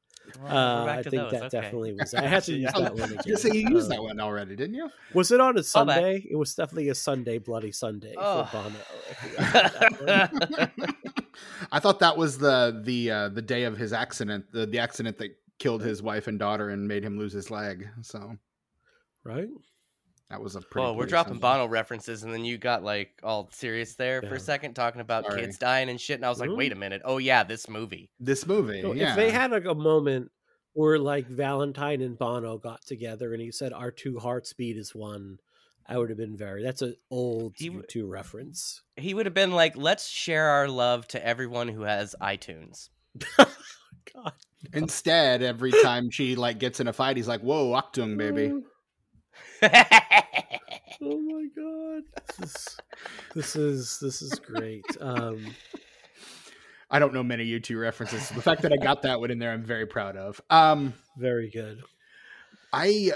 [0.42, 1.48] Well, Uh, I think those, that okay.
[1.61, 2.14] definitely was.
[2.14, 3.16] I had to use that one I again.
[3.26, 4.88] gonna say you used Um, that one already, didn't you?
[5.12, 6.24] Was it on a Sunday?
[6.30, 8.44] It was definitely a Sunday, Bloody Sunday Oh.
[8.44, 8.76] for Bono.
[9.11, 10.94] if we had that one.
[11.72, 15.18] I thought that was the the uh, the day of his accident, the the accident
[15.18, 17.88] that killed his wife and daughter and made him lose his leg.
[18.03, 18.36] So
[19.24, 19.48] right?
[20.31, 20.85] That was a pretty.
[20.85, 21.43] Well, we're dropping Sunday.
[21.43, 25.24] Bono references, and then you got like all serious there for a second, talking about
[25.26, 25.41] Sorry.
[25.41, 26.16] kids dying and shit.
[26.16, 26.57] And I was like, Mhm.
[26.57, 27.03] wait a minute.
[27.05, 28.11] Oh yeah, this movie.
[28.20, 29.11] This movie, So yeah.
[29.11, 30.31] If they had like a moment
[30.72, 34.95] where like Valentine and Bono got together and he said our two hearts beat as
[34.95, 35.39] one,
[35.85, 36.62] I would have been very.
[36.62, 38.83] That's an old He w- U2 reference.
[38.97, 42.89] He would have been like, let's share our love to everyone who has iTunes.
[44.14, 44.33] God,
[44.72, 48.53] Instead, every time she like gets in a fight, he's like, "Whoa, Achtung, baby."
[51.03, 52.03] Oh my god.
[52.38, 52.76] This is
[53.34, 54.84] this is this is great.
[55.01, 55.55] Um
[56.91, 58.28] I don't know many U2 references.
[58.30, 60.41] The fact that I got that one in there, I'm very proud of.
[60.51, 61.80] Um, very good.
[62.72, 63.12] I,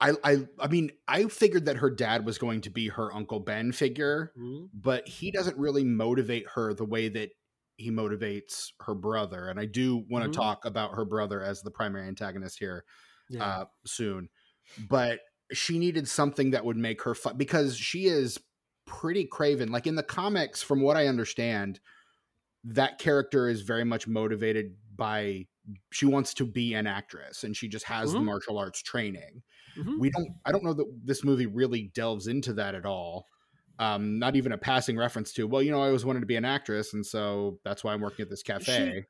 [0.00, 3.38] I, I, I mean, I figured that her dad was going to be her Uncle
[3.40, 4.70] Ben figure, Mhm.
[4.72, 7.28] but he doesn't really motivate her the way that
[7.76, 9.46] he motivates her brother.
[9.48, 10.42] And I do want to Mhm.
[10.42, 12.84] talk about her brother as the primary antagonist here
[13.28, 13.44] Yeah.
[13.44, 14.30] uh, soon.
[14.88, 15.20] But
[15.52, 18.38] she needed something that would make her fun because she is
[18.86, 19.70] pretty craven.
[19.70, 21.80] Like in the comics, from what I understand,
[22.64, 25.46] that character is very much motivated by
[25.92, 28.24] she wants to be an actress and she just has the Mhm.
[28.24, 29.42] martial arts training.
[29.76, 29.98] Mhm.
[29.98, 33.28] We don't I don't know that this movie really delves into that at all.
[33.78, 36.36] Um, not even a passing reference to, well, you know, I always wanted to be
[36.36, 39.06] an actress, and so that's why I'm working at this cafe.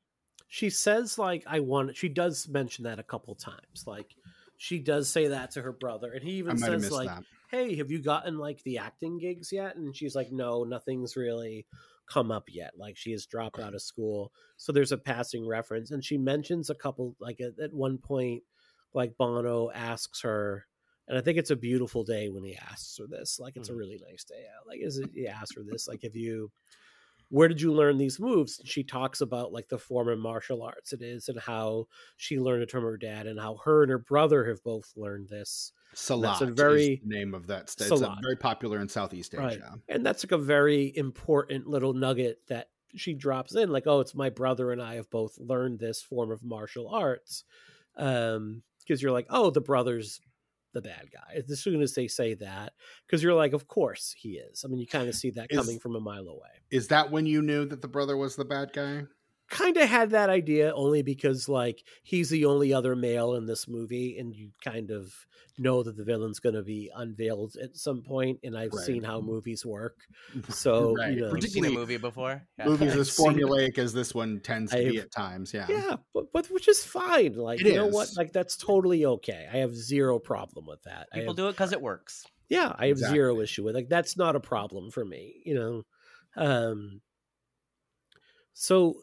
[0.49, 3.85] she says like I want she does mention that a couple times.
[3.87, 4.15] Like
[4.63, 7.25] she does say that to her brother and he even says like that.
[7.51, 9.75] hey, have you gotten like the acting gigs yet?
[9.75, 11.67] And she's like, no, nothing's really
[12.09, 12.71] come up yet.
[12.79, 14.33] Like she has dropped out of school.
[14.59, 15.91] So there's a passing reference.
[15.91, 18.45] And she mentions a couple, like at, at one point,
[18.95, 20.65] like Bono asks her,
[21.09, 23.41] and I think it's a beautiful day when he asks her this.
[23.41, 23.79] Like it's a Mhm.
[23.79, 24.69] really nice day out.
[24.69, 26.53] Like, is it, he asks her this, like, have you,
[27.33, 28.59] where did you learn these moves?
[28.59, 31.87] And she talks about like the form of martial arts it is and how
[32.19, 35.29] she learned it from her dad and how her and her brother have both learned
[35.31, 37.91] this Silat that's a very- is the name of that state.
[37.91, 38.21] It's a Silat.
[38.23, 39.53] very popular in Southeast Right.
[39.55, 39.79] Asia.
[39.89, 44.15] and that's like a very important little nugget that she drops in like oh it's
[44.15, 47.45] my brother and i have both learned this form of martial arts
[47.97, 50.21] um because you're like oh the brother's
[50.73, 52.73] the bad guy as soon as they say that
[53.07, 55.59] because you're like of course he is i mean you kind of see that Is-
[55.59, 58.45] coming from a mile away Is that when you knew that the brother was the
[58.45, 59.05] bad guy?
[59.53, 63.69] Kind of had that idea only because like he's the only other male in this
[63.69, 65.13] movie and you kind of
[65.59, 68.87] know that the villain's going to be unveiled at some point and i've Right.
[68.87, 69.99] seen how movies work
[70.49, 71.13] so Right.
[71.13, 72.43] you know You've seen a Particularly movie before?
[72.59, 72.65] Yeah.
[72.69, 75.53] Movies I've as formulaic as this one tends to be I've- at times.
[75.53, 75.67] Yeah.
[75.69, 79.47] yeah but, but which is fine like It you know what like that's totally okay
[79.53, 82.25] i have zero problem with that People have, do it because it works.
[82.49, 85.83] yeah i have zero issue with like that's not a problem for me you know
[86.43, 87.03] um
[88.55, 88.95] so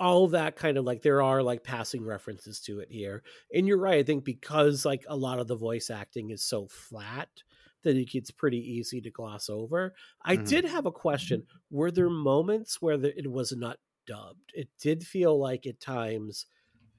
[0.00, 3.22] all that kind of like there are like passing references to it here
[3.52, 6.66] and you're right i think because like a lot of the voice acting is so
[6.68, 7.28] flat
[7.82, 10.36] that it gets pretty easy to gloss over i Mhm.
[10.36, 15.04] did have a question were there moments where the, it was not dubbed it did
[15.06, 16.46] feel like at times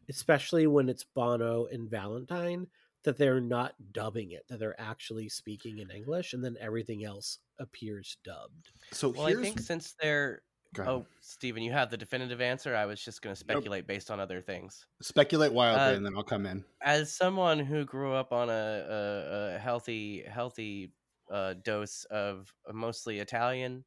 [0.10, 2.68] especially when it's bono and valentine
[3.04, 7.40] that they're not dubbing it that they're actually speaking in english and then everything else
[7.60, 10.49] appears dubbed So Well, I think since they're Go ahead.
[10.86, 12.76] Oh, Stephen, you have the definitive answer.
[12.76, 14.88] I was just going to speculate based on other things.
[15.02, 16.64] Speculate wildly, uh, and then I'll come in.
[16.82, 20.94] As someone who grew up on a, a, a healthy, healthy
[21.32, 23.86] uh, dose of mostly Italian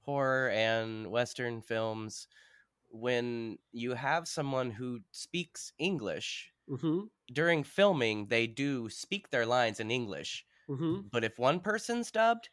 [0.00, 2.28] horror and Western films,
[2.90, 9.80] when you have someone who speaks English hmm during filming, they do speak their lines
[9.80, 10.44] in English.
[10.68, 12.50] hmm But if one person's dubbed,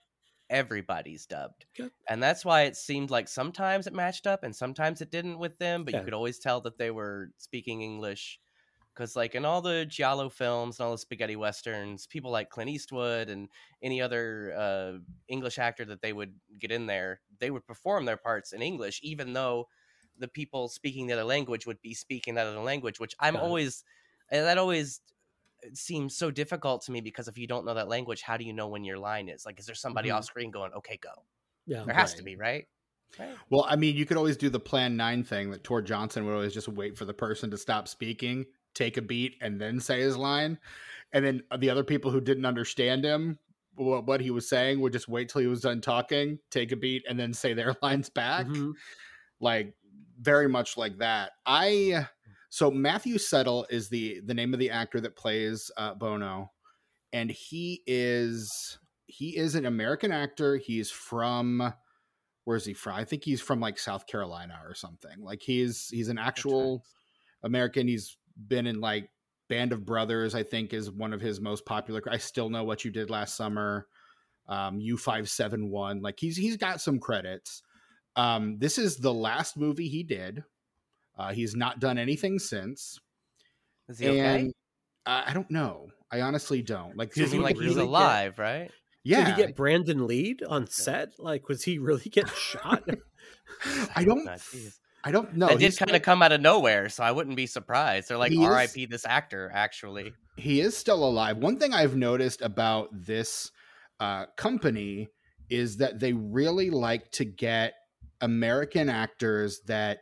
[0.49, 1.65] everybody's dubbed.
[1.79, 1.89] Okay.
[2.09, 5.57] And that's why it seemed like sometimes it matched up and sometimes it didn't with
[5.59, 5.99] them, but Yeah.
[5.99, 8.39] you could always tell that they were speaking English.
[8.93, 12.71] Because, like, in all the Giallo films and all the spaghetti westerns, people like Clint
[12.71, 13.47] Eastwood and
[13.81, 14.93] any other uh,
[15.27, 18.99] English actor that they would get in there, they would perform their parts in English,
[19.03, 19.67] even though
[20.17, 23.39] the people speaking the other language would be speaking that other language, which I'm it.
[23.39, 23.83] always,
[24.31, 25.01] and that always
[25.73, 28.53] seems so difficult to me because if you don't know that language, how do you
[28.53, 29.45] know when your line is?
[29.45, 30.15] Like, is there somebody Mhm.
[30.15, 31.11] off screen going, okay, go?
[31.65, 31.83] Yeah.
[31.83, 32.67] There has to be, right?
[33.19, 33.35] Right.
[33.49, 36.33] Well, I mean, you could always do the Plan Nine thing that Tor Johnson would
[36.33, 40.01] always just wait for the person to stop speaking, take a beat, and then say
[40.01, 40.59] his line,
[41.13, 43.39] and then the other people who didn't understand him.
[43.75, 46.75] What, what he was saying would just wait till he was done talking, take a
[46.75, 48.47] beat, and then say their lines back.
[48.47, 48.73] Mhm.
[49.39, 49.73] like
[50.19, 51.33] very much like that.
[51.45, 52.07] I
[52.49, 56.51] so Matthew Settle is the the name of the actor that plays uh, Bono,
[57.11, 60.57] and he is he is an American actor.
[60.57, 61.73] He's from
[62.45, 62.95] where's he from?
[62.95, 65.19] I think he's from like South Carolina or something.
[65.19, 66.83] Like he's he's an actual
[67.43, 67.87] American.
[67.87, 68.17] He's
[68.47, 69.09] been in like
[69.49, 70.33] Band of Brothers.
[70.33, 72.01] I think is one of his most popular.
[72.09, 73.87] I still know what you did last summer.
[74.47, 76.01] Um, U five seven one.
[76.01, 77.61] Like he's he's got some credits.
[78.15, 80.43] Um, this is the last movie he did.
[81.17, 82.99] Uh, he's not done anything since.
[83.89, 84.19] Is he okay?
[84.19, 84.53] And
[85.05, 85.87] I I don't know.
[86.11, 86.95] I honestly don't.
[86.97, 88.71] Like, Does does he like really he's get- alive, right?
[89.03, 91.11] Yeah, Did he get Brandon Lead on set?
[91.17, 92.83] Like, was he really get shot?
[93.95, 94.27] I don't.
[95.03, 95.47] I don't know.
[95.47, 98.09] that did kind of come out of nowhere, so I wouldn't be surprised.
[98.09, 98.87] They're like, "R.I.P.
[98.87, 101.37] this actor." Actually, he is still alive.
[101.37, 103.51] One thing I've noticed about this
[104.01, 105.07] uh, company
[105.49, 107.73] is that they really like to get
[108.19, 109.99] American actors that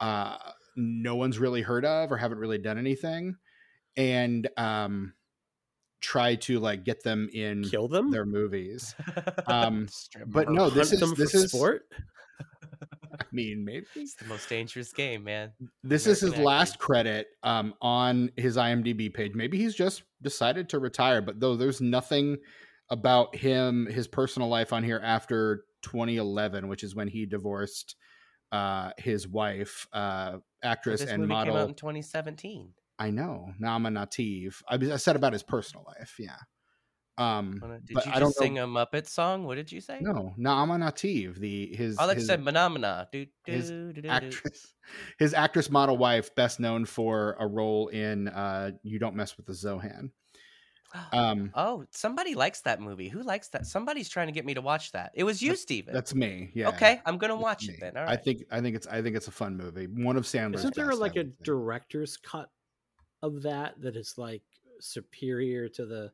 [0.00, 0.36] uh,
[0.76, 3.36] no one's really heard of or haven't really done anything,
[3.96, 5.12] and um,
[6.00, 8.10] try to like get them in Kill them?
[8.10, 8.94] their movies.
[9.46, 9.88] Um,
[10.26, 11.82] but no, this Hunt is them this for is sport.
[13.12, 15.52] I mean, maybe it's the most dangerous game, man.
[15.82, 16.86] this is his American last acting.
[16.86, 19.32] credit um, on his IMDb page.
[19.34, 22.38] Maybe he's just decided to retire, but though there's nothing
[22.90, 27.96] about him, his personal life on here after 2011, which is when he divorced
[28.52, 31.68] uh, his wife, uh, actress and movie came out model.
[31.68, 32.72] in 2017.
[32.98, 34.62] I know Naama Nativ.
[34.68, 36.36] I, I said about his personal life, yeah.
[37.18, 38.64] Um, Did but you I don't just sing know.
[38.64, 39.44] a Muppet song?
[39.44, 39.98] What did you say?
[40.00, 43.08] No, Naama Nativ, the his I like his said Phenomena.
[43.12, 44.08] Do, his do, do, do, do.
[44.08, 44.74] actress,
[45.18, 49.44] his actress model wife, best known for a role in uh, "You Don't Mess with
[49.44, 50.10] the Zohan."
[51.12, 53.08] Um, oh, somebody likes that movie.
[53.08, 53.64] Who likes that?
[53.66, 55.12] Somebody's trying to get me to watch that.
[55.14, 55.94] It was you, Stephen.
[55.94, 56.50] that's me.
[56.52, 56.68] Yeah.
[56.70, 57.74] Okay, I'm gonna That's watch me.
[57.74, 57.96] it then.
[57.96, 59.86] All I think I think it's I think it's a fun movie.
[59.86, 60.60] One of Sandler's.
[60.60, 62.50] Isn't there best, like a would director's cut
[63.22, 64.42] of that that is like
[64.80, 66.12] superior to the?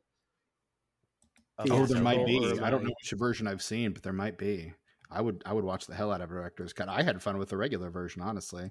[1.59, 2.37] Okay, Oh, there might be.
[2.37, 4.73] or I don't know which version I've seen, but there might be.
[5.09, 6.87] I would I would watch the hell out of director's cut.
[6.89, 8.69] I had fun with the regular version, honestly.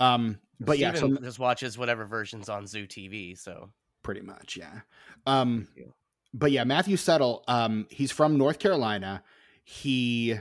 [0.00, 3.36] Um, but yeah, so just watches whatever versions on Zoo TV.
[3.38, 3.70] So
[4.04, 4.80] pretty much yeah.
[5.26, 5.66] Um
[6.32, 9.24] but yeah matthew settle um he's from north carolina.
[9.64, 10.38] He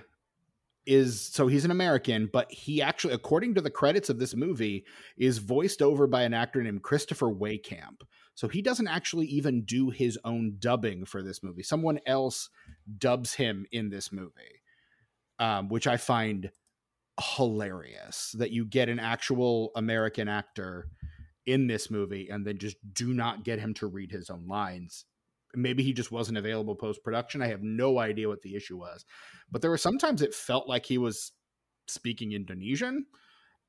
[0.86, 4.84] is so he's an american but he actually according to the credits of this movie
[5.16, 8.02] is voiced over by an actor named christopher waycamp.
[8.36, 11.62] So he doesn't actually even do his own dubbing for this movie.
[11.64, 12.50] Someone else
[12.98, 14.62] dubs him in this movie
[15.40, 16.52] um, which i find
[17.36, 20.88] hilarious that you get an actual american actor
[21.46, 25.06] in this movie and then just do not get him to read his own lines.
[25.56, 27.42] Maybe he just wasn't available post production.
[27.42, 29.06] I have no idea what the issue was.
[29.52, 31.32] But there were sometimes it felt like he was
[31.88, 33.06] speaking Indonesian,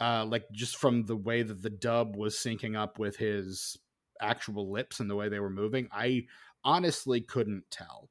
[0.01, 3.77] uh, like just from the way that the dub was syncing up with his
[4.21, 5.89] actual lips and the way they were moving.
[5.93, 6.27] I
[6.65, 8.09] honestly couldn't tell.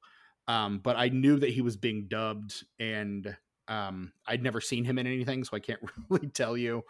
[0.48, 3.36] Um, but I knew that he was being dubbed and
[3.68, 6.84] um, I'd never seen him in anything, so I can't really tell you.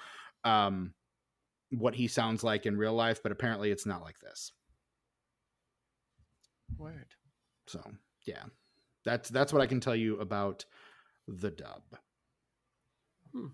[0.44, 0.94] Um,
[1.78, 4.52] what he sounds like in real life, but apparently it's not like this.
[6.78, 7.08] word.
[7.68, 7.82] So
[8.26, 8.44] yeah,
[9.06, 10.66] that's that's what I can tell you about
[11.28, 11.84] the dub.
[13.34, 13.48] Hmm.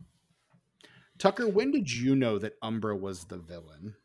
[1.17, 3.95] Tucker, when did you know that Umbra was the villain?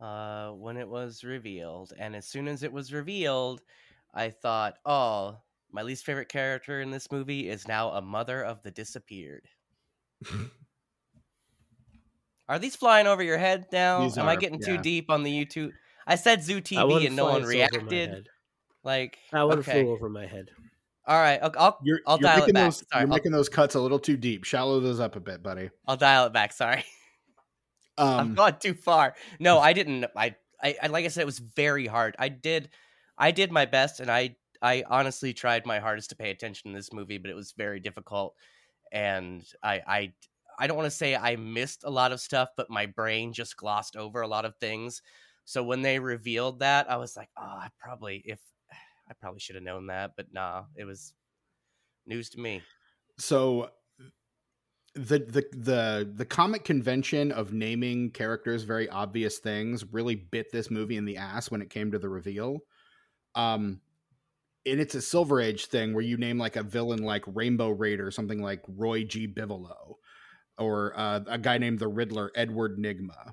[0.00, 3.62] Uh, when it was revealed, and as soon as it was revealed,
[4.12, 5.38] I thought, oh,
[5.70, 9.48] my least favorite character in this movie is now a mother of the disappeared.
[12.48, 14.00] Are these flying over your head now?
[14.02, 14.66] These Am I getting yeah.
[14.76, 15.72] too deep on the YouTube?
[16.06, 18.28] I said Zoo TV and no one reacted.
[18.82, 20.50] Like, That one okay, flew over my head.
[21.06, 22.64] all right, I'll I'll, You're, I'll you're dial it making back.
[22.66, 22.76] those.
[22.78, 24.44] Sorry, you're I'll, making those cuts a little too deep.
[24.44, 25.70] Shallow those up a bit, buddy.
[25.86, 26.52] I'll dial it back.
[26.52, 26.84] Sorry,
[27.96, 29.14] I've Um, gone too far.
[29.40, 30.04] No, I didn't.
[30.14, 32.14] I, I, I, like I said, it was very hard.
[32.18, 32.68] I did,
[33.16, 36.74] I did my best, and I, I honestly tried my hardest to pay attention in
[36.74, 38.34] this movie, but it was very difficult.
[38.92, 40.12] And I, I,
[40.58, 43.56] I don't want to say I missed a lot of stuff, but my brain just
[43.56, 45.02] glossed over a lot of things.
[45.44, 48.40] So when they revealed that, I was like, oh, I probably if
[49.10, 51.14] I probably should have known that, but nah, it was
[52.06, 52.62] news to me.
[53.18, 53.70] so
[54.94, 60.70] the the the the comic convention of naming characters very obvious things really bit this
[60.70, 62.58] movie in the ass when it came to the reveal
[63.34, 63.80] um
[64.66, 68.10] and it's a silver age thing where you name like a villain like rainbow raider
[68.10, 69.96] something like roy g bivolo
[70.58, 73.32] or uh, a guy named the riddler edward nygma.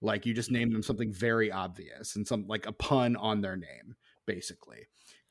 [0.00, 3.56] Like you just name them something very obvious and some like a pun on their
[3.56, 3.94] name
[4.26, 4.86] basically.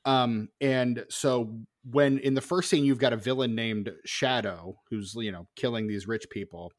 [0.06, 5.14] Um and so when in the first scene you've got a villain named shadow who's
[5.16, 6.72] you know killing these rich people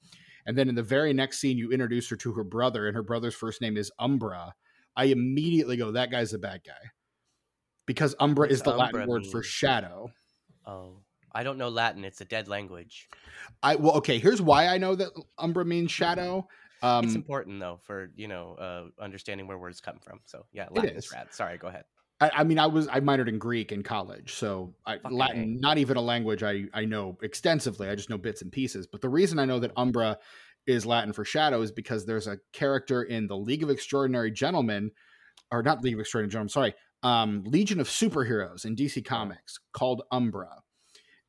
[0.47, 3.03] and then in the very next scene you introduce her to her brother and her
[3.03, 4.55] brother's first name is umbra
[4.97, 6.91] i immediately go that guy's a bad guy.
[7.87, 10.11] Because umbra What's is the latin umbra word for shadow.
[10.67, 10.99] Oh,
[11.35, 12.05] I don't know Latin.
[12.05, 13.09] It's a dead language.
[13.63, 15.09] i well okay here's why i know that
[15.39, 16.47] umbra means shadow
[16.83, 20.21] um it's important though for you know uh, understanding where words come from.
[20.25, 21.13] So yeah, Latin is is.
[21.13, 21.29] rad.
[21.31, 21.85] Sorry, go ahead.
[22.21, 25.79] I, I mean, I was I minored in Greek in college, so I, Latin, not
[25.79, 27.89] even a language I I know extensively.
[27.89, 28.87] I just know bits and pieces.
[28.87, 30.19] But the reason I know that Umbra
[30.67, 34.91] is Latin for shadow is because there's a character in the League of Extraordinary Gentlemen,
[35.51, 40.03] or not League of Extraordinary Gentlemen, sorry, um, Legion of Superheroes in DC Comics called
[40.13, 40.63] Umbra,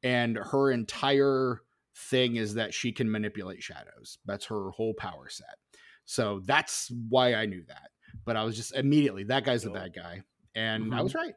[0.03, 1.61] and her entire
[1.95, 4.17] thing is that she can manipulate shadows.
[4.25, 5.57] That's her whole power set.
[6.05, 7.91] So that's why I knew that.
[8.25, 10.23] But I was just immediately that guy's the bad guy
[10.55, 10.91] and I Mhm.
[10.91, 11.03] Mm-hmm.
[11.03, 11.35] was right.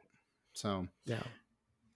[0.54, 1.22] So, Yeah.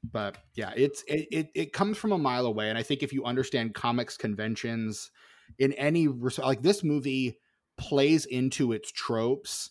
[0.02, 3.12] but yeah, it's it, it it comes from a mile away, and I think if
[3.12, 5.10] you understand comics conventions
[5.58, 7.38] in any like this movie
[7.76, 9.70] plays into its tropes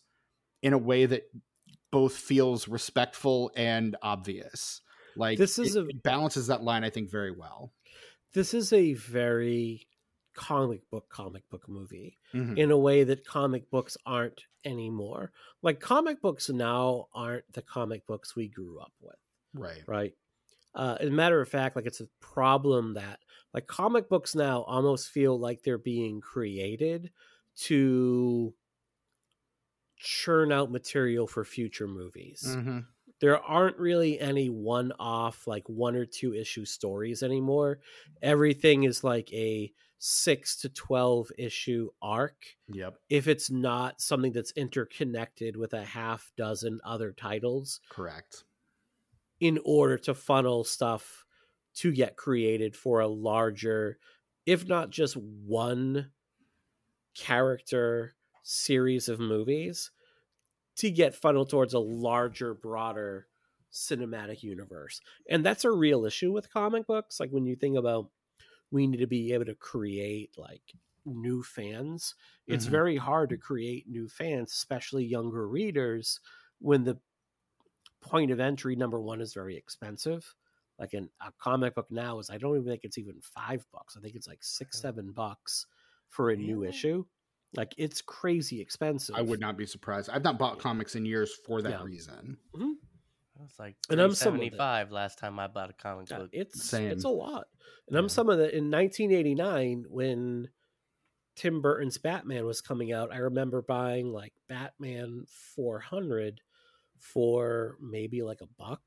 [0.62, 1.24] in a way that
[1.92, 4.82] both feels respectful and obvious.
[5.20, 7.72] Like This is it, a- it balances that line, I think, very well.
[8.34, 9.88] This is a very
[10.34, 12.58] comic book comic book movie Mhm.
[12.58, 15.32] in a way that comic books aren't anymore.
[15.62, 19.18] Like comic books now aren't the comic books we grew up with.
[19.54, 19.84] Right.
[19.88, 20.16] right?
[20.76, 23.20] Uh, as a matter of fact, like it's a problem that
[23.54, 27.12] like comic books now almost feel like they're being created
[27.68, 28.54] to
[29.98, 32.44] churn out material for future movies.
[32.48, 32.86] Mhm.
[33.20, 37.80] There aren't really any one off, like one or two issue stories anymore.
[38.22, 42.96] Everything is like a six to 12 issue arc Yep.
[43.10, 48.46] if it's not something that's interconnected with a half dozen other titles Correct.
[49.42, 51.26] in order to funnel stuff
[51.76, 54.00] to get created for a larger,
[54.46, 56.12] if not just one
[57.14, 59.92] character series of movies,
[60.80, 63.28] to get funneled towards a larger, broader
[63.72, 65.02] cinematic universe.
[65.30, 67.20] And that's a real issue with comic books.
[67.20, 68.12] Like when you think about
[68.72, 70.74] we need to be able to create like
[71.06, 72.16] new fans,
[72.48, 72.68] it's Mhm.
[72.68, 76.20] very hard to create new fans, especially younger readers,
[76.60, 77.00] when the
[78.02, 80.36] point of entry number one is very expensive
[80.78, 83.98] like in a comic book now is i don't even think it's even five bucks
[83.98, 85.66] i think it's like six seven bucks
[86.08, 87.06] for a new issue
[87.56, 90.10] like it's crazy expensive I would not be surprised.
[90.12, 91.84] I've not bought comics in years for that Yeah.
[91.84, 92.38] reason.
[92.56, 92.72] Mm-hmm.
[93.46, 96.30] It's like And I'm someone 75 last time I bought a comic Yeah, book.
[96.34, 96.92] it's Same.
[96.92, 97.48] it's a lot
[97.88, 98.00] and Yeah.
[98.00, 100.50] i'm some of the in 1989 when
[101.36, 105.24] tim burton's batman was coming out i remember buying like batman
[105.56, 106.42] 400
[107.00, 108.82] for maybe like a buck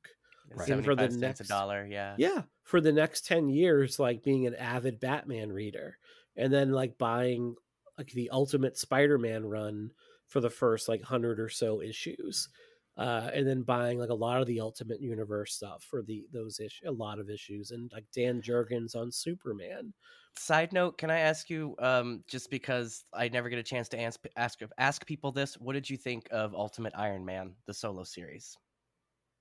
[0.55, 0.69] Right.
[0.69, 2.15] And for the 75 cents a next- dollar, yeah.
[2.19, 5.97] yeah for the next 10 years like being an avid batman reader
[6.37, 7.55] and then like buying
[7.99, 9.91] like the ultimate spider-man run
[10.27, 12.49] for the first like 100 or so issues
[12.97, 16.61] uh and then buying like a lot of the ultimate universe stuff for the those
[16.61, 19.93] issues a lot of issues and like dan jurgens on superman
[20.35, 24.01] Side note, can I ask you, um, just because I never get a chance to
[24.01, 28.03] ask, ask ask people this, what did you think of Ultimate Iron Man, the solo
[28.03, 28.57] series?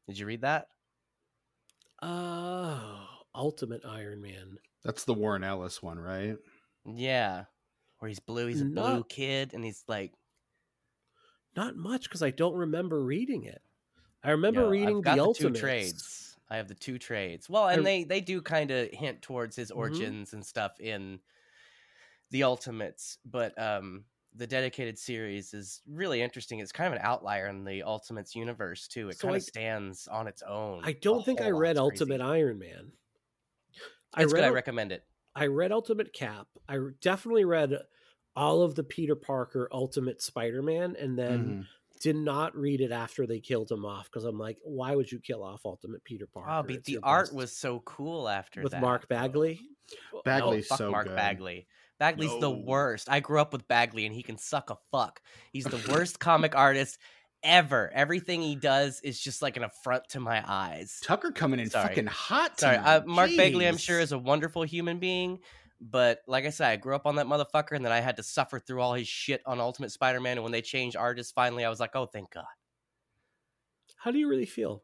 [0.08, 0.68] Did you read that?
[2.02, 6.38] oh ultimate iron man That's the Warren Ellis one, right?
[6.86, 7.46] Yeah,
[8.02, 10.14] where he's blue, he's a blue kid, and he's like,
[11.56, 13.62] not much because i don't remember reading it
[14.24, 16.38] i remember Yo, reading the the ultimate two trades.
[16.50, 17.50] I have the two trades.
[17.50, 19.78] Well, and I- they they do kind of hint towards his Mhm.
[19.78, 21.22] origins and stuff in
[22.30, 26.60] the Ultimates, but um the dedicated series is really interesting.
[26.60, 29.10] It's kind of an outlier in the Ultimates universe too.
[29.10, 30.84] It So kind of stands on its own.
[30.84, 32.22] I don't think I read Ultimate crazy.
[32.22, 32.94] Iron Man.
[34.18, 34.44] It's good.
[34.46, 35.06] I recommend it.
[35.36, 36.48] I read Ultimate Cap.
[36.68, 37.78] I definitely read
[38.36, 41.68] all of the Peter Parker Ultimate Spider-Man, and then Mhm.
[42.02, 45.20] did not read it after they killed him off because I'm like, why would you
[45.20, 46.50] kill off Ultimate Peter Parker?
[46.50, 47.36] Oh, but It's the art best.
[47.36, 49.16] was so cool after with that, Mark though.
[49.16, 49.62] Bagley.
[50.26, 51.16] Bagley's no, fuck so Mark good.
[51.16, 51.68] Bagley.
[52.00, 53.10] Bagley's the worst.
[53.10, 55.22] I grew up with Bagley, and he can suck a fuck.
[55.54, 56.98] He's the worst comic artist
[57.44, 57.92] ever.
[57.94, 61.00] Everything he does is just like an affront to my eyes.
[61.04, 61.88] Tucker coming in Sorry.
[61.90, 62.60] fucking hot.
[62.60, 62.96] Sorry, tonight.
[62.98, 65.40] uh, Mark Bagley, I'm sure, is a wonderful human being.
[65.80, 68.24] But like I said, I grew up on that motherfucker, and then I had to
[68.24, 70.38] suffer through all his shit on Ultimate Spider-Man.
[70.38, 72.46] And when they changed artists, finally, I was like, "Oh, thank God!"
[73.98, 74.84] How do you really feel?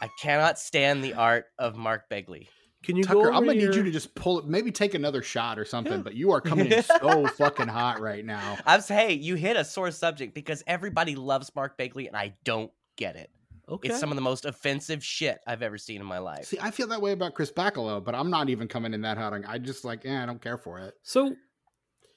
[0.00, 2.48] I cannot stand the art of Mark Bagley.
[2.84, 3.14] Can you go?
[3.14, 3.70] Tucker, Over I'm gonna your...
[3.70, 4.46] need you to just pull it.
[4.46, 5.92] Maybe take another shot or something.
[5.94, 6.02] Yeah.
[6.02, 8.58] But you are coming in so fucking hot right now.
[8.66, 12.34] I'm saying, hey, you hit a sore subject because everybody loves Mark Bagley, and I
[12.44, 13.30] don't get it.
[13.68, 13.88] Okay.
[13.88, 16.44] It's some of the most offensive shit I've ever seen in my life.
[16.44, 19.16] See, I feel that way about Chris Bachalo, but I'm not even coming in that
[19.16, 19.32] hot.
[19.48, 20.94] I just like, yeah, I don't care for it.
[21.02, 21.34] So,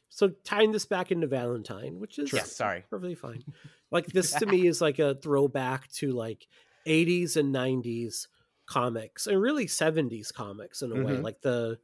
[0.10, 2.84] so tying this back into Valentine, which is Yes, sorry.
[2.90, 3.44] perfectly fine.
[3.92, 6.48] Like this to me is like a throwback to like
[6.86, 8.28] 80s and 90s
[8.68, 11.14] comics and really 70s comics in a way.
[11.14, 11.24] Mhm.
[11.24, 11.80] Like the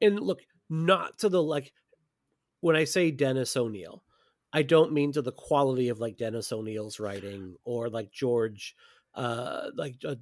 [0.00, 1.72] and look, not to the like
[2.60, 4.04] when I say Dennis O'Neil,
[4.52, 8.76] I don't mean to the quality of like Dennis O'Neil's writing or like George
[9.14, 10.16] uh like uh,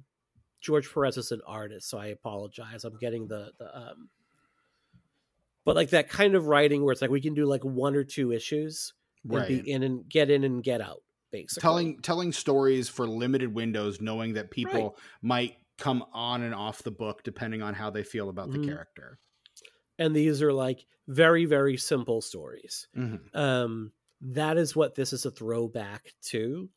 [0.61, 2.83] George Perez is an artist, so I apologize.
[2.83, 4.09] I'm getting the the um
[5.65, 8.03] but like that kind of writing where it's like we can do like one or
[8.03, 8.93] two issues
[9.29, 9.47] and Right.
[9.47, 11.61] be in and get in and get out, basically.
[11.61, 16.91] telling telling stories for limited windows, knowing that people might come on and off the
[16.91, 18.61] book depending on how they feel about Mhm.
[18.61, 19.19] the character.
[19.99, 22.87] and these are like very very simple stories.
[22.95, 23.35] Mhm.
[23.35, 26.71] Um, that is what this is a throwback to,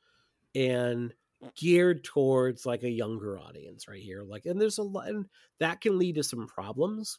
[0.54, 1.14] and
[1.56, 4.22] geared towards like a younger audience right here.
[4.24, 5.28] Like, and there's a lot, and
[5.58, 7.18] that can lead to some problems.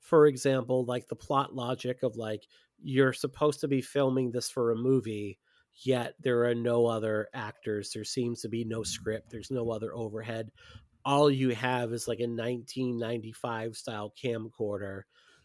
[0.00, 2.46] For example, like the plot logic of like
[2.82, 5.38] you're supposed to be filming this for a movie,
[5.84, 7.92] yet there are no other actors.
[7.92, 9.30] There seems to be no script.
[9.30, 10.52] There's no other overhead.
[11.04, 15.02] All you have is like a 1995 style camcorder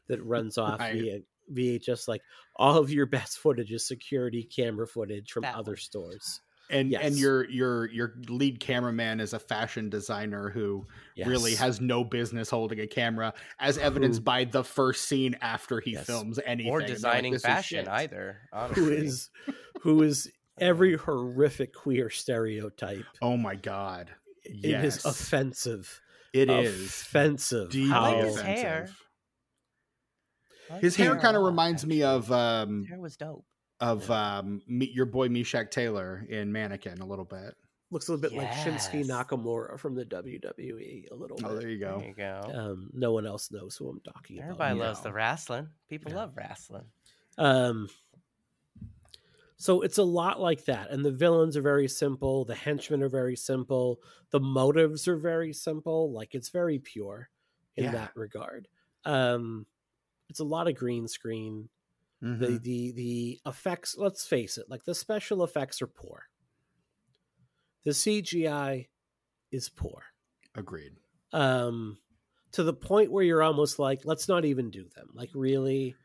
[0.08, 0.94] that runs off Right.
[0.94, 1.20] via
[1.54, 2.08] VHS.
[2.08, 2.22] Like
[2.56, 5.78] all of your best footage is security camera footage from That other one.
[5.78, 6.42] stores.
[6.72, 10.84] And and your your your lead cameraman is a fashion designer who
[11.16, 15.80] really has no business holding a camera, as evidenced Who- by the first scene after
[15.80, 16.08] he Yes.
[16.08, 16.72] films anything.
[16.72, 18.42] or And they're like, designing fashion either.
[18.52, 18.84] Honestly.
[18.84, 19.30] who is
[19.82, 23.06] who is every horrific queer stereotype.
[23.22, 24.10] Oh my god!
[24.46, 26.02] It Yes, is offensive.
[26.34, 27.70] It is offensive.
[27.72, 28.76] deeply I like how- his hair.
[28.84, 28.98] offensive.
[30.70, 33.18] I like His hair a kind of lot, reminds me of um His hair was
[33.18, 33.46] dope.
[33.80, 37.54] of um meet your boy Meshach Taylor in Mannequin a little bit.
[37.92, 41.06] looks a little bit like Shinsuke Nakamura from the WWE.
[41.12, 42.00] A little Oh, there you go.
[42.00, 42.42] There you go.
[42.54, 44.66] Um, no one else knows who I'm talking Everybody about.
[44.72, 45.70] Everybody loves the wrestling.
[45.88, 46.18] People Yeah.
[46.18, 46.86] love wrestling.
[47.38, 47.88] Um,
[49.58, 52.46] so it's a lot like that, and the villains are very simple.
[52.46, 54.02] The henchmen are very simple.
[54.32, 56.12] The motives are very simple.
[56.12, 57.30] Like it's very pure
[57.78, 57.92] in Yeah.
[57.92, 58.68] that regard.
[59.06, 59.68] Um,
[60.30, 61.70] it's a lot of green screen.
[62.40, 62.60] the Mhm.
[62.60, 66.30] the the effects let's face it like the special effects are poor
[67.84, 68.88] the cgi
[69.52, 70.04] is poor
[70.56, 70.98] Agreed.
[71.32, 71.98] um
[72.52, 75.96] to the point where you're almost like let's not even do them like really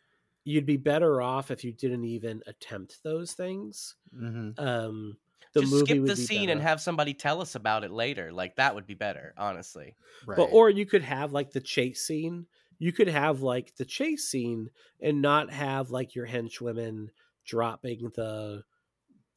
[0.44, 5.18] you'd be better off if you didn't even attempt those things hmm um
[5.54, 7.90] the Just movie skip would the be scene and have somebody tell us about it
[7.90, 8.32] later.
[8.32, 9.96] Like that would be better, honestly.
[10.22, 10.36] Right.
[10.36, 12.46] But or you could have like the chase scene.
[12.78, 14.70] You could have like the chase scene
[15.00, 17.08] and not have like your henchwomen
[17.44, 18.64] dropping the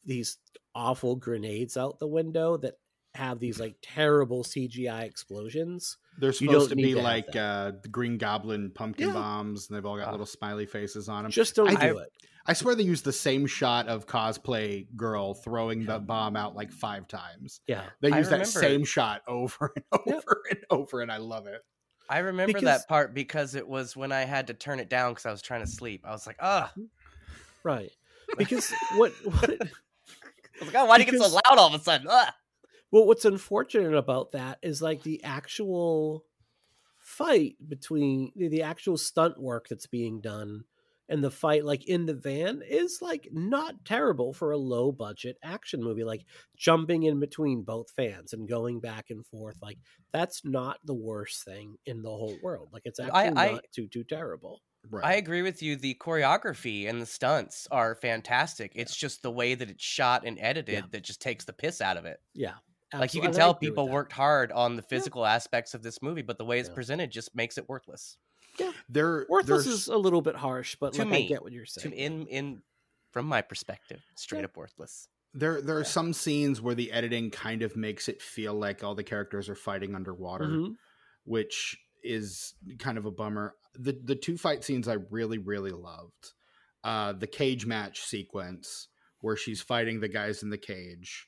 [0.06, 0.38] these
[0.76, 2.76] awful grenades out the window that
[3.16, 5.98] have these like terrible CGI explosions.
[6.18, 9.14] They're supposed to be to like uh, the Green Goblin pumpkin Yeah.
[9.14, 10.12] bombs, and they've all got Ah.
[10.12, 11.32] little smiley faces on them.
[11.32, 12.10] Just don't I- do it.
[12.46, 16.74] I swear they used the same shot of cosplay girl throwing the bomb out like
[16.74, 17.62] five times.
[17.68, 17.84] Yeah.
[18.02, 20.24] They I use that remember- same shot over and over Yep.
[20.52, 21.62] and over, and I love it.
[22.10, 25.12] I remember Because- that part because it was when I had to turn it down
[25.14, 26.02] because I was trying to sleep.
[26.06, 26.74] I was like, ah,
[27.64, 27.92] Right.
[28.38, 31.80] Because what what I was like, oh, why do you get so loud all of
[31.80, 32.08] a sudden?
[32.10, 32.36] Ah!
[32.94, 36.24] Well what's unfortunate about that is like the actual
[36.98, 40.64] fight between the the actual stunt work that's being done
[41.10, 45.36] and the fight like in the van is like not terrible for a low budget
[45.44, 46.24] action movie like
[46.56, 49.78] jumping in between both fans and going back and forth like
[50.14, 53.88] that's not the worst thing in the whole world like it's actually I- not too
[53.88, 55.06] too terrible Right.
[55.06, 55.78] I agree with you.
[55.78, 58.74] The choreography and the stunts are fantastic.
[58.76, 60.82] It's just the way that it's shot and edited Yeah.
[60.92, 62.20] that just takes the piss out of it.
[62.34, 62.56] yeah
[62.94, 66.38] Like you can tell people worked hard on the physical aspects of this movie, but
[66.38, 66.76] the way it's Yeah.
[66.76, 68.18] presented just makes it worthless.
[68.88, 71.28] there, worthless there's- is a little bit harsh but To like, i me.
[71.28, 72.62] get what you're To saying in in
[73.12, 74.46] from my perspective, straight Yeah.
[74.46, 75.08] up worthless.
[75.34, 78.94] There, there are some scenes where the editing kind of makes it feel like all
[78.94, 80.76] the characters are fighting underwater, Mhm.
[81.24, 83.56] which is kind of a bummer.
[83.74, 86.34] The the two fight scenes I really really loved.
[86.84, 88.88] Uh, the cage match sequence
[89.22, 91.28] where she's fighting the guys in the cage,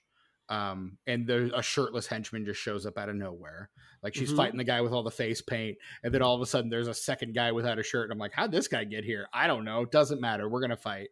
[0.49, 3.69] um, and there a shirtless henchman just shows up out of nowhere.
[4.03, 4.37] Like she's Mhm.
[4.37, 6.87] fighting the guy with all the face paint, and then all of a sudden there's
[6.87, 9.27] a second guy without a shirt, and I'm like, how'd this guy get here?
[9.33, 9.85] I don't know.
[9.85, 10.47] Doesn't matter.
[10.47, 11.09] We're gonna fight.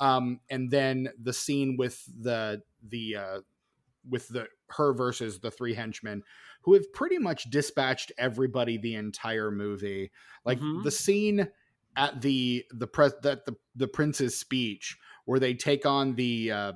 [0.00, 3.40] Um, and then the scene with the the uh,
[4.08, 6.22] with the her versus the three henchmen
[6.62, 10.12] who have pretty much dispatched everybody the entire movie.
[10.44, 10.84] Like Mhm.
[10.84, 11.48] the scene
[11.96, 16.72] at the the press that the the prince's speech where they take on the uh,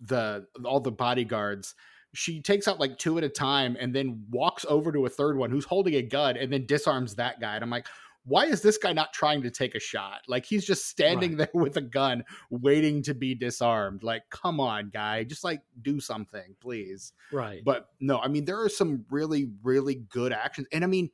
[0.00, 1.74] the all the bodyguards.
[2.12, 5.36] She takes out like two at a time and then walks over to a third
[5.36, 7.54] one who's holding a gun and then disarms that guy.
[7.54, 7.86] And I'm like,
[8.24, 10.22] why is this guy not trying to take a shot?
[10.28, 14.02] Like he's just standing there with a gun waiting to be disarmed.
[14.02, 17.12] Like, come on, guy, just like do something, please.
[17.32, 20.66] right But no, I mean, there are some really, really good actions.
[20.72, 21.10] And I mean,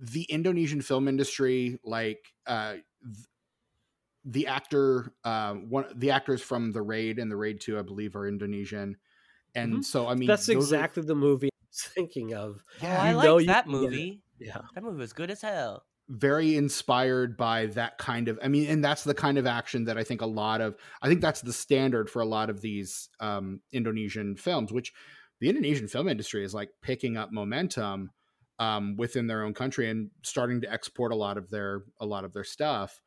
[0.00, 2.74] the Indonesian film industry, like uh
[4.24, 8.14] the actor, uh, one the actors from the raid and the raid two, I believe,
[8.16, 8.96] are Indonesian.
[9.54, 9.84] And Mhm.
[9.84, 13.10] so I mean that's those are- exactly the movie i was thinking of Oh, I
[13.10, 14.22] You like know you that can get movie.
[14.38, 15.84] yeah That movie was good as hell.
[16.08, 19.96] very inspired by that kind of i mean and that's the kind of action that
[19.98, 23.08] i think a lot of i think that's the standard for a lot of these
[23.20, 24.92] um indonesian films which
[25.40, 28.10] the indonesian film industry is like picking up momentum
[28.58, 32.24] um within their own country and starting to export a lot of their a lot
[32.24, 33.00] of their stuff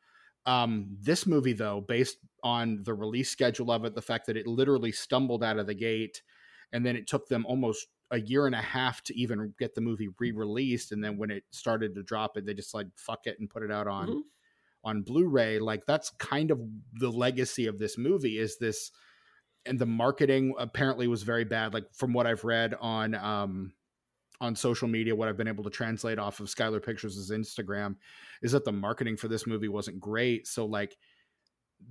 [0.46, 4.46] um this movie though based on the release schedule of it the fact that it
[4.46, 6.22] literally stumbled out of the gate
[6.72, 9.80] and then it took them almost a year and a half to even get the
[9.80, 13.38] movie re-released and then when it started to drop it they just like fuck it
[13.40, 14.22] and put it out on Mhm.
[14.84, 16.60] on blu-ray like that's kind of
[16.94, 18.92] the legacy of this movie is this
[19.64, 23.72] and the marketing apparently was very bad like from what i've read on um
[24.40, 27.96] on social media what i've been able to translate off of skylar pictures' instagram
[28.42, 30.46] is that the marketing for this movie wasn't great.
[30.46, 30.96] So like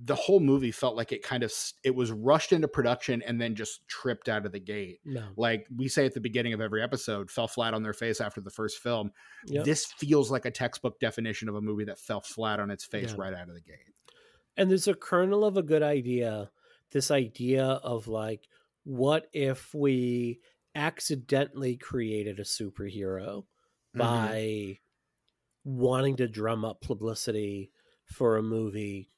[0.02, 1.52] the whole movie felt like it kind of
[1.84, 4.98] it was rushed into production and then just tripped out of the gate.
[5.04, 5.24] No.
[5.36, 8.40] Like we say at the beginning of every episode fell flat on their face after
[8.40, 9.12] the first film.
[9.46, 9.64] Yep.
[9.64, 13.10] this feels like a textbook definition of a movie that fell flat on its face
[13.12, 13.22] Yeah.
[13.22, 13.94] right out of the gate.
[14.56, 16.50] And there's a kernel of a good idea
[16.92, 18.46] this idea of like
[18.84, 20.40] what if we
[20.76, 23.46] accidentally created a superhero
[23.94, 23.98] Mhm.
[23.98, 24.78] by
[25.64, 27.72] wanting to drum up publicity
[28.04, 29.10] for a movie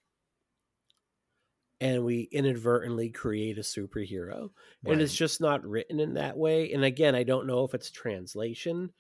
[1.81, 4.51] and we inadvertently create a superhero.
[4.85, 6.73] And it's just not written in that way.
[6.73, 8.93] And again i don't know if it's translation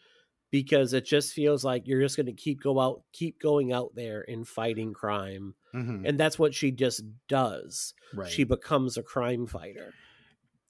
[0.51, 3.95] because it just feels like you're just going to keep go out keep going out
[3.95, 5.55] there and fighting crime.
[5.75, 6.09] Mhm.
[6.09, 7.95] and that's what she just does.
[8.15, 8.31] Right.
[8.31, 9.93] she becomes a crime fighter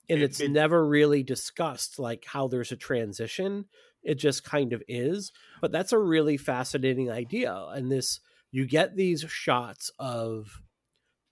[0.09, 3.67] and It- it's it- never really discussed like how there's a transition.
[4.03, 8.21] It just kind of is but that's a really fascinating idea and this
[8.53, 10.63] you get these shots of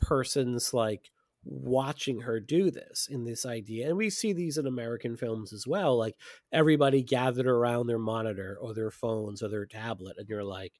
[0.01, 1.11] persons like
[1.45, 5.65] watching her do this in this idea and we see these in american films as
[5.67, 6.17] well like
[6.53, 10.73] everybody gathered around their monitor or their phones or their tablet and you're like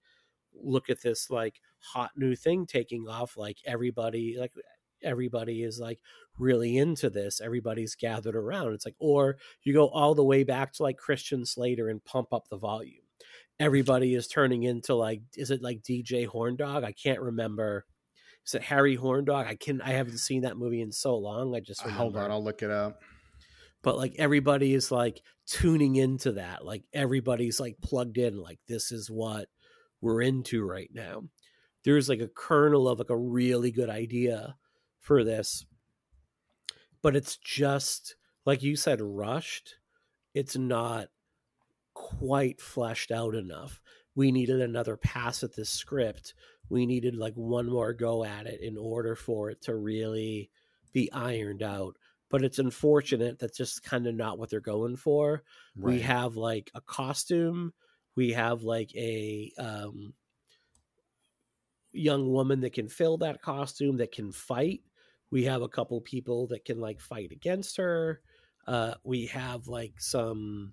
[0.53, 1.61] look at this like
[1.93, 4.53] hot new thing taking off like everybody like
[5.03, 5.99] everybody is like
[6.39, 10.73] really into this everybody's gathered around it's like or you go all the way back
[10.73, 13.01] to like christian slater and pump up the volume.
[13.59, 17.87] Everybody is turning into like is it like dj horndog i can't remember.
[18.47, 21.61] Is it harry horndog i can i haven't seen that movie in so long i
[21.61, 22.03] just Uh, remember.
[22.03, 23.01] hold on i'll look it up.
[23.83, 28.93] But like everybody is like tuning into that like everybody's like plugged in like this
[28.93, 29.47] is what
[30.01, 31.23] we're into right now.
[31.85, 34.57] There's like a kernel of like a really good idea
[35.07, 35.65] for this
[37.07, 39.77] but it's just like you said rushed.
[40.35, 41.07] It's not
[41.95, 43.81] quite fleshed out enough.
[44.17, 46.35] We needed another pass at this script.
[46.69, 50.51] We needed like one more go at it in order for it to really
[50.93, 51.97] be ironed out.
[52.29, 55.45] But it's unfortunate that's just kind of not what they're going for.
[55.77, 57.73] We have like a costume.
[58.17, 60.13] We have like a um
[61.93, 64.81] young woman that can fill that costume that can fight.
[65.31, 68.21] We have a couple people that can like fight against her.
[68.67, 70.73] Uh, we have like some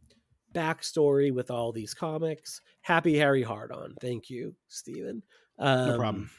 [0.54, 2.62] backstory with all these comics.
[2.82, 5.24] Happy Harry hard on Thank you, Stephen.
[5.60, 6.30] Um, No problem.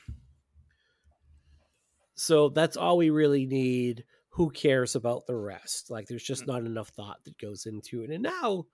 [2.15, 4.05] So that's all we really need.
[4.31, 5.91] Who cares about the rest?
[5.91, 8.11] Like, there's just not enough thought that goes into it.
[8.11, 8.67] And now,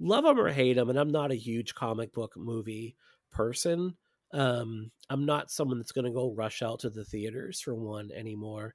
[0.00, 2.96] love them or hate them, and I'm not a huge comic book movie
[3.30, 3.96] person.
[4.32, 8.10] Um, I'm not someone that's going to go rush out to the theaters for one
[8.12, 8.74] anymore.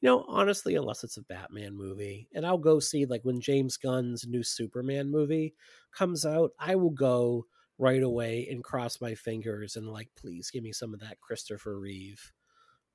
[0.00, 3.76] You know, honestly, unless it's a Batman movie, and I'll go see like when James
[3.76, 5.54] Gunn's new Superman movie
[5.92, 7.46] comes out, I will go
[7.78, 11.78] right away and cross my fingers and like, please give me some of that Christopher
[11.78, 12.32] Reeve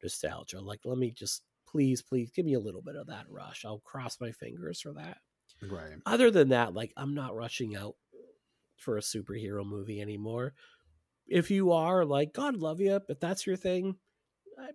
[0.02, 0.62] nostalgia.
[0.62, 3.66] Like, let me just please, please give me a little bit of that rush.
[3.66, 5.18] I'll cross my fingers for that.
[5.62, 5.98] Right.
[6.06, 7.96] Other than that, like, I'm not rushing out
[8.78, 10.54] for a superhero movie anymore.
[11.30, 13.98] If you are, like, God love you, if that's your thing,
[14.58, 14.72] I,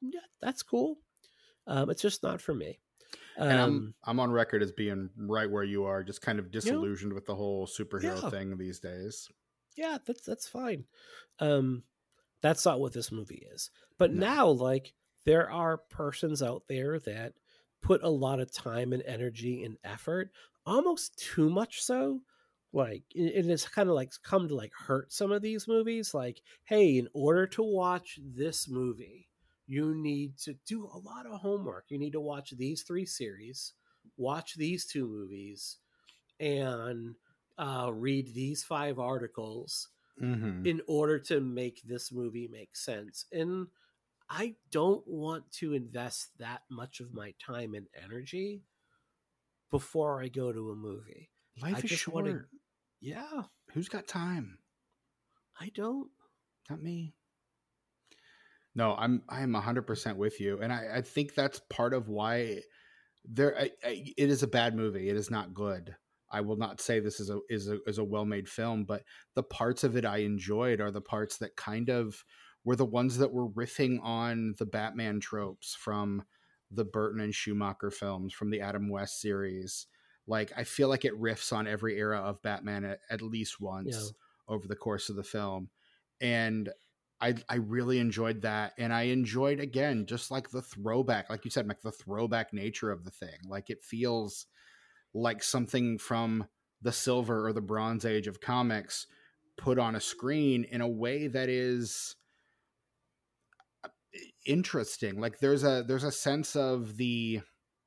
[0.00, 0.98] yeah, that's cool.
[1.66, 2.80] Um, it's just not for me.
[3.36, 6.50] Um, And I'm I'm on record as being right where you are, just kind of
[6.50, 8.28] disillusioned with the whole superhero Yeah.
[8.28, 9.30] thing these days.
[9.76, 10.86] yeah, that's that's fine.
[11.38, 11.84] Um,
[12.42, 13.70] that's not what this movie is.
[13.98, 14.14] But No.
[14.14, 14.94] now, like,
[15.24, 17.34] there are persons out there that
[17.82, 20.30] put a lot of time and energy and effort,
[20.66, 22.22] almost too much so.
[22.72, 26.14] Like, it, has kind of like come to like hurt some of these movies.
[26.14, 29.28] Like, hey, in order to watch this movie,
[29.66, 31.86] you need to do a lot of homework.
[31.88, 33.74] You need to watch these three series,
[34.16, 35.76] watch these two movies,
[36.40, 37.14] and
[37.58, 39.88] uh, read these five articles
[40.20, 40.66] Mm-hmm.
[40.66, 43.24] in order to make this movie make sense.
[43.32, 43.68] And
[44.28, 48.62] I don't want to invest that much of my time and energy
[49.70, 51.30] before I go to a movie.
[51.60, 52.46] Life I is short.
[53.02, 53.42] Yeah,
[53.72, 54.58] Who's got time?
[55.58, 56.10] I don't.
[56.68, 57.14] Not me.
[58.74, 62.08] No, I'm I am hundred percent with you, and I, I think that's part of
[62.08, 62.60] why
[63.24, 63.58] there.
[63.58, 65.08] I, I, it is a bad movie.
[65.08, 65.94] It is not good.
[66.30, 69.02] I will not say this is a is a is a well made film, but
[69.34, 72.22] the parts of it I enjoyed are the parts that kind of
[72.64, 76.22] were the ones that were riffing on the Batman tropes from
[76.70, 79.86] the Burton and Schumacher films, from the Adam West series.
[80.26, 83.96] Like I feel like it riffs on every era of Batman at, at least once
[83.96, 84.08] Yeah.
[84.48, 85.70] over the course of the film.
[86.20, 86.72] And
[87.20, 88.74] I I really enjoyed that.
[88.78, 92.90] And I enjoyed again, just like the throwback, like you said, like the throwback nature
[92.90, 93.38] of the thing.
[93.46, 94.46] Like it feels
[95.14, 96.48] like something from
[96.80, 99.06] the silver or the bronze age of comics
[99.56, 102.16] put on a screen in a way that is
[103.84, 103.88] uh,
[104.46, 107.40] interesting like there's a there's a sense of the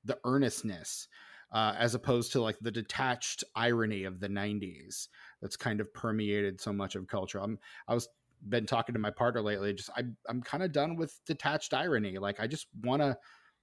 [0.04, 1.08] the earnestness
[1.56, 5.10] uh, as opposed to like the detached irony of the 90s
[5.42, 7.40] that's kind of permeated so much of culture.
[7.42, 8.10] I'm i was
[8.50, 12.20] been talking to my partner lately just I, i'm kind of done with detached irony.
[12.20, 13.18] Like i just want to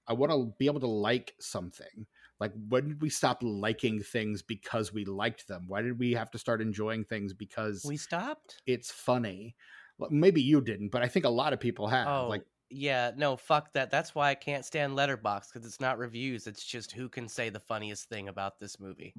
[0.07, 2.07] i want to be able to like something.
[2.39, 5.67] Like when did we stop liking things because we liked them?
[5.67, 8.63] Why did we have to start enjoying things because We stopped?
[8.65, 9.55] it's funny?
[9.97, 13.11] Well, maybe you didn't but i think a lot of people have Oh, like yeah,
[13.15, 13.91] no, fuck that.
[13.91, 16.47] That's why I can't stand Letterboxd because it's not reviews.
[16.47, 19.13] It's just who can say the funniest thing about this movie,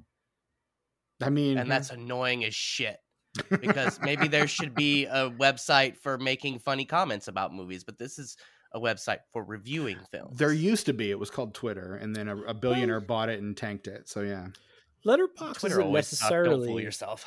[1.23, 2.99] i mean and that's annoying as shit.
[3.51, 8.19] Because maybe there should be a website for making funny comments about movies, but this
[8.19, 8.37] is
[8.73, 10.37] a website for reviewing films.
[10.37, 13.41] there used to be it was called twitter and then a, a billionaire bought it
[13.41, 14.49] and tanked it so yeah
[15.07, 17.27] Letterboxd Twitter isn't always sucked, Don't fool necessarily yourself.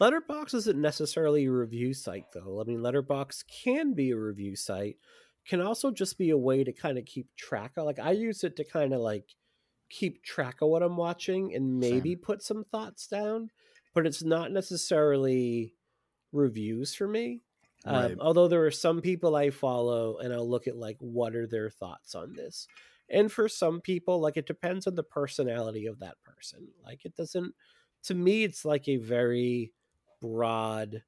[0.00, 2.60] Letterboxd isn't necessarily a review site though.
[2.60, 4.96] I mean, Letterboxd can be a review site,
[5.46, 7.84] can also just be a way to kind of keep track of.
[7.84, 9.24] Like I use it to kind of like
[9.90, 13.50] keep track of what I'm watching and maybe put some thoughts down,
[13.94, 15.74] but it's not necessarily
[16.32, 17.42] reviews for me.
[17.84, 18.12] Right.
[18.12, 21.46] Um, although there are some people I follow and I'll look at like what are
[21.46, 22.66] their thoughts on this.
[23.10, 26.68] And for some people, like it depends on the personality of that person.
[26.84, 27.54] Like it doesn't
[28.04, 29.72] to me it's like a very
[30.20, 31.02] broad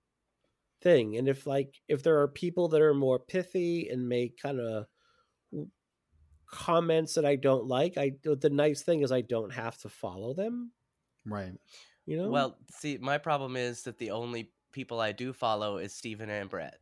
[0.85, 1.17] thing.
[1.17, 4.87] And if like if there are people that are more pithy and make kind of
[6.49, 10.35] comments that I don't like, I the nice thing is I don't have to follow
[10.35, 10.71] them,
[11.27, 11.55] right
[12.07, 12.29] you know?
[12.29, 16.49] Well, see, my problem is that the only people I do follow is Stephen and
[16.51, 16.79] Brett.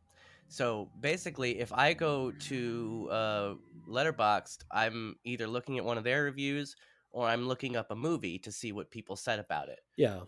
[0.47, 3.53] So basically, if I go to uh,
[3.89, 6.75] Letterboxd, I'm either looking at one of their reviews
[7.11, 9.79] or I'm looking up a movie to see what people said about it.
[9.97, 10.21] yeah.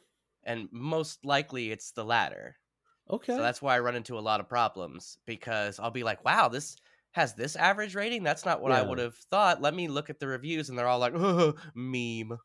[0.48, 2.56] And most likely, it's the latter.
[3.10, 3.36] Okay.
[3.36, 6.48] So that's why I run into a lot of problems because I'll be like, "Wow,
[6.48, 6.76] this
[7.11, 8.23] has this average rating.
[8.23, 10.88] That's not what I would have thought." Let me look at the reviews, and they're
[10.88, 11.14] all like,
[11.76, 12.40] "Meme."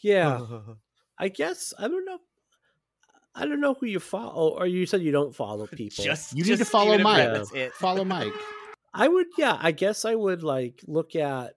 [0.00, 0.40] yeah.
[1.18, 2.18] I guess I don't know.
[3.36, 6.04] I don't know who you follow, or you said you don't follow people.
[6.04, 7.32] Just You need to follow Mike.
[7.32, 7.72] That's it.
[7.74, 8.32] Follow Mike.
[8.92, 11.54] I would, yeah, I guess I would like look at.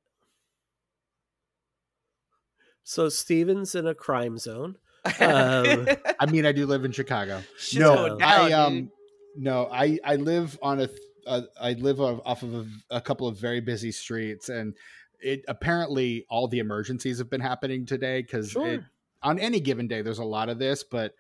[2.83, 4.77] So Steven's in a crime zone.
[5.19, 5.87] Um,
[6.19, 7.41] I mean, I do live in Chicago.
[7.57, 8.89] Shit's no, going I down, um, dude.
[9.37, 10.89] no, I I live on a,
[11.25, 11.41] uh,
[11.77, 14.75] live off of a, a couple of very busy streets, and
[15.19, 18.87] it apparently all the emergencies have been happening today because Sure.
[19.23, 21.13] on any given day there's a lot of this, but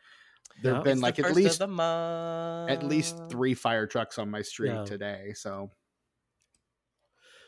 [0.61, 4.83] there have been like at least at least three fire trucks on my street Yeah.
[4.85, 5.33] today.
[5.35, 5.71] So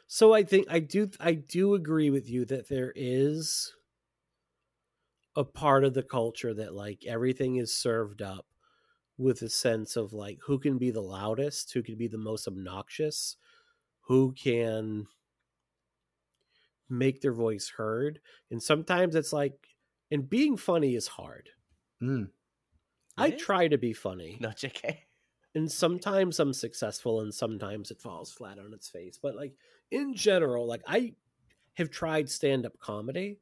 [0.07, 3.73] So I think I do I do agree with you that there is
[5.35, 8.47] a part of the culture that like everything is served up
[9.17, 12.47] with a sense of like who can be the loudest, who can be the most
[12.47, 13.37] obnoxious,
[14.03, 15.07] who can
[16.89, 18.21] make their voice heard.
[18.49, 19.75] And sometimes it's like
[20.11, 21.51] and being funny is hard.
[22.01, 22.31] mm,
[23.17, 23.43] I It is?
[23.43, 24.37] try to be funny.
[24.39, 25.07] No, JK.
[25.55, 29.17] and sometimes I'm successful and sometimes it falls flat on its face.
[29.17, 29.55] But like
[29.91, 31.15] in general, like I
[31.75, 33.41] have tried stand up comedy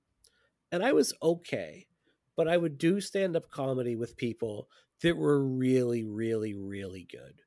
[0.71, 1.87] and I was okay,
[2.35, 4.69] but I would do stand up comedy with people
[5.01, 7.41] that were really, really, really good.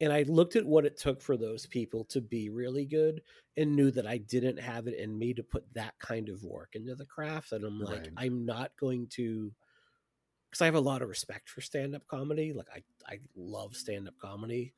[0.00, 3.22] And I looked at what it took for those people to be really good
[3.56, 6.70] and knew that I didn't have it in me to put that kind of work
[6.74, 7.52] into the craft.
[7.52, 8.08] And I'm like, Right.
[8.16, 9.52] I'm not going to
[10.50, 12.52] because I have a lot of respect for stand up comedy.
[12.52, 12.82] Like I,
[13.12, 14.72] I love stand up comedy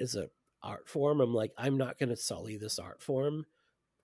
[0.00, 0.28] as a
[0.62, 1.20] art form.
[1.20, 3.46] I'm like, I'm not going to sully this art form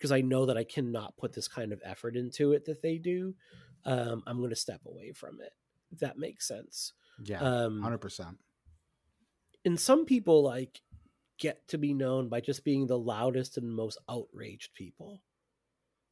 [0.03, 2.99] because I know that I cannot put this kind of effort into it that they
[2.99, 3.37] do.
[3.85, 5.53] Um, I'm going to step away from it.
[5.93, 6.93] If that makes sense.
[7.24, 8.39] yeah, Um, hundred percent.
[9.65, 10.81] and some people like
[11.39, 15.23] get to be known by just being the loudest and most outraged people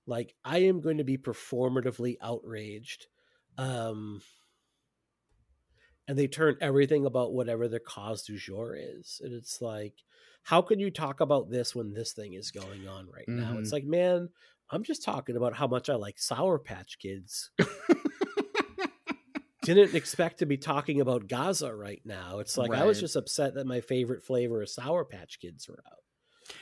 [0.07, 3.07] like i am going to be performatively outraged
[3.59, 4.21] um
[6.09, 9.95] and they turn everything about whatever their cause du jour is and it's like
[10.43, 13.69] how can you talk about this when this thing is going on right now it's
[13.69, 13.75] mm-hmm.
[13.77, 14.29] like man
[14.71, 17.51] i'm just talking about how much i like sour patch kids
[19.63, 22.39] didn't expect to be talking about Gaza right now.
[22.39, 25.83] It's like I was just upset that my favorite flavor of Sour Patch Kids were
[25.87, 25.99] out.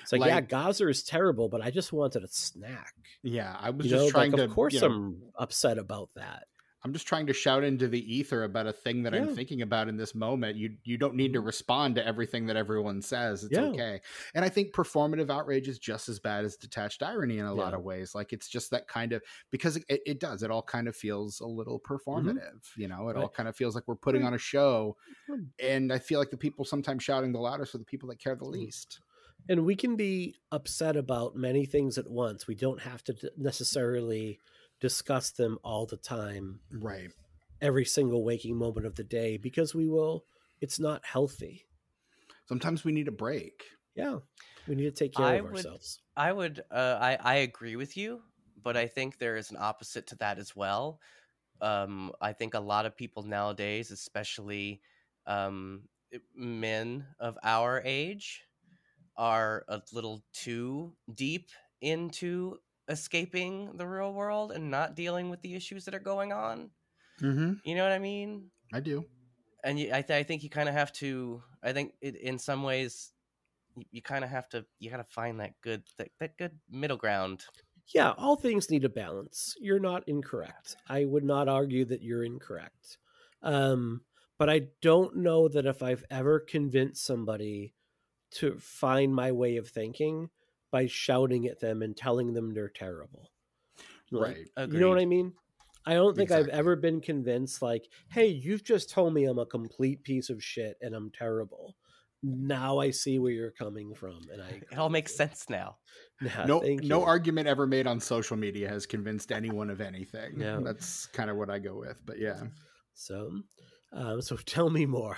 [0.03, 2.93] It's like, yeah, Gaza is terrible, but I just wanted a snack.
[3.23, 4.45] Yeah, I was You just know, trying like to.
[4.45, 6.45] of course you know, I'm upset about that.
[6.89, 9.89] I'm just trying to shout into the ether about a thing that I'm thinking about
[9.89, 10.57] in this moment.
[10.57, 11.47] You you don't need to Mhm.
[11.47, 13.45] respond to everything that everyone says.
[13.45, 13.65] It's Yeah.
[13.67, 14.01] okay.
[14.35, 17.75] And I think performative outrage is just as bad as detached irony in a lot
[17.75, 18.15] of ways.
[18.15, 20.43] Like it's just that kind of because it, it does.
[20.43, 22.65] It all kind of feels a little performative.
[22.77, 23.35] You know, it all Mm-hmm.
[23.35, 24.97] Kind of feels like we're putting on a show.
[25.63, 28.35] And I feel like the people sometimes shouting the loudest are the people that care
[28.35, 28.53] the Mm.
[28.53, 29.01] least.
[29.51, 32.47] And we can be upset about many things at once.
[32.47, 34.41] We don't have to necessarily
[34.81, 37.11] discuss them all the time, Right.
[37.61, 40.25] every single waking moment of the day, because we will,
[40.61, 41.67] it's not healthy.
[42.47, 43.65] Sometimes we need a break.
[43.95, 44.19] Yeah.
[44.67, 46.01] We need to take care I of would- ourselves.
[46.17, 48.23] I would uh, I I agree with you,
[48.63, 51.01] but I think there is an opposite to that as well.
[51.61, 54.81] Um, I think a lot of people nowadays, especially
[55.27, 55.89] um,
[56.35, 58.45] men of our age,
[59.17, 61.51] are a little too deep
[61.81, 66.71] into escaping the real world and not dealing with the issues that are going on.
[67.21, 67.55] Mm-hmm.
[67.65, 68.51] You know what I mean?
[68.73, 69.05] I do.
[69.65, 72.39] and you, I, th- I think you kind of have to i think it, in
[72.39, 73.13] some ways
[73.77, 76.97] you, you kind of have to you gotta find that good that, that good middle
[76.97, 77.45] ground
[77.95, 79.55] yeah, all things need a balance.
[79.61, 80.77] You're not incorrect.
[80.89, 82.99] I would not argue that you're incorrect.
[83.43, 84.03] Um,
[84.39, 87.75] but I don't know that if I've ever convinced somebody
[88.33, 90.29] to find my way of thinking
[90.71, 93.31] by shouting at them and telling them they're terrible.
[94.11, 94.71] Like, Right.
[94.71, 95.33] You know what I mean?
[95.87, 99.47] I don't think I've ever been convinced like, hey, you've just told me I'm a
[99.47, 101.77] complete piece of shit and I'm terrible.
[102.23, 105.77] Now I see where you're coming from, and I it all makes sense now
[106.21, 110.39] Yeah, no thank no argument ever made on social media has convinced anyone of anything.
[110.39, 110.61] No.
[110.61, 112.03] That's kind of what I go with.
[112.05, 112.41] But yeah.
[112.95, 113.31] So,
[113.93, 115.17] um, so tell me more.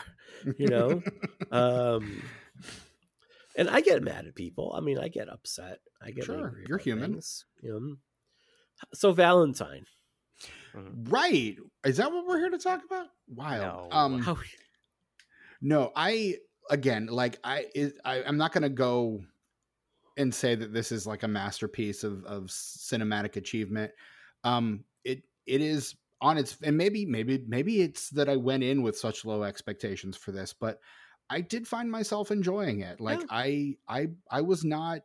[0.58, 1.02] You know,
[1.50, 2.22] um,
[3.60, 4.72] and I get mad at people.
[4.76, 5.78] I mean, I get upset.
[6.02, 7.12] I get Sure, angry you're about human.
[7.12, 7.96] things, you know.
[8.94, 9.84] So Valentine,
[10.74, 11.56] right.
[11.84, 13.06] Is that what we're here to talk about?
[13.28, 13.62] Wild.
[13.62, 13.96] No.
[13.96, 14.36] Um how
[15.60, 16.36] no, I
[16.70, 19.20] again like I is I, I'm not gonna go
[20.16, 23.92] and say that this is like a masterpiece of of cinematic achievement.
[24.44, 28.82] Um it it is on its and maybe maybe maybe it's that I went in
[28.82, 30.80] with such low expectations for this, but
[31.30, 33.00] I did find myself enjoying it.
[33.00, 33.26] Like Yeah.
[33.30, 35.02] I I I was not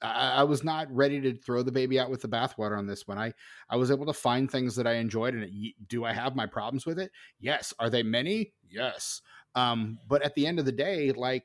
[0.00, 3.06] I, I, was not ready to throw the baby out with the bathwater on this
[3.06, 3.18] one.
[3.18, 3.34] I
[3.70, 6.46] I was able to find things that I enjoyed, and it, do I have my
[6.46, 7.12] problems with it?
[7.38, 7.72] Yes.
[7.78, 8.52] Are they many?
[8.68, 9.20] Yes.
[9.54, 11.44] Um, but at the end of the day, like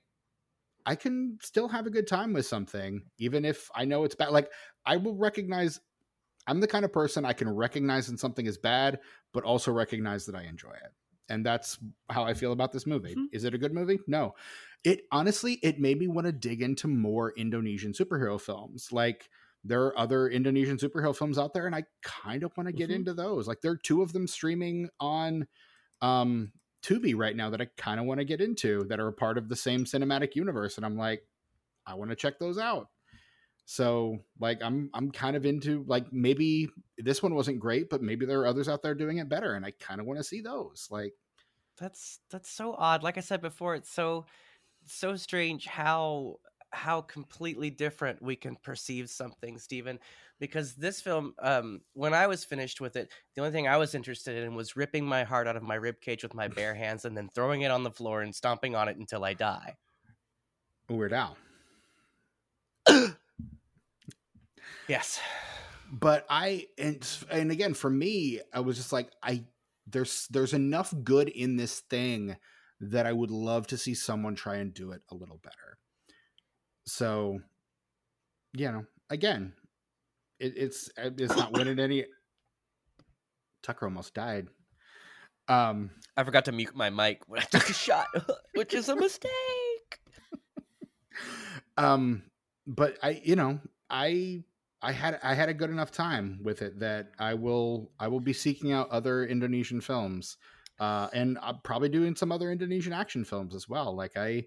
[0.88, 4.32] I can still have a good time with something, even if I know it's bad.
[4.32, 4.50] Like
[4.86, 5.80] I will recognize
[6.48, 9.00] I'm the kind of person I can recognize when something is bad,
[9.34, 10.94] but also recognize that I enjoy it.
[11.30, 11.78] And that's
[12.10, 13.12] how I feel about this movie.
[13.12, 13.26] Mm-hmm.
[13.34, 14.00] Is it a good movie?
[14.08, 14.36] No.
[14.84, 18.90] It honestly, it made me want to dig into more Indonesian superhero films.
[18.92, 19.30] Like
[19.64, 22.90] there are other Indonesian superhero films out there, and I kind of want to get
[22.90, 22.98] mm-hmm.
[22.98, 23.48] into those.
[23.48, 25.48] Like there are two of them streaming on
[26.02, 26.52] um
[26.84, 29.38] Tubi right now that I kind of want to get into that are a part
[29.38, 30.78] of the same cinematic universe.
[30.78, 31.24] And I'm like,
[31.86, 32.90] I want to check those out.
[33.70, 38.26] So like I'm I'm kind of into like maybe this one wasn't great, but maybe
[38.26, 40.40] there are others out there doing it better, and I kind of want to see
[40.40, 40.88] those.
[40.90, 41.12] Like
[41.78, 43.04] that's that's so odd.
[43.04, 44.26] Like I said before, it's so
[44.86, 46.38] so strange how
[46.72, 50.00] how completely different we can perceive something, Stephen.
[50.40, 53.94] Because this film, um, when I was finished with it, the only thing I was
[53.96, 57.04] interested in was ripping my heart out of my rib cage with my bare hands
[57.04, 59.76] and then throwing it on the floor and stomping on it until I die.
[60.90, 61.36] Weird Al.
[64.88, 65.20] Yes.
[65.92, 69.46] But I and and again for me, I was just like I
[69.86, 72.36] there's there's enough good in this thing
[72.80, 75.78] that I would love to see someone try and do it a little better.
[76.86, 77.40] So,
[78.54, 79.54] you know, again,
[80.40, 82.06] it, it's it's not winning any.
[83.64, 84.48] Tucker almost died.
[85.50, 88.08] Um, I forgot to mute my mic when I took a shot,
[88.54, 90.00] which is a mistake.
[91.78, 92.24] um,
[92.66, 93.60] but I, you know,
[93.90, 94.44] I
[94.88, 98.22] I had I had a good enough time with it that I will I will
[98.22, 100.38] be seeking out other Indonesian films,
[100.80, 103.94] uh, and I'm probably doing some other Indonesian action films as well.
[103.94, 104.46] Like I,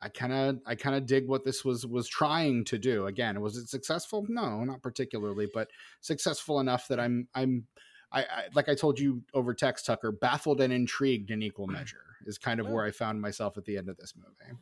[0.00, 3.08] I kind of I kind of dig what this was was trying to do.
[3.08, 4.24] Again, was it successful?
[4.26, 5.68] No, not particularly, but
[6.00, 7.66] successful enough that I'm I'm
[8.10, 12.16] I, I like I told you over text, Tucker, baffled and intrigued in equal measure
[12.24, 14.58] is kind of where I found myself at the end of this movie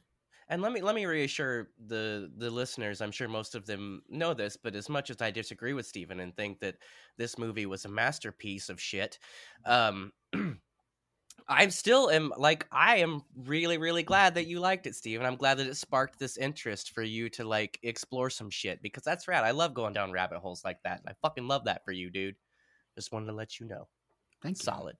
[0.52, 4.34] and let me let me reassure the the listeners i'm sure most of them know
[4.34, 6.76] this but as much as i disagree with Stephen and think that
[7.16, 9.18] this movie was a masterpiece of shit
[9.64, 10.12] um
[11.48, 15.24] i still am like i am really really glad that you liked it Stephen.
[15.24, 19.02] i'm glad that it sparked this interest for you to like explore some shit because
[19.02, 19.44] that's rad.
[19.44, 22.36] I love going down rabbit holes like that i fucking love that for you dude.
[22.94, 23.88] Just wanted to let you know.
[24.42, 24.64] Thank you.
[24.64, 24.96] Solid.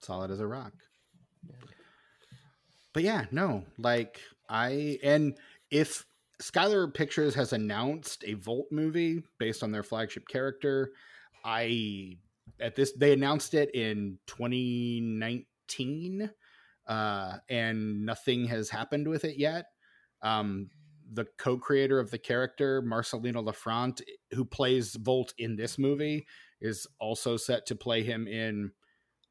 [0.00, 0.72] Solid as a rock
[2.96, 5.36] but yeah, no, like I and
[5.70, 6.06] if
[6.40, 10.92] Skylar Pictures has announced a Volt movie based on their flagship character,
[11.44, 12.16] I
[12.58, 16.30] at this they announced it in 2019
[16.88, 19.66] uh and nothing has happened with it yet.
[20.22, 20.70] Um
[21.12, 24.00] the co-creator of the character, Marcelino Lefrandt,
[24.32, 26.26] who plays Volt in this movie,
[26.62, 28.72] is also set to play him in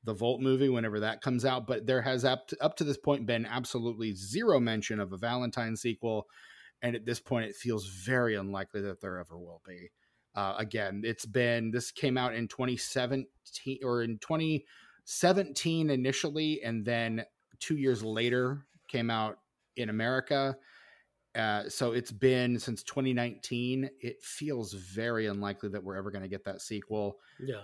[0.06, 1.68] the Volt movie whenever that comes out.
[1.68, 5.18] But there has up to, up to this point been absolutely zero mention of a
[5.18, 6.28] Valentine sequel,
[6.82, 9.90] and at this point, it feels very unlikely that there ever will be.
[10.36, 17.26] Uh, again, it's been this came out in 2017 or in 2017 initially, and then
[17.60, 19.38] two years later came out
[19.78, 20.56] in America.
[21.34, 23.90] Uh, so it's been since 2019.
[24.00, 27.18] It feels very unlikely that we're ever going to get that sequel.
[27.40, 27.64] Yeah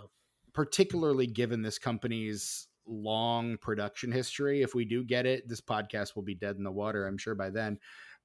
[0.54, 4.62] particularly given this company's long production history.
[4.62, 7.36] If we do get it, this podcast will be dead in the water, I'm sure
[7.36, 7.80] by then,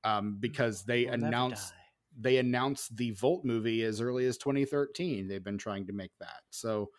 [0.05, 1.75] um, because they we'll announced
[2.19, 5.29] they announced the Volt movie as early as 2013.
[5.29, 6.91] They've been trying to make that, so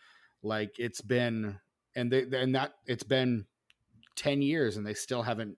[0.44, 1.60] like it's been
[1.96, 3.46] and they and that it's been
[4.16, 5.58] 10 years and they still haven't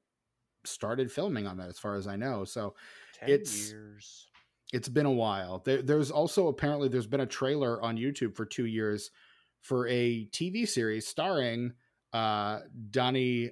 [0.66, 2.46] started filming on that as far as I know.
[2.46, 2.76] So
[3.22, 4.28] it's years.
[4.72, 5.64] It's been a while.
[5.66, 9.10] There, there's also apparently there's been a trailer on YouTube for two years
[9.62, 11.74] for a TV series starring
[12.14, 12.60] uh,
[12.90, 13.52] Donny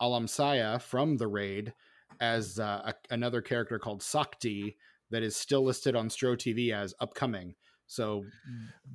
[0.00, 1.72] Alamsyah from The Raid
[2.20, 4.76] as uh, a, another character called Sakti
[5.10, 7.54] that is still listed on Stro TV as upcoming.
[7.86, 8.24] So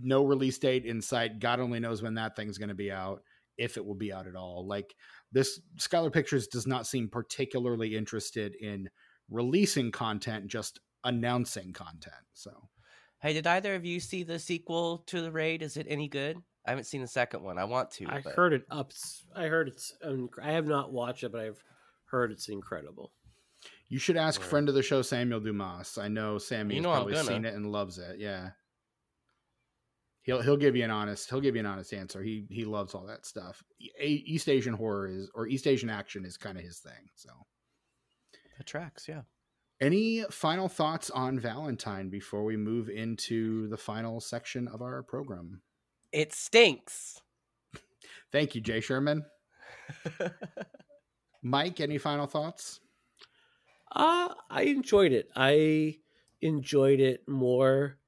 [0.02, 1.40] no release date in sight.
[1.40, 3.22] God only knows when that thing's going to be out,
[3.58, 4.66] if it will be out at all.
[4.68, 4.96] Like
[5.32, 8.90] this, Skylar Pictures does not seem particularly interested in
[9.30, 12.16] releasing content, just announcing content.
[12.34, 12.52] So
[13.20, 15.64] Hey, did either of you see the sequel to the raid?
[15.64, 16.38] Is it any good?
[16.68, 17.58] I haven't seen the second one.
[17.58, 18.06] I want to.
[18.08, 18.34] I but...
[18.34, 18.92] heard it up.
[19.34, 19.94] I heard it's.
[20.04, 21.64] Um, I have not watched it, but I've
[22.06, 23.12] heard it's incredible.
[23.90, 24.50] You should ask right.
[24.50, 25.98] friend of the show Samuel Dumas.
[25.98, 28.20] I know Sammy you know has probably seen it and loves it.
[28.20, 28.50] Yeah,
[30.24, 32.22] he'll he'll give you an honest he'll give you an honest answer.
[32.22, 33.64] He he loves all that stuff.
[34.00, 37.10] East Asian horror is or East Asian action is kind of his thing.
[37.16, 37.30] So
[38.58, 39.08] that tracks.
[39.08, 39.22] Yeah.
[39.80, 45.62] Any final thoughts on Valentine before we move into the final section of our program?
[46.18, 47.22] It stinks.
[48.32, 49.24] Thank you, Jay Sherman.
[51.44, 52.80] Mike, any final thoughts?
[53.92, 55.30] Uh, I enjoyed it.
[55.36, 55.98] I
[56.42, 58.00] enjoyed it more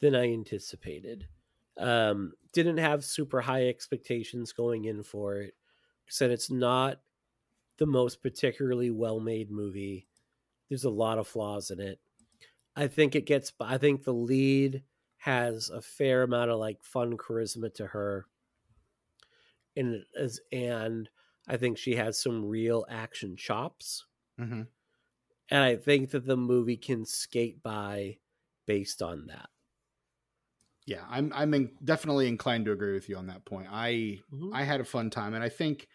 [0.00, 1.28] than I anticipated.
[1.76, 5.52] Um, didn't have super high expectations going in for it.
[6.08, 7.02] Said it's not
[7.76, 10.08] the most particularly well made movie.
[10.70, 12.00] There's a lot of flaws in it.
[12.74, 13.52] I think it gets.
[13.60, 14.84] I think the lead
[15.18, 18.26] has a fair amount of like fun charisma to her,
[19.76, 21.08] and as and
[21.46, 24.06] I think she has some real action chops.
[24.38, 24.62] Mm-hmm.
[25.50, 28.20] And I think that the movie can skate by
[28.66, 29.50] based on that.
[30.86, 33.68] Yeah, I'm I'm in, definitely inclined to agree with you on that point.
[33.70, 34.52] I Mhm.
[34.52, 35.88] I had a fun time, and I think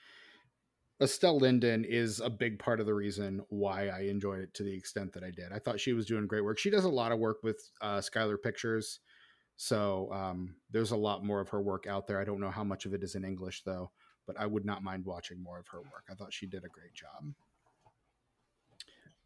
[1.01, 4.73] Estelle Linden is a big part of the reason why I enjoyed it to the
[4.73, 5.51] extent that I did.
[5.51, 6.57] I thought she was doing great work.
[6.59, 8.99] She does a lot of work with uh, Skylar Pictures,
[9.55, 12.19] so um, there's a lot more of her work out there.
[12.19, 13.91] I don't know how much of it is in English though,
[14.25, 16.05] but I would not mind watching more of her work.
[16.09, 17.33] I thought she did a great job.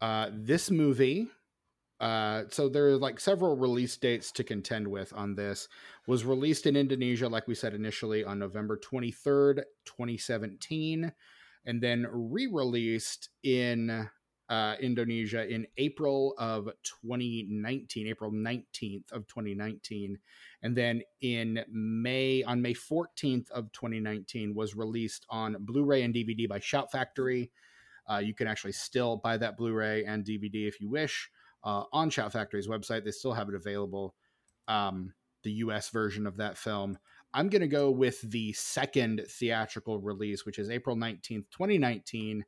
[0.00, 1.28] Uh, this movie
[2.00, 5.68] uh, so there are like several release dates to contend with on this
[6.06, 11.12] was released in indonesia like we said initially on november 23rd 2017
[11.66, 14.08] and then re-released in
[14.48, 16.68] uh, indonesia in april of
[17.04, 20.18] 2019 april 19th of 2019
[20.62, 26.48] and then in may on may 14th of 2019 was released on blu-ray and dvd
[26.48, 27.50] by shout factory
[28.10, 31.30] uh, you can actually still buy that blu-ray and dvd if you wish
[31.64, 33.04] uh, on Shout Factory's website.
[33.04, 34.14] They still have it available.
[34.66, 35.12] Um,
[35.44, 35.90] the U.S.
[35.90, 36.98] version of that film.
[37.32, 42.44] I'm going to go with the second theatrical release, which is April 19th, 2019.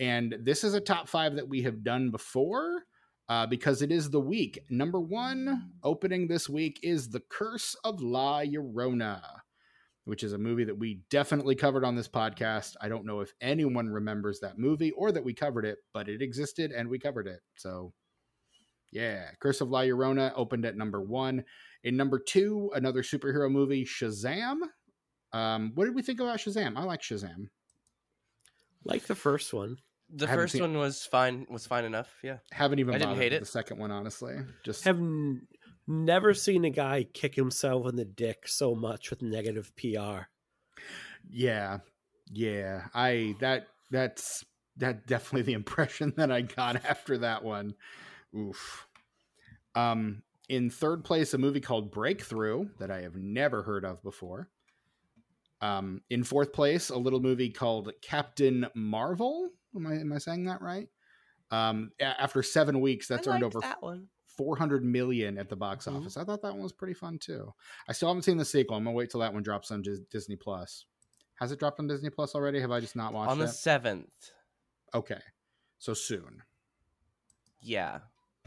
[0.00, 2.84] And this is a top five that we have done before
[3.28, 4.58] uh, because it is the week.
[4.70, 9.20] Number one opening this week is The Curse of La Llorona,
[10.04, 12.76] which is a movie that we definitely covered on this podcast.
[12.80, 16.22] I don't know if anyone remembers that movie or that we covered it, but it
[16.22, 17.40] existed and we covered it.
[17.56, 17.92] So
[18.90, 21.44] yeah, Curse of La Llorona opened at number one.
[21.84, 24.56] In number two, another superhero movie, Shazam.
[25.32, 26.76] Um, what did we think about Shazam?
[26.76, 27.48] I like Shazam.
[28.82, 29.76] Like the first one.
[30.12, 31.46] The first seen- one was fine.
[31.50, 32.08] Was fine enough.
[32.22, 32.38] Yeah.
[32.52, 33.44] Haven't even I didn't bothered hate with it.
[33.44, 34.34] the second one, honestly.
[34.64, 35.46] Just Have n-
[35.86, 40.22] never seen a guy kick himself in the dick so much with negative PR.
[41.28, 41.78] yeah,
[42.32, 42.86] yeah.
[42.94, 44.44] I that that's
[44.76, 47.74] that definitely the impression that I got after that one.
[48.36, 48.86] Oof.
[49.74, 54.48] Um, in third place, a movie called Breakthrough that I have never heard of before.
[55.60, 59.50] Um, in fourth place, a little movie called Captain Marvel.
[59.74, 60.88] Am I am I saying that right?
[61.50, 64.08] Um, after seven weeks, that's I earned over that one.
[64.36, 65.96] 400 million at the box Mhm.
[65.98, 66.16] office.
[66.16, 67.52] I thought that one was pretty fun too.
[67.88, 68.76] I still haven't seen the sequel.
[68.76, 70.86] I'm gonna wait till that one drops on Disney Plus.
[71.34, 72.60] Has it dropped on Disney Plus already?
[72.60, 73.32] Have I just not watched it?
[73.32, 74.30] On the seventh.
[74.94, 75.20] Okay,
[75.78, 76.42] so soon.
[77.60, 78.00] Yeah.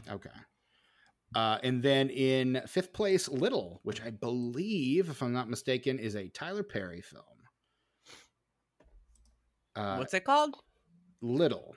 [0.08, 0.30] Okay.
[1.34, 6.14] Uh, and then in fifth place, Little, which I believe, if I'm not mistaken, is
[6.14, 7.24] a Tyler Perry film.
[9.74, 10.54] Uh, What's it called?
[11.24, 11.74] Little.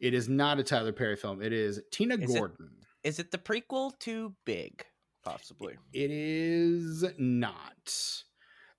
[0.00, 1.40] It is not a Tyler Perry film.
[1.42, 2.70] It is Tina Is Gordon.
[3.04, 4.84] Is it the prequel to Big?
[5.24, 5.74] Possibly.
[5.92, 7.94] It is not.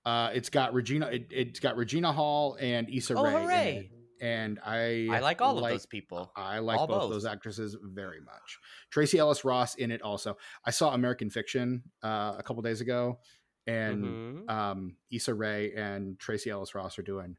[0.04, 1.06] Uh, it's got Regina.
[1.06, 3.30] It, it's got Regina Hall and Issa Oh, Rae.
[3.32, 3.90] hooray.
[4.20, 6.30] And I, I like all of those people.
[6.36, 7.10] I like All both, both.
[7.10, 8.58] those actresses very much.
[8.90, 10.36] Tracee Ellis Ross in it also.
[10.64, 13.18] I saw American Fiction uh, a couple days ago,
[13.66, 14.50] and Mhm.
[14.50, 17.36] um, Issa Rae and Tracee Ellis Ross are doing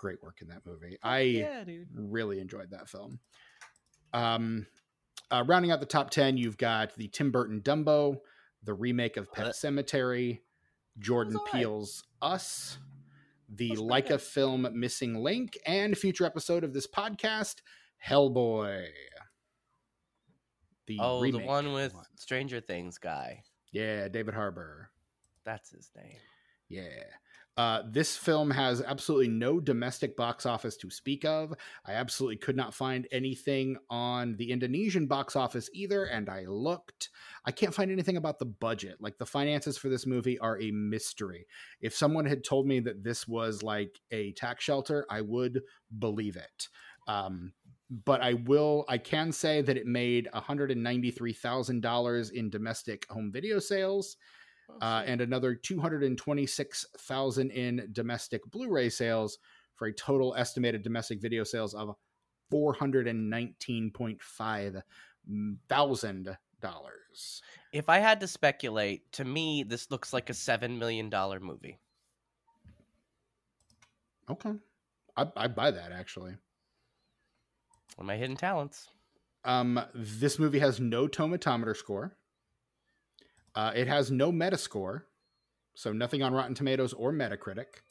[0.00, 0.96] great work in that movie.
[1.02, 1.62] I yeah,
[1.94, 3.20] really enjoyed that film.
[4.14, 4.66] Um,
[5.30, 8.16] uh, rounding out the top 10, you've got the Tim Burton Dumbo,
[8.64, 10.42] the remake of Pet Uh, Cemetery,
[10.98, 11.52] Jordan alright.
[11.52, 12.78] Peele's Us,
[13.48, 14.22] the Was Laika good.
[14.22, 17.56] film Missing Link, and future episode of this podcast,
[18.04, 18.86] Hellboy.
[20.86, 23.42] The Oh, the one with Stranger Things guy.
[23.70, 24.90] Yeah, David Harbour.
[25.44, 26.16] That's his name.
[26.68, 27.04] Yeah.
[27.60, 31.52] Uh, this film has absolutely no domestic box office to speak of.
[31.84, 37.10] I absolutely could not find anything on the Indonesian box office either, and I looked.
[37.44, 38.96] I can't find anything about the budget.
[38.98, 41.46] Like the finances for this movie are a mystery.
[41.82, 45.60] If someone had told me that this was like a tax shelter, I would
[45.98, 46.68] believe it.
[47.08, 47.52] Um,
[48.06, 54.16] but I will, I can say that it made $193,000 in domestic home video sales
[54.80, 59.38] uh, and another 226,000 in domestic Blu-ray sales
[59.76, 61.94] for a total estimated domestic video sales of
[62.50, 64.82] four hundred and nineteen point five
[65.68, 67.42] thousand dollars.
[67.72, 71.78] If I had to speculate, to me, this looks like a seven million dollar movie.
[74.30, 74.52] Okay,
[75.16, 76.32] I I buy that actually.
[77.96, 78.88] One of my hidden talents.
[79.44, 82.16] Um, this movie has no tomatometer score.
[83.54, 85.02] Uh, it has no Metascore,
[85.74, 87.82] so nothing on Rotten Tomatoes or Metacritic.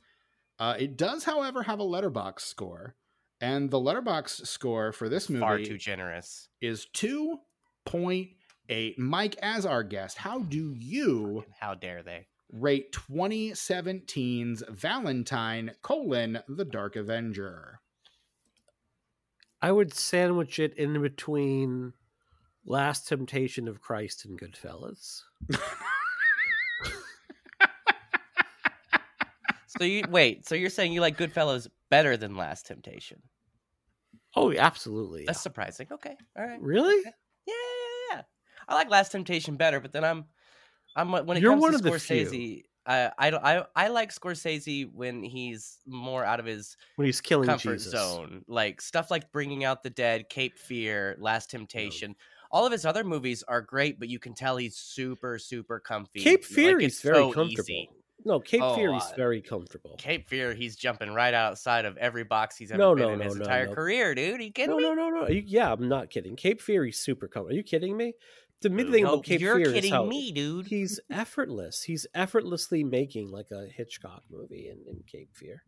[0.57, 2.95] Uh, it does, however, have a letterboxd score,
[3.41, 6.49] and the letterboxd score for this movie Far too generous.
[6.61, 7.39] is two
[7.85, 8.29] point
[8.69, 8.99] eight.
[8.99, 12.27] Mike, as our guest, how do you How dare they?
[12.51, 17.79] rate 2017's Valentine colon The Dark Avenger?
[19.61, 21.93] I would sandwich it in between
[22.69, 25.23] Last Temptation of Christ and Goodfellas.
[29.77, 30.47] So you wait.
[30.47, 33.21] So you're saying you like Goodfellas better than Last Temptation?
[34.35, 35.25] Oh, absolutely.
[35.25, 35.87] That's surprising.
[35.91, 36.61] Okay, all right.
[36.61, 37.01] Really?
[37.05, 37.11] Yeah,
[37.47, 38.21] yeah, yeah, yeah.
[38.67, 40.25] I like Last Temptation better, but then I'm,
[40.95, 42.63] I'm when it You're comes one to Scorsese.
[42.85, 47.47] I, I, I, I like Scorsese when he's more out of his When he's killing
[47.47, 47.91] comfort Jesus.
[47.91, 52.15] zone, like stuff like Bringing Out the Dead, Cape Fear, Last Temptation.
[52.51, 56.19] All of his other movies are great, but you can tell he's super, super comfy.
[56.21, 57.69] Cape Fear it's is very so comfortable.
[57.69, 57.89] easy.
[58.25, 59.95] No, Cape Oh, Fear is uh, very comfortable.
[59.97, 63.19] Cape Fear, he's jumping right outside of every box he's ever No, been no, in
[63.19, 63.73] no, his no, entire no.
[63.73, 64.39] career, dude.
[64.39, 64.83] Are you kidding No, me?
[64.83, 65.27] no, no, no.
[65.29, 66.35] You- yeah, I'm not kidding.
[66.35, 67.53] Cape Fear is super comfortable.
[67.53, 68.13] Are you kidding me?
[68.61, 70.67] The mid thing about Cape you're Fear is kidding how me, dude.
[70.67, 71.83] he's effortless.
[71.83, 75.63] He's effortlessly making like a Hitchcock movie in, in Cape Fear.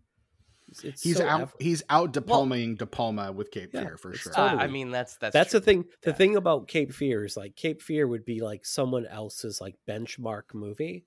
[0.71, 1.41] It's, it's He's so out.
[1.41, 4.33] effort- He's out De Palmaing De Palma with Cape Yeah, Fear for it's sure.
[4.37, 5.59] Uh, I mean, that's that's That's true.
[5.59, 5.85] the thing.
[6.03, 6.15] The Yeah.
[6.15, 10.53] thing about Cape Fear is like Cape Fear would be like someone else's like benchmark
[10.53, 11.05] movie.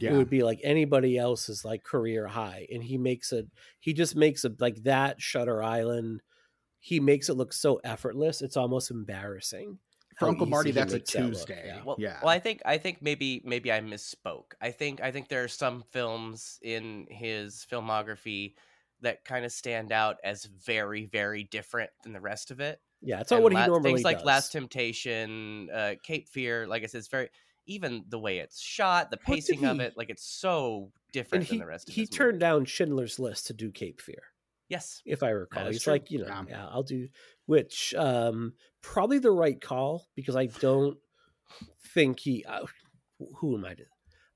[0.00, 3.46] It would be like anybody else's like career high, and he makes it.
[3.80, 5.20] He just makes it like that.
[5.20, 6.20] Shutter Island.
[6.78, 8.42] He makes it look so effortless.
[8.42, 9.78] It's almost embarrassing.
[10.18, 11.62] for Uncle Marty, that's a makes that Tuesday.
[11.66, 11.80] yeah.
[11.84, 12.18] Well, yeah.
[12.22, 14.52] well, I think I think maybe maybe I misspoke.
[14.60, 18.54] I think I think there are some films in his filmography
[19.02, 22.80] that kind of stand out as very very different than the rest of it.
[23.00, 24.26] Yeah, it's not And what he la- normally things like does.
[24.26, 26.66] Last Temptation, uh, Cape Fear.
[26.68, 27.28] Like I said, it's very
[27.66, 29.94] even the way it's shot, the What did pacing of it.
[29.96, 32.40] Like it's so and different he than the rest of he his turned movies.
[32.40, 34.22] down Schindler's List to do Cape Fear.
[34.68, 35.66] Yes, if I recall.
[35.66, 35.92] is He's true.
[35.94, 36.44] like, you know, Yeah.
[36.48, 36.66] yeah.
[36.68, 37.08] I'll do
[37.46, 40.96] which um probably the right call because I don't
[41.94, 42.64] think he uh,
[43.38, 43.84] who am I to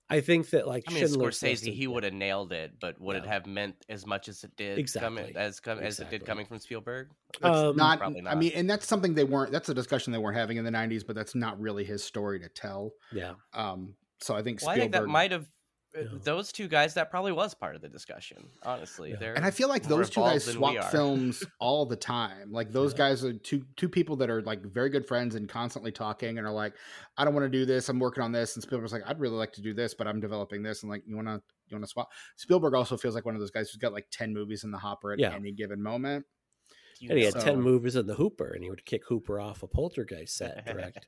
[0.09, 3.01] I think that like I mean Schindler's Scorsese, is- he would have nailed it, but
[3.01, 5.37] would it have meant as much as it did coming Exactly.
[5.37, 7.09] as com- as it did coming from Spielberg?
[7.41, 9.51] That's Um, not, Probably I mean, and that's something they weren't.
[9.51, 12.39] That's a discussion they weren't having in the '90s, but that's not really his story
[12.41, 12.93] to tell.
[13.13, 13.35] yeah.
[13.53, 14.93] Um, so I think Well, I Spielberg.
[14.93, 15.49] think that might have
[15.95, 16.07] uh, Yeah.
[16.23, 16.95] those two guys.
[16.95, 18.49] That probably was part of the discussion.
[18.63, 19.33] Honestly, Yeah.
[19.37, 22.51] and I feel like those two guys swap films all the time.
[22.53, 22.99] Like those Yeah.
[22.99, 26.47] guys are two two people that are like very good friends and constantly talking and
[26.47, 26.75] are like,
[27.17, 27.89] I don't want to do this.
[27.89, 28.57] I'm working on this.
[28.57, 30.83] And Spielberg's like, I'd really like to do this, but I'm developing this.
[30.83, 32.11] And like, you wanna you wanna swap?
[32.37, 34.79] Spielberg also feels like one of those guys who's got like ten movies in the
[34.79, 35.35] hopper at Yeah.
[35.35, 36.25] any given moment.
[36.99, 39.39] You And he had So- ten movies in the Hooper, and he would kick Hooper
[39.41, 41.05] off a Poltergeist set direct.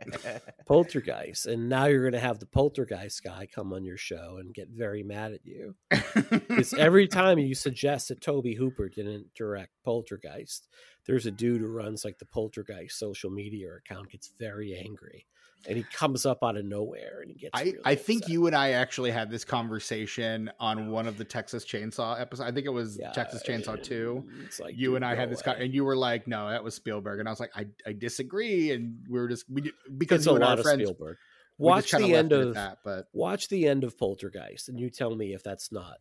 [0.67, 4.53] Poltergeist, and now you're going to have the Poltergeist guy come on your show and
[4.55, 5.75] get very mad at you.
[5.91, 10.69] Because every time you suggest that Tobe Hooper didn't direct Poltergeist,
[11.07, 15.27] there's a dude who runs like the Poltergeist social media account gets very angry,
[15.67, 17.51] and he comes up out of nowhere and he gets.
[17.55, 18.33] I, really I think upset.
[18.33, 22.49] you and I actually had this conversation on one of the Texas Chainsaw episodes.
[22.49, 24.25] I think it was Yeah, Texas Chainsaw 2.
[24.45, 26.75] it's like, you and I had this, con- and you were like, "No, that was
[26.75, 30.27] Spielberg," and I was like, "I, I disagree," and we were just we because It's
[30.27, 31.17] you a and lot our of friends Spielberg.
[31.59, 35.35] Watch the end of that, but watch the end of Poltergeist, and you tell me
[35.35, 35.99] if that's not.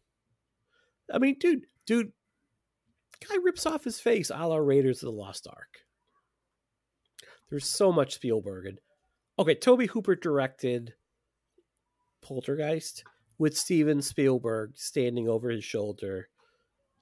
[1.11, 2.11] I mean, dude, dude,
[3.27, 5.79] guy rips off his face, a la Raiders of the Lost Ark.
[7.49, 8.65] There's so much Spielberg.
[8.67, 8.77] And,
[9.39, 10.93] okay, Tobe Hooper directed
[12.21, 13.03] Poltergeist
[13.37, 16.29] with Steven Spielberg standing over his shoulder,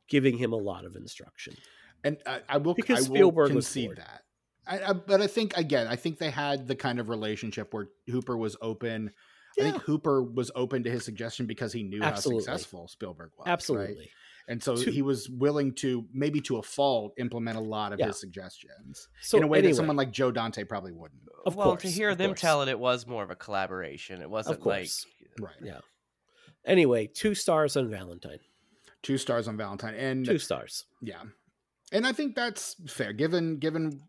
[0.09, 1.55] giving him a lot of instruction.
[2.03, 4.21] and I, I will Because I will Spielberg was concede that.
[4.67, 7.87] I, I, but I think again, I think they had the kind of relationship where
[8.09, 9.11] Hooper was open.
[9.57, 12.45] I think Hooper was open to his suggestion because he knew Absolutely.
[12.45, 13.47] how successful Spielberg was.
[13.97, 14.09] right?
[14.47, 14.53] Absolutely.
[14.53, 17.99] And so To- he was willing to, maybe to a fault, implement a lot of
[17.99, 18.07] Yeah.
[18.07, 21.21] his suggestions So in a way anyway, that someone like Joe Dante probably wouldn't.
[21.45, 22.41] Of well, to hear of them course.
[22.41, 24.21] tell it, it was more of a collaboration.
[24.21, 25.05] It wasn't like course.
[25.39, 25.53] Right.
[25.61, 25.79] yeah.
[26.65, 28.39] Anyway, two stars on Valentine.
[29.03, 30.85] Two stars on Valentine, and Two stars.
[31.01, 31.21] yeah,
[31.91, 34.01] and I think that's fair given given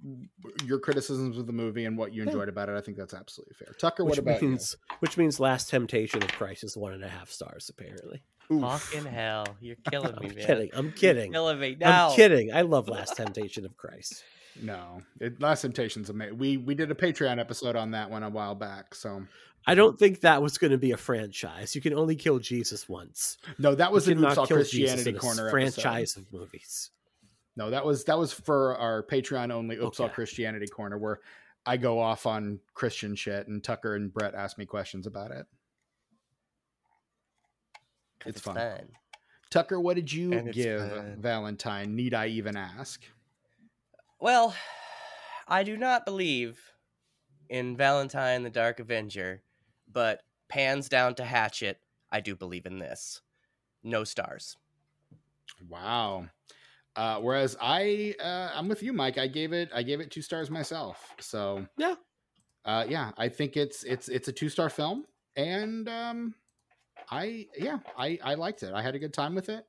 [0.64, 2.28] your criticisms of the movie and what you Yeah.
[2.30, 2.76] enjoyed about it.
[2.76, 3.74] I think that's absolutely fair.
[3.78, 7.08] Tucker, what which about means which means Last Temptation of Christ is one and a
[7.10, 8.22] half stars apparently.
[8.50, 8.56] You?
[8.64, 8.82] Oof.
[8.82, 9.46] fucking hell.
[9.60, 10.46] You're killing me, I'm man.
[10.46, 10.70] kidding.
[10.74, 11.32] I'm kidding.
[11.32, 11.76] Killing me.
[11.80, 11.86] No.
[11.86, 12.52] I'm kidding.
[12.52, 14.24] I love Last Temptation of Christ.
[14.62, 15.02] no.
[15.20, 16.38] It, Last Temptation's amazing.
[16.38, 18.94] We we did a Patreon episode on that one a while back.
[18.94, 19.22] So
[19.66, 21.74] I don't think that was going to be a franchise.
[21.74, 23.36] You can only kill Jesus once.
[23.58, 26.20] no, that was you an Oops All kill Jesus Christianity in a corner franchise Episode.
[26.20, 26.90] of movies.
[27.56, 31.20] No, that was that was for our Patreon only oh, Oops All Christianity corner where
[31.64, 35.46] I go off on Christian shit and Tucker and Brett ask me questions about it.
[38.20, 38.54] 'Cause It's fun.
[38.56, 38.88] fun.
[39.50, 41.20] Tucker, what did you give fun.
[41.20, 41.94] Valentine?
[41.94, 43.02] Need I even ask?
[44.20, 44.54] Well,
[45.46, 46.60] I do not believe
[47.48, 49.42] in Valentine the Dark Avenger,
[49.92, 51.80] but pans down to Hatchet,
[52.10, 53.20] I do believe in this.
[53.82, 54.56] No stars.
[55.68, 56.28] Wow.
[56.96, 59.18] Uh, whereas I, uh, I'm with you, Mike.
[59.18, 61.14] I gave it, I gave it two stars myself.
[61.20, 61.96] So Yeah.
[62.64, 63.12] uh, yeah.
[63.16, 65.06] I think it's it's it's a two star film,
[65.36, 66.34] and um,
[67.10, 68.72] I yeah, I I liked it.
[68.74, 69.64] I had a good time with it.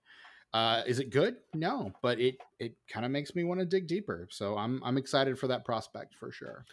[0.54, 1.36] Uh, is it good?
[1.54, 4.28] No, but it it kind of makes me want to dig deeper.
[4.32, 6.66] So I'm I'm excited for that prospect for sure.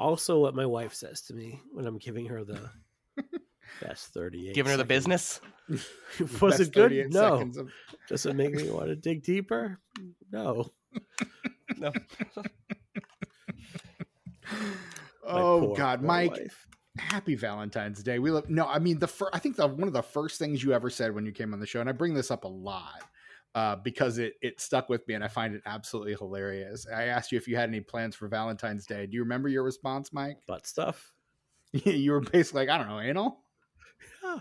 [0.00, 2.70] Also, what my wife says to me when I'm giving her the
[3.80, 4.54] best 38.
[4.54, 4.88] Giving her the seconds.
[4.88, 5.40] business.
[6.40, 7.12] Was Best it good?
[7.12, 7.34] No.
[7.40, 7.70] of-
[8.08, 9.78] Does it make me want to dig deeper?
[10.32, 10.72] No.
[11.76, 11.92] No.
[15.24, 16.32] Oh poor, God, poor Mike.
[16.32, 16.66] wife.
[16.98, 18.18] Happy Valentine's Day.
[18.18, 20.62] We love no, I mean the fir- I think the one of the first things
[20.62, 22.48] you ever said when you came on the show, and I bring this up a
[22.48, 23.02] lot
[23.54, 26.86] uh, because it it stuck with me and I find it absolutely hilarious.
[26.94, 29.06] I asked you if you had any plans for Valentine's Day.
[29.06, 30.38] Do you remember your response, Mike?
[30.46, 31.12] Butt stuff.
[31.72, 33.44] Yeah, you were basically like, I don't know, anal.
[34.22, 34.38] Yeah.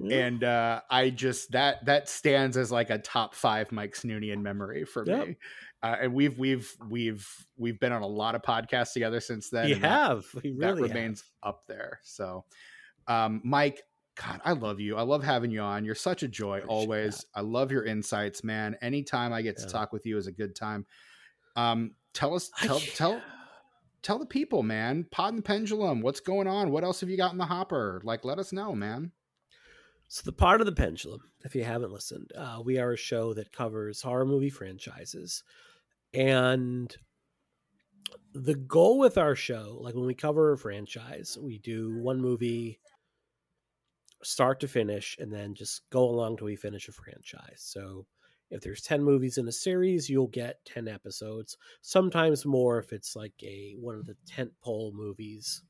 [0.00, 0.16] Yeah.
[0.26, 4.84] And uh, I just that that stands as like a top five Mike Snoonian memory
[4.84, 5.28] for Yep.
[5.28, 5.36] me.
[5.84, 7.28] Uh, and we've we've we've
[7.58, 9.68] we've been on a lot of podcasts together since then.
[9.68, 10.24] you and that- have.
[10.42, 12.00] You that really remains up there.
[12.02, 12.46] So,
[13.06, 13.82] um, Mike,
[14.16, 14.96] God, I love you.
[14.96, 15.84] I love having you on.
[15.84, 17.26] You're such a joy Appreciate always.
[17.34, 18.76] I love your insights, man.
[18.80, 20.86] Anytime I get to talk with you is a good time.
[21.54, 22.68] Um, tell us, have.
[22.68, 23.22] tell, tell,
[24.02, 25.06] tell the people, man.
[25.10, 26.00] Pod and the Pendulum.
[26.00, 26.70] What's going on?
[26.70, 28.00] What else have you got in the hopper?
[28.04, 29.12] Like, let us know, man.
[30.08, 33.34] So the Pod and the Pendulum, if you haven't listened, uh, we are a show
[33.34, 35.42] that covers horror movie franchises,
[36.14, 36.94] and
[38.32, 42.80] the goal with our show, like when we cover a franchise, we do one movie
[44.22, 47.58] start to finish, and then just go along till we finish a franchise.
[47.60, 48.06] So
[48.50, 51.56] if there's ten movies in a series, you'll get ten episodes.
[51.82, 55.62] Sometimes more if it's like a one of the tent pole movies.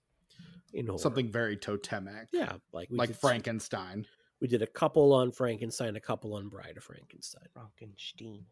[0.72, 0.98] In horror.
[0.98, 2.28] Something very totemic.
[2.32, 4.06] yeah, like we like did- Frankenstein.
[4.40, 7.46] we did a couple on Frankenstein, a couple on Bride of Frankenstein.
[7.52, 8.44] Frankenstein.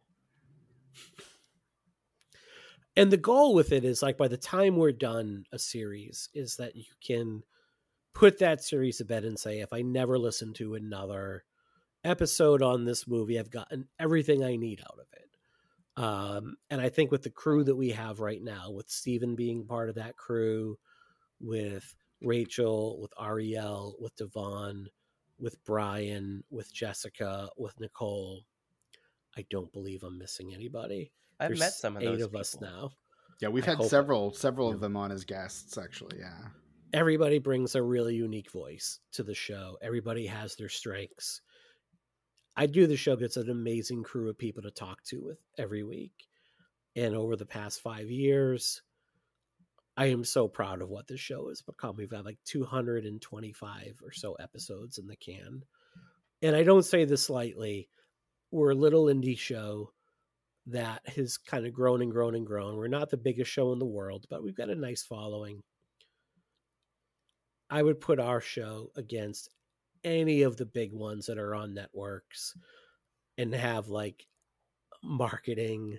[2.96, 6.56] And the goal with it is like by the time we're done a series, is
[6.56, 7.42] that you can
[8.14, 11.44] put that series to bed and say, if I never listen to another
[12.04, 15.28] episode on this movie, I've gotten everything I need out of it.
[15.96, 19.64] Um, and I think with the crew that we have right now, with Steven being
[19.64, 20.78] part of that crew,
[21.40, 24.88] with Rachel, with Ariel, with Devon,
[25.38, 28.44] with Brian, with Jessica, with Nicole,
[29.36, 31.10] I don't believe I'm missing anybody.
[31.42, 32.90] I've There's met some of eight those of us now.
[33.40, 36.18] Yeah, we've I had hope- several several of them on as guests, actually.
[36.18, 36.38] Yeah.
[36.92, 39.78] everybody brings a really unique voice to the show.
[39.82, 41.40] Everybody has their strengths.
[42.54, 45.82] I do the show gets an amazing crew of people to talk to with every
[45.82, 46.12] week.
[46.94, 48.82] And over the past five years,
[49.96, 51.96] I am so proud of what this show has become.
[51.96, 55.62] We've had like 225 or so episodes in the can.
[56.42, 57.88] And I don't say this lightly.
[58.50, 59.92] We're a little indie show
[60.66, 62.76] that has kind of grown and grown and grown.
[62.76, 65.62] We're not the biggest show in the world, but we've got a nice following.
[67.68, 69.48] I would put our show against
[70.04, 72.56] any of the big ones that are on networks
[73.38, 74.26] and have like
[75.02, 75.98] marketing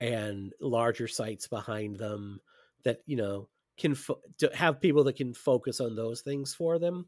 [0.00, 2.40] and larger sites behind them
[2.84, 6.78] that you know can fo- to have people that can focus on those things for
[6.78, 7.06] them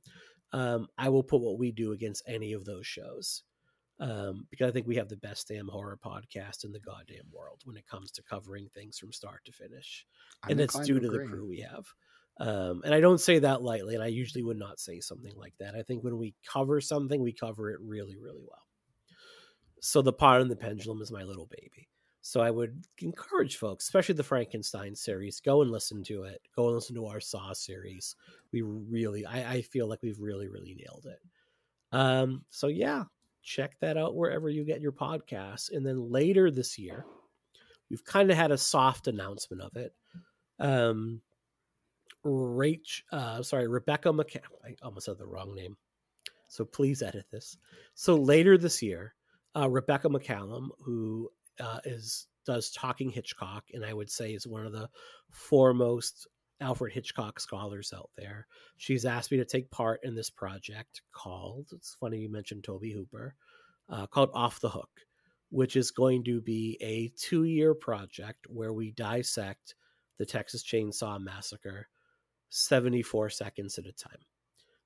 [0.53, 3.43] um, i will put what we do against any of those shows
[4.01, 7.61] um, because i think we have the best damn horror podcast in the goddamn world
[7.65, 10.07] when it comes to covering things from start to finish
[10.43, 11.87] I'm and it's due to, the crew we have.
[12.41, 15.55] Um, and I don't say that lightly, and I usually would not say something like
[15.61, 15.75] that.
[15.75, 18.67] I think when we cover something, we cover it really, really well.
[19.81, 21.89] So the Pod and the Pendulum is my little baby.
[22.23, 26.41] So I would encourage folks, especially the Frankenstein series, go and listen to it.
[26.57, 28.17] Go and listen to our Saw series.
[28.51, 31.19] We really, I, I feel like we've really, really nailed it.
[31.93, 33.05] Um, so yeah,
[33.45, 35.71] check that out wherever you get your podcasts.
[35.71, 37.05] And then later this year,
[37.91, 39.95] we've kind of had a soft announcement of it.
[40.59, 41.21] Um,
[42.25, 44.41] Rach, uh, sorry, Rebecca McCann.
[44.65, 45.77] I almost said the wrong name.
[46.49, 47.57] So please edit this.
[47.95, 49.15] So later this year,
[49.57, 51.31] uh, Rebecca McCallum, who
[51.61, 54.89] uh, is does Talking Hitchcock, and I would say is one of the
[55.31, 56.29] foremost
[56.65, 58.47] Alfred Hitchcock scholars out there.
[58.79, 62.93] She's asked me to take part in this project called, it's funny you mentioned Tobe
[62.93, 63.35] Hooper,
[63.91, 64.91] uh, called Off the Hook,
[65.51, 69.75] which is going to be a two year project where we dissect
[70.19, 71.89] the Texas Chainsaw Massacre
[72.49, 74.19] 74 seconds at a time.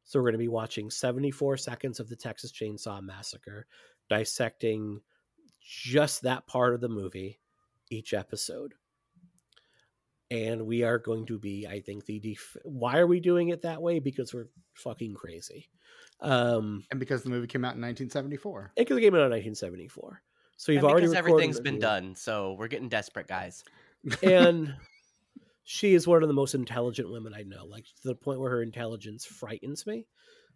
[0.05, 3.67] So we're going to be watching 74 seconds of the Texas Chainsaw Massacre,
[4.09, 5.01] dissecting
[5.61, 7.39] just that part of the movie
[7.91, 8.75] each episode.
[10.31, 13.63] And we are going to be, I think, the def- why are we doing it
[13.63, 13.99] that way?
[13.99, 15.71] Because we're fucking crazy.
[16.21, 18.73] Um, and because the movie came out in 1974.
[18.77, 20.23] Because it came out in 1974.
[20.59, 21.81] So you've And already because recorded everything's the been movie.
[21.83, 23.63] done, so we're getting desperate, guys.
[24.23, 24.75] and
[25.65, 28.51] she is one of the most intelligent women I know, like to the point where
[28.51, 30.07] her intelligence frightens me.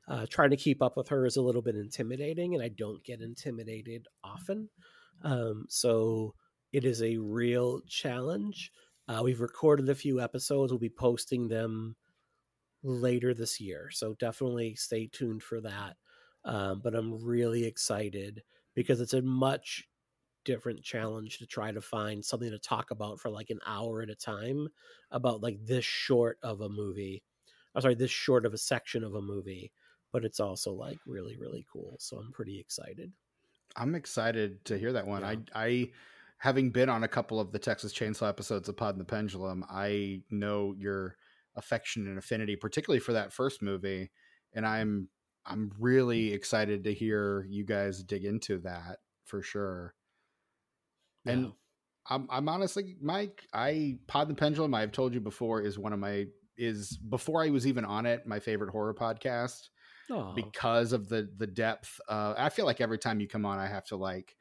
[0.09, 3.03] Uh, trying to keep up with her is a little bit intimidating, and I don't
[3.05, 4.69] get intimidated often.
[5.23, 6.35] Um, so
[6.73, 8.73] it is a real challenge.
[9.09, 10.73] Uh, we've recorded a few episodes.
[10.73, 11.97] We'll be posting them
[12.83, 13.91] later this year.
[13.91, 15.97] So definitely stay tuned for that.
[16.45, 18.43] Um, but I'm really excited
[18.75, 19.89] because it's a much
[20.45, 24.11] different challenge to try to find something to talk about for like an hour at
[24.11, 24.69] a time
[25.11, 27.23] about like this short of a movie.
[27.75, 29.73] I'm sorry, this short of a section of a movie,
[30.13, 31.97] but it's also like really, really cool.
[32.01, 33.13] So I'm pretty excited.
[33.77, 35.23] I'm excited to hear that one.
[35.23, 35.35] Yeah.
[35.55, 35.91] I, I,
[36.43, 39.65] having been on a couple of the Texas Chainsaw episodes of Pod and the Pendulum,
[39.71, 41.15] I know your
[41.55, 44.11] affection and affinity, particularly for that first movie,
[44.53, 45.09] and I'm,
[45.47, 49.95] I'm really excited to hear you guys dig into that for sure.
[51.27, 51.53] And
[52.11, 55.93] I'm, I'm honestly, Mike, I Pod and the Pendulum, I've told you before, is one
[55.93, 59.69] of my is before I was even on it, my favorite horror podcast
[60.35, 62.01] because of the the depth.
[62.09, 64.35] Uh, I feel like every time you come on, I have to like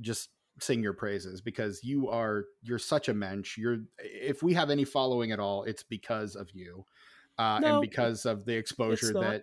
[0.00, 0.28] just
[0.60, 3.58] sing your praises because you are you're such a mensch.
[3.58, 6.84] You're if we have any following at all, it's because of you,
[7.38, 9.42] uh, No, and because of the exposure that.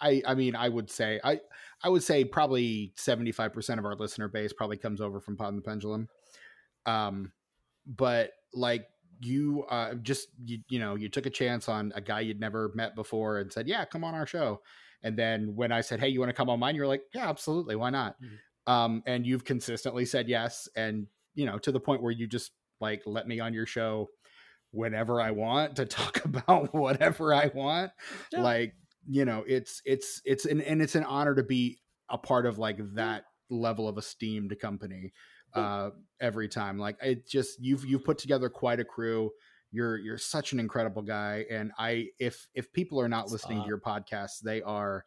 [0.00, 1.40] I, I mean, I would say I,
[1.82, 5.36] I would say probably seventy five percent of our listener base probably comes over from
[5.36, 6.08] Pod and the Pendulum,
[6.86, 7.32] um,
[7.86, 8.86] but like
[9.20, 12.72] you, uh, just you, you know, you took a chance on a guy you'd never
[12.74, 14.62] met before and said, "Yeah, come on our show,"
[15.02, 17.28] And then when I said, "Hey, you want to come on mine?" You're like, "Yeah,
[17.28, 17.76] absolutely.
[17.76, 18.40] Why not?" Mhm.
[18.66, 22.52] Um, and you've consistently said yes, and you know to the point where you just
[22.80, 24.08] like let me on your show
[24.70, 27.92] whenever I want to talk about whatever I want.
[28.32, 28.42] Yeah.
[28.42, 28.74] Like
[29.08, 32.58] you know, it's it's it's an and it's an honor to be a part of
[32.58, 35.12] like that level of esteemed company
[35.54, 35.90] uh
[36.20, 39.30] every time like it just you've you've put together quite a crew
[39.70, 43.68] you're you're such an incredible guy and i if if people are not listening to
[43.68, 45.04] your podcast they are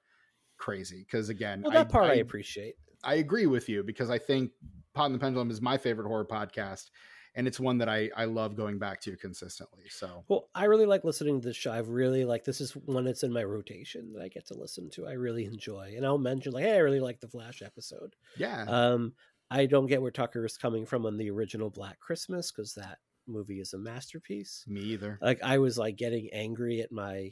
[0.57, 2.75] crazy because again Well, that part I, I, appreciate.
[3.05, 4.51] I agree with you because i think
[4.93, 6.89] Pod and the Pendulum is my favorite horror podcast
[7.35, 10.85] and it's one that i i love going back to consistently so Well, I really
[10.85, 11.71] like listening to this show.
[11.71, 14.89] I've really like this is one that's in my rotation that I get to listen
[14.91, 15.07] to.
[15.07, 18.15] I really enjoy, and I'll mention like, hey, I really like the Flash episode.
[18.37, 19.13] yeah Um,
[19.51, 22.97] I don't get where Tucker is coming from on the original Black Christmas because that
[23.27, 24.63] movie is a masterpiece.
[24.67, 27.31] me either Like I was like getting angry at my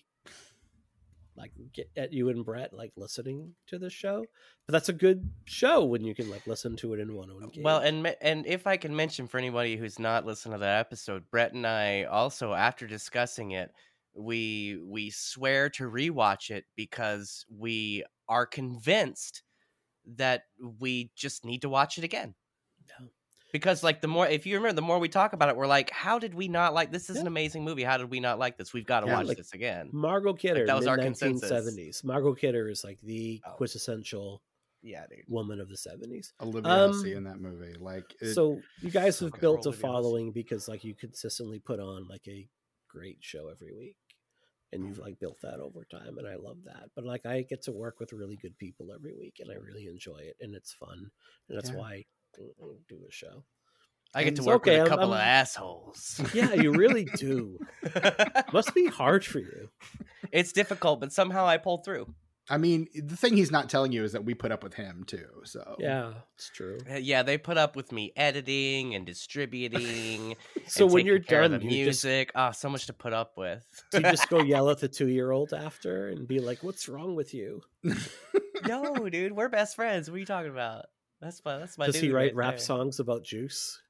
[1.35, 4.25] like get at you and Brett like listening to the show,
[4.65, 7.35] but that's a good show when you can like listen to it in one uh,
[7.35, 7.51] on.
[7.61, 11.23] Well, and and if I can mention for anybody who's not listened to that episode,
[11.31, 13.71] Brett and I also after discussing it,
[14.15, 19.43] we we swear to rewatch it because we are convinced
[20.15, 20.43] that
[20.79, 22.35] we just need to watch it again.
[23.53, 25.89] Because like the more if you remember the more we talk about it, we're like,
[25.91, 27.83] how did we not like this is an amazing movie.
[27.83, 28.73] How did we not like this?
[28.73, 29.89] We've got to Yeah, watch like- this again.
[29.93, 31.49] Margot Kidder, that was our mid consensus.
[31.51, 32.03] 1970s.
[32.03, 33.51] Margot Kidder is like the Oh.
[33.51, 34.41] quintessential
[34.81, 35.19] Yeah, dude.
[35.29, 36.33] woman of the 70s.
[36.41, 39.39] olivia um, Hussey in that movie like it- so you guys have good.
[39.41, 39.81] built a Olivia Hussey.
[39.81, 42.49] following because like you consistently put on like a
[42.89, 43.95] great show every week
[44.71, 47.61] and you've like built that over time and i love that but like i get
[47.63, 50.73] to work with really good people every week and i really enjoy it and it's
[50.73, 51.09] fun
[51.49, 51.77] and that's Yeah.
[51.77, 52.05] why I
[52.37, 53.43] do the show
[54.15, 56.21] I get to work okay, with a I'm- couple of I'm- assholes.
[56.33, 57.59] yeah you really do
[58.53, 59.69] must be hard for you
[60.31, 62.07] it's difficult, but somehow I pull through.
[62.49, 65.03] i mean the thing he's not telling you is that we put up with him
[65.07, 70.35] too so yeah it's true Uh, Yeah, they put up with me editing and distributing.
[70.67, 73.13] so and when you're care done the you just, music, ah, so much to put
[73.13, 73.63] up with.
[73.93, 77.61] you just go yell at the two-year-old after and be like what's wrong with you
[78.67, 80.09] no, dude, we're best friends.
[80.09, 80.85] What are you talking about?
[81.23, 81.85] That's my that's my.
[81.85, 82.59] does he write right rap there.
[82.59, 83.81] songs about juice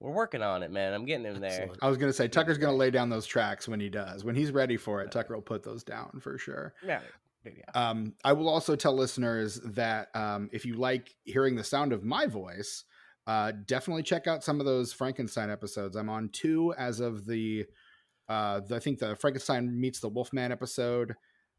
[0.00, 0.92] We're working on it, man.
[0.94, 1.50] I'm getting him there.
[1.50, 1.78] Excellent.
[1.82, 4.24] I was gonna say Tucker's gonna lay down those tracks when he does.
[4.24, 6.74] When he's ready for it, Tucker will put those down for sure.
[6.84, 7.00] Yeah,
[7.44, 7.50] yeah.
[7.74, 12.02] Um, I will also tell listeners that um, if you like hearing the sound of
[12.02, 12.84] my voice,
[13.26, 15.96] Uh, definitely check out some of those Frankenstein episodes.
[15.96, 17.64] I'm on two as of the,
[18.28, 21.14] uh, the I think the Frankenstein meets the Wolfman episode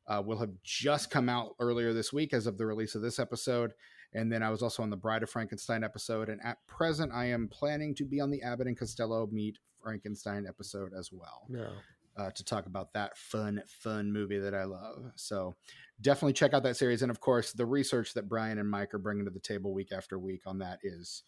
[0.08, 3.18] uh, will have just come out earlier this week as of the release of this
[3.18, 3.72] episode.
[4.14, 6.30] And then I was also on the Bride of Frankenstein episode.
[6.30, 10.46] And at present, I am planning to be on the Abbott and Costello Meet Frankenstein
[10.48, 11.46] episode as well.
[11.50, 11.70] No.
[12.18, 15.12] Uh, to talk about that fun, fun movie that I love.
[15.16, 15.54] So
[16.00, 17.02] definitely check out that series.
[17.02, 19.92] And of course, the research that Brian and Mike are bringing to the table week
[19.92, 21.24] after week on that is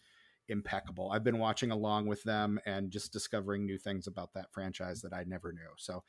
[0.48, 1.10] impeccable.
[1.12, 5.12] I've been watching along with them and just discovering new things about that franchise that
[5.12, 5.68] I never knew.
[5.76, 6.04] So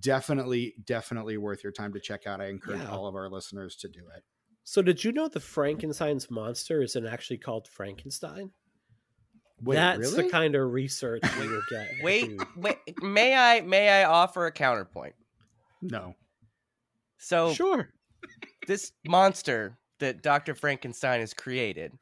[0.00, 2.40] definitely, definitely worth your time to check out.
[2.40, 2.90] I encourage Yeah.
[2.90, 4.24] all of our listeners to do it.
[4.68, 8.50] So did you know the Frankenstein's monster isn't actually called Frankenstein?
[9.62, 10.24] Wait, That's really?
[10.24, 11.88] the kind of research we will get.
[12.02, 12.76] Wait, wait.
[13.00, 13.60] May I?
[13.60, 15.14] May I offer a counterpoint?
[15.80, 16.14] no.
[17.18, 17.90] So sure.
[18.66, 20.54] this monster that Dr.
[20.56, 21.92] Frankenstein has created,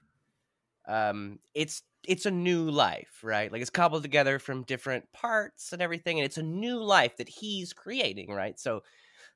[0.88, 3.52] um, it's it's a new life, right?
[3.52, 7.28] Like it's cobbled together from different parts and everything, and it's a new life that
[7.28, 8.58] he's creating, right?
[8.58, 8.82] So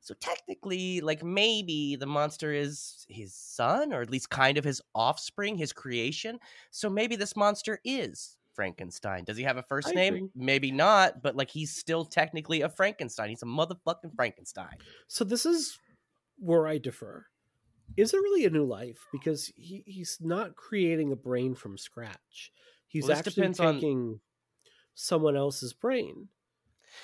[0.00, 4.80] so technically, like maybe the monster is his son, or at least kind of his
[4.94, 6.38] offspring, his creation.
[6.70, 9.24] So maybe this monster is Frankenstein.
[9.24, 10.14] Does he have a first I name?
[10.14, 10.28] agree.
[10.34, 13.28] Maybe not, but like he's still technically a Frankenstein.
[13.28, 14.76] He's a motherfucking Frankenstein.
[15.08, 15.78] So this is
[16.38, 17.26] where I defer.
[17.96, 19.06] Is it really a new life?
[19.12, 22.52] Because he, he's not creating a brain from scratch.
[22.86, 24.20] He's Well, actually depends on- taking
[24.94, 26.28] someone else's brain.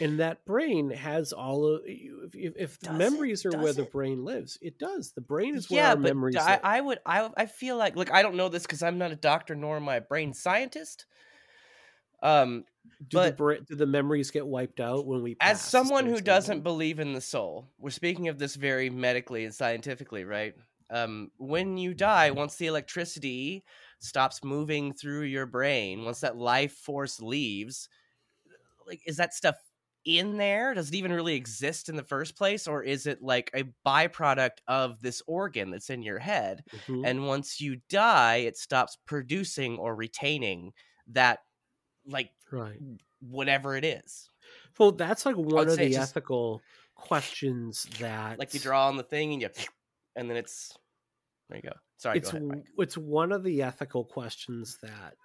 [0.00, 2.98] And that brain has all of if, if, if the Does it?
[2.98, 4.58] memories are where Does the brain lives.
[4.60, 5.12] It does.
[5.12, 6.60] The brain is where yeah, our but memories I, live.
[6.64, 9.16] I would I I feel like look I don't know this because I'm not a
[9.16, 11.06] doctor nor am I a brain scientist.
[12.22, 12.64] Um,
[13.08, 15.70] do the but- bra- do the memories get wiped out when we as pass, is
[15.70, 20.24] someone who doesn't believe in the soul, we're speaking of this very medically and scientifically,
[20.24, 20.54] right?
[20.90, 23.64] Um, when you die, once the electricity
[23.98, 27.88] stops moving through your brain, once that life force leaves,
[28.86, 29.56] like is that stuff
[30.04, 30.74] in there?
[30.74, 34.58] Does it even really exist in the first place, or is it like a byproduct
[34.68, 36.64] of this organ that's in your head?
[36.86, 37.06] Mhm.
[37.06, 40.72] and once you die it stops producing or retaining
[41.08, 41.40] that
[42.06, 42.78] like right.
[43.20, 44.28] whatever it is
[44.78, 46.60] Well, that's like one of the it's just- ethical
[46.94, 49.48] questions that like you draw on the thing and you
[50.16, 50.76] and then it's
[51.48, 55.16] there you go sorry it's go ahead, it's one of the ethical questions that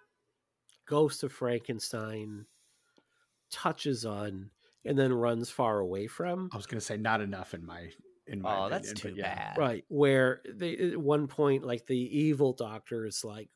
[0.85, 2.45] Ghost of Frankenstein
[3.51, 4.49] touches on
[4.90, 6.49] and then runs far away from.
[6.52, 7.91] I was going to say not enough in my
[8.26, 8.66] in my.
[8.66, 9.53] oh that's too yeah.
[9.53, 13.49] bad Right, where they at one point like the evil doctor is like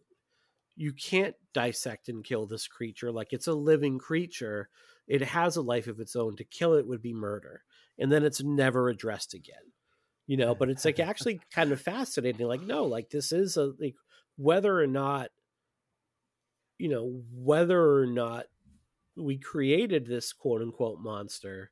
[0.75, 4.69] you can't dissect and kill this creature like it's a living creature.
[5.07, 6.35] It has a life of its own.
[6.35, 7.63] To kill it would be murder.
[7.97, 9.55] And then it's never addressed again.
[10.27, 12.47] You know, but it's like actually kind of fascinating.
[12.47, 13.95] Like, no, like this is a like
[14.37, 15.29] whether or not
[16.77, 18.45] you know, whether or not
[19.15, 21.71] we created this quote unquote monster,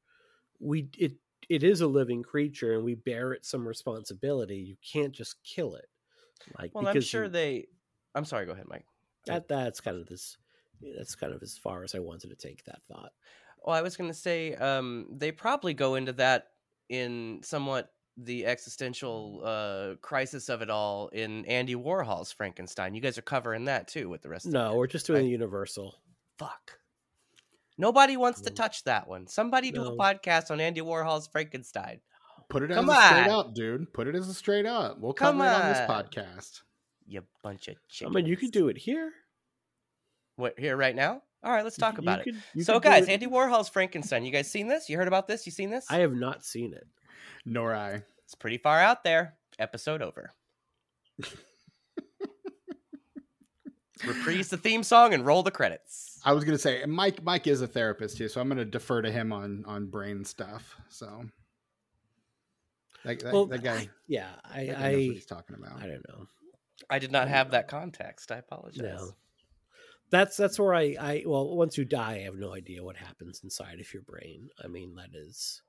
[0.59, 1.13] we it
[1.49, 4.57] it is a living creature and we bear it some responsibility.
[4.57, 5.85] You can't just kill it.
[6.57, 7.68] Like well i'm sure you- they
[8.15, 8.85] i'm sorry go ahead mike
[9.27, 10.38] that that's kind of this
[10.97, 13.11] that's kind of as far as I wanted to take that thought.
[13.63, 16.47] well i was going to say um they probably go into that
[16.89, 23.19] in somewhat the existential uh crisis of it all in andy warhol's frankenstein you guys
[23.19, 25.30] are covering that too with the rest of No, we're just doing right?
[25.31, 26.01] universal.
[26.39, 26.80] fuck.
[27.82, 29.26] Nobody wants to touch that one.
[29.28, 31.99] Somebody do a podcast on Andy Warhol's Frankenstein.
[32.48, 33.40] Put it Come as a straight on.
[33.40, 33.91] up, dude.
[33.91, 34.99] Put it as a straight up.
[34.99, 36.62] We'll Come cover it on this podcast.
[37.08, 37.76] You bunch of
[38.06, 39.12] I mean, you could do it here.
[40.36, 41.24] what here right now.
[41.44, 42.36] All right, let's talk could- about you it.
[42.53, 44.24] could- So, guys, it- Andy Warhol's Frankenstein.
[44.26, 44.88] You guys seen this?
[44.88, 45.45] You heard about this?
[45.48, 45.88] You seen this?
[45.90, 46.86] I have not seen it.
[47.45, 48.03] Nor I.
[48.26, 49.38] It's pretty far out there.
[49.58, 50.34] Episode over.
[54.06, 56.19] Reprise the theme song and roll the credits.
[56.23, 57.23] I was gonna say Mike.
[57.23, 60.76] Mike is a therapist too, so I'm gonna defer to him on on brain stuff.
[60.90, 61.26] So
[63.03, 65.82] that, that, well, that guy, yeah, I, that guy knows what I, he's talking about.
[65.82, 66.28] I don't know.
[66.90, 68.32] I did not have that context.
[68.32, 68.82] I apologize.
[68.82, 69.11] No.
[70.11, 73.41] That's that's where I, I well, once you die, I have no idea what happens
[73.44, 74.49] inside of your brain.
[74.64, 75.61] I mean, that is,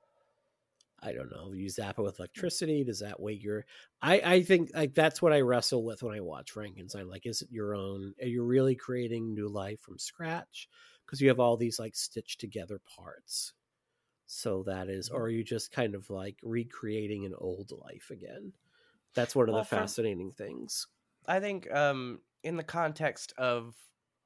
[1.03, 1.53] I don't know.
[1.53, 2.85] You zap it with electricity.
[2.85, 3.65] Does that wake your?
[4.01, 7.09] I I think like that's what I wrestle with when I watch Frankenstein.
[7.09, 8.15] Like, is it your own?
[8.23, 10.69] Are you really creating new life from scratch?
[11.05, 13.53] Because you have all these like stitched together parts.
[14.27, 18.53] So that is, or are you just kind of like recreating an old life again?
[19.15, 20.87] That's one of Well, the from- fascinating things.
[21.27, 23.75] I think um, in the context of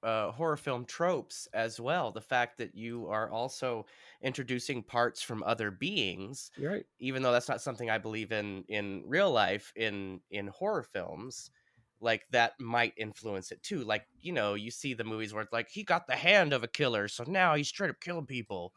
[0.03, 3.87] uh, horror film tropes as well, the fact that you are also
[4.23, 6.85] introducing parts from other beings, right.
[6.99, 11.51] even though that's not something I believe in in real life in in horror films,
[12.01, 13.83] like that might influence it too.
[13.85, 16.63] Like, you know, you see the movies where it's like he got the hand of
[16.63, 18.73] a killer, so now he's straight up killing people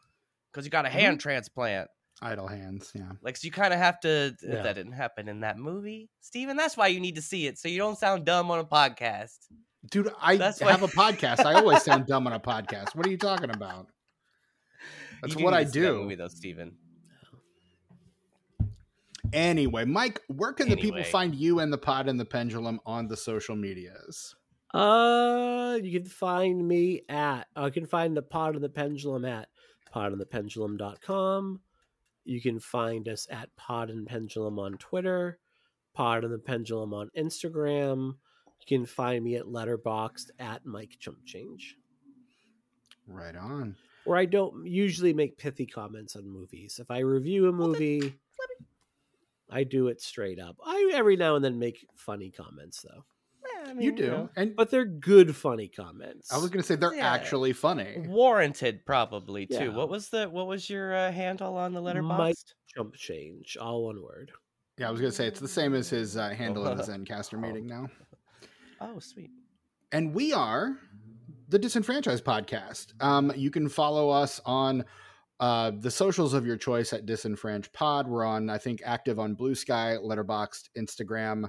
[0.50, 1.22] because he got a hand Mhm.
[1.22, 1.88] transplant.
[2.22, 2.92] Idle hands.
[2.94, 3.12] Yeah.
[3.22, 4.36] Like, so you kind of have to.
[4.42, 4.62] Yeah.
[4.62, 6.56] That didn't happen in that movie, Steven.
[6.56, 9.38] That's why you need to see it so you don't sound dumb on a podcast.
[9.88, 11.44] Dude, I That's why- have a podcast.
[11.44, 12.94] I always sound dumb on a podcast.
[12.94, 13.86] What are you talking about?
[15.22, 16.02] That's what I to see that do.
[16.02, 16.72] movie though, Steven.
[19.32, 23.06] Anyway, Mike, where can the people find you and the pod and the pendulum on
[23.06, 24.34] the social medias?
[24.74, 29.48] Uh, you can find me at, uh, can find the Pod and the Pendulum at
[29.92, 31.60] podandthependulum.com.
[32.24, 35.40] You can find us at Pod and Pendulum on Twitter,
[35.92, 38.12] Pod and the Pendulum on Instagram.
[38.66, 41.76] You can find me at Letterboxd at Mike Chump Change,
[43.06, 43.76] Right on.
[44.04, 46.78] where I don't usually make pithy comments on movies.
[46.80, 48.14] If I review a movie,
[49.50, 50.56] I do it straight up.
[50.64, 53.04] I every now and then make funny comments though,
[53.42, 54.06] Yeah, I You mean, do.
[54.06, 56.32] know, And but they're good funny comments.
[56.32, 57.12] I was going to say they're Yeah.
[57.12, 58.04] actually funny.
[58.06, 59.54] warranted probably too.
[59.54, 59.68] Yeah.
[59.68, 62.18] What was the what was your uh, handle on the letterbox?
[62.18, 62.36] Mike-
[62.68, 64.30] Chump Change, all one word.
[64.78, 66.84] Yeah, I was going to say it's the same as his uh, handle in the
[66.90, 67.88] Zencastr meeting now.
[68.80, 69.30] Oh, sweet.
[69.92, 70.76] and we are
[71.48, 72.92] the disenfranchised podcast.
[73.02, 74.84] Um, you can follow us on
[75.40, 78.06] uh, the socials of your choice at disenfranch pod.
[78.06, 81.48] We're on i think active on blue sky letterboxd instagram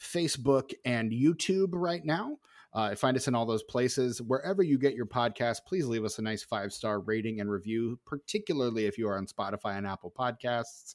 [0.00, 2.36] facebook and youtube right now.
[2.72, 4.22] Uh, find us in all those places.
[4.22, 7.98] Wherever you get your podcast please leave us a nice five star rating and review
[8.06, 10.94] particularly if you are on spotify and apple podcasts.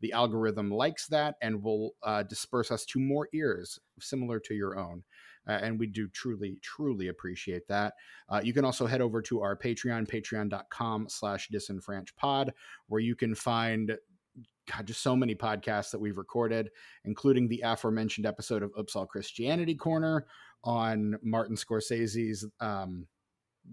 [0.00, 4.76] The algorithm likes that and will uh, disperse us to more ears similar to your
[4.78, 5.04] own
[5.48, 7.94] uh, and we do truly truly appreciate that
[8.28, 12.50] uh, you can also head over to our patreon patreon.com slash disenfranchpod
[12.88, 13.96] where you can find
[14.72, 16.70] God, just so many podcasts that we've recorded,
[17.04, 20.26] including the aforementioned episode of Upsal Christianity Corner
[20.62, 23.06] on Martin Scorsese's um,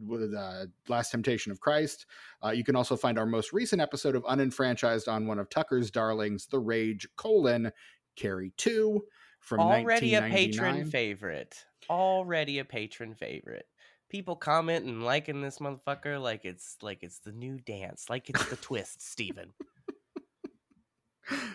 [0.05, 2.05] with uh, Last Temptation of Christ.
[2.43, 5.91] Uh, you can also find our most recent episode of Unenfranchised on one of Tucker's
[5.91, 7.71] darlings, The Rage: colon
[8.15, 9.05] Carrie Two
[9.41, 11.65] from Already a patron favorite.
[11.89, 13.65] Already a patron favorite.
[14.09, 18.45] People comment and liking this motherfucker like it's like it's the new dance, like it's
[18.49, 19.51] the twist, Steven.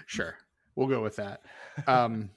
[0.07, 0.37] sure
[0.75, 1.43] we'll go with that
[1.87, 2.31] um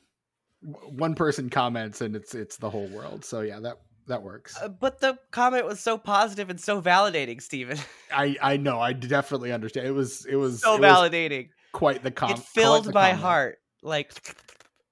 [0.62, 3.78] one person comments and it's it's the whole world so yeah that
[4.08, 7.78] that works Uh, but the comment was so positive and so validating, Steven.
[8.12, 11.50] i i know i definitely understand it was it was so it was validating.
[11.72, 13.20] quite the com it filled my comment.
[13.22, 14.12] heart like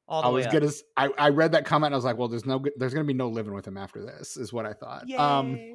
[0.07, 0.53] all the i way was up.
[0.53, 2.93] gonna s- I, I read that comment and i was like well there's no there's
[2.93, 5.73] gonna be no living with him after this is what i thought um Yay.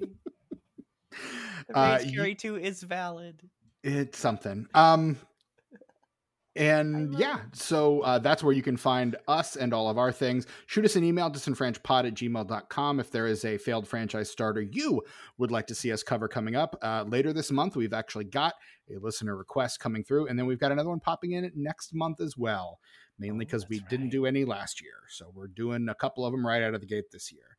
[1.68, 3.42] the uh, you- 2 is valid.
[3.82, 5.16] it's something um
[6.56, 10.46] and yeah so uh, that's where you can find us and all of our things
[10.66, 15.00] shoot us an email disenfranchpod at gmail.com if there is a failed franchise starter you
[15.38, 18.52] would like to see us cover coming up uh, later this month we've actually got
[18.94, 22.20] a listener request coming through and then we've got another one popping in next month
[22.20, 22.78] as well
[23.18, 26.24] mainly Oh, because we that's didn't do any last year so we're doing a couple
[26.24, 27.56] of them right out of the gate this year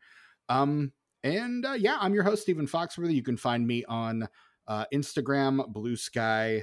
[0.49, 0.91] um
[1.23, 4.27] and uh, yeah i'm your host stephen foxworthy you can find me on
[4.67, 6.61] uh, instagram blue sky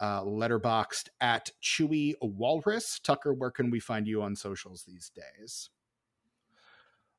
[0.00, 3.00] uh, letterboxd at Chewy Walrus.
[3.00, 5.70] Tucker, where can we find you on socials these days?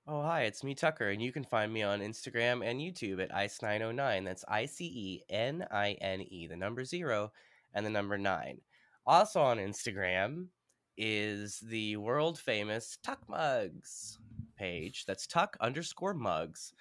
[0.07, 3.31] Oh, hi, it's me, Tucker, and you can find me on Instagram and YouTube at
[3.31, 4.25] ICE909.
[4.25, 7.31] That's I C E N I N E, the number zero
[7.73, 8.59] and the number nine.
[9.05, 10.47] Also on Instagram
[10.99, 14.19] is the world famous Tuck Mugs
[14.57, 15.05] page.
[15.05, 16.73] That's Tuck underscore mugs.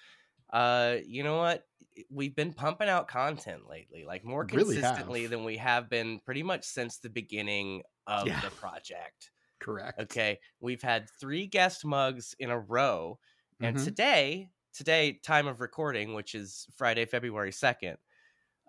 [0.51, 1.67] Uh, you know what?
[2.09, 6.43] We've been pumping out content lately, like more Really consistently than we have been pretty
[6.43, 8.41] much since the beginning of Yeah.
[8.41, 9.31] the project.
[9.59, 9.99] Correct.
[9.99, 13.19] Okay, we've had three guest mugs in a row,
[13.61, 13.77] and Mhm.
[13.77, 17.97] today, today, time of recording, which is Friday, February second,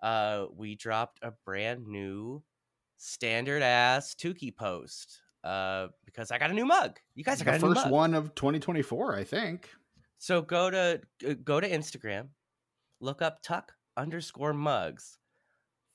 [0.03, 2.43] uh, we dropped a brand new
[2.97, 5.21] standard ass Tukey post.
[5.43, 6.99] Uh, because I got a new mug.
[7.15, 9.69] You guys, got the a new first one of 2024, I think.
[10.17, 11.01] So go to
[11.43, 12.27] go to Instagram,
[12.99, 15.17] look up Tuck underscore mugs,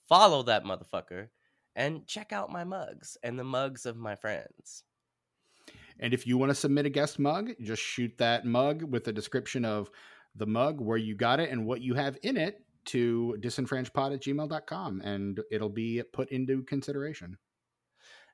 [0.08, 1.28] follow that motherfucker,
[1.76, 4.82] and check out my mugs and the mugs of my friends.
[6.00, 9.12] And if you want to submit a guest mug, just shoot that mug with a
[9.12, 9.90] description of
[10.34, 14.22] the mug, where you got it, and what you have in it to disenfranchpod at
[14.22, 17.38] gmail.com, and it'll be put into consideration.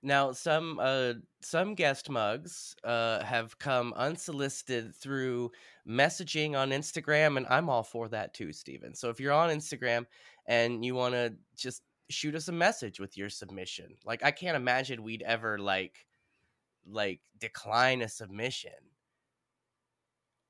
[0.02, 5.52] Now, some uh, some guest mugs uh, have come unsolicited through
[5.88, 8.94] messaging on Instagram, and I'm all for that too, Steven.
[8.94, 10.06] So if you're on Instagram
[10.46, 14.56] and you want to just shoot us a message with your submission, like I can't
[14.56, 16.06] imagine we'd ever like
[16.84, 18.72] like decline a submission.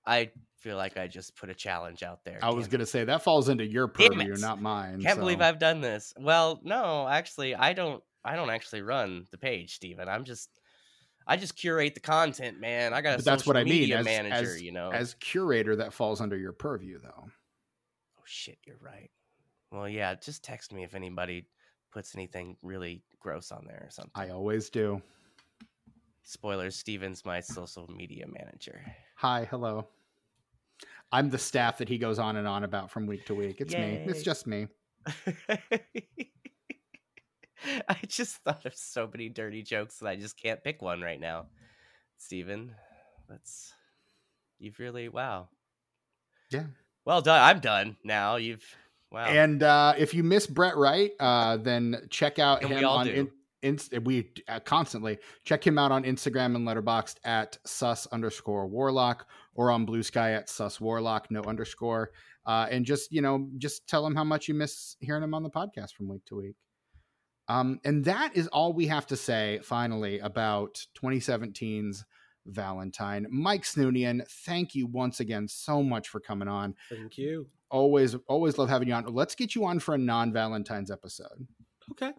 [0.05, 2.39] I feel like I just put a challenge out there.
[2.43, 5.01] I was going to say that falls into your purview, not mine.
[5.01, 6.13] Can't believe I've done this.
[6.19, 8.03] Well, no, actually, I don't.
[8.25, 10.09] I don't actually run the page, Steven.
[10.09, 10.49] I'm just,
[11.27, 12.93] I just curate the content, man.
[12.95, 14.91] I got a that's what social I mean, media as- manager, as- you know.
[14.91, 17.25] As curator, that falls under your purview, though.
[17.27, 19.11] oh shit, you're right.
[19.71, 21.47] Well, yeah, just text me if anybody
[21.93, 24.13] puts anything really gross on there or something.
[24.15, 25.01] I always do.
[26.25, 28.81] Spoilers: Steven's my social media manager.
[29.17, 29.87] Hi, hello.
[31.11, 33.61] I'm the staff that he goes on and on about from week to week.
[33.61, 34.03] It's me.
[34.07, 34.69] It's just me.
[37.89, 41.21] I just thought of so many dirty jokes that I just can't pick one right
[41.21, 41.47] now.
[42.19, 42.75] Steven,
[43.29, 43.73] that's
[44.59, 45.49] you've really wow.
[46.51, 46.67] Yeah.
[47.05, 47.43] Well done.
[47.43, 48.37] I'm done now.
[48.37, 48.65] You've
[49.11, 49.27] wow.
[49.27, 53.09] And uh, if you miss Brett Wright, uh, then check out And we him on
[53.09, 53.31] in,
[53.63, 59.29] Inst- we uh, constantly check him out on Instagram and Letterboxd at sus underscore warlock
[59.55, 62.11] or on Blue Sky at sus warlock no underscore.
[62.45, 65.43] Uh, and just you know, just tell him how much you miss hearing him on
[65.43, 66.57] the podcast from week to week.
[67.53, 72.05] Um, and that is all we have to say finally about 2017's
[72.47, 73.27] Valentine.
[73.31, 76.75] Mike Snoonian, thank you once again so much for coming on.
[76.89, 77.47] Thank you.
[77.71, 79.05] Always, always love having you on.
[79.07, 81.47] Let's get you on for a non-Valentine's episode.
[81.91, 82.13] Okay.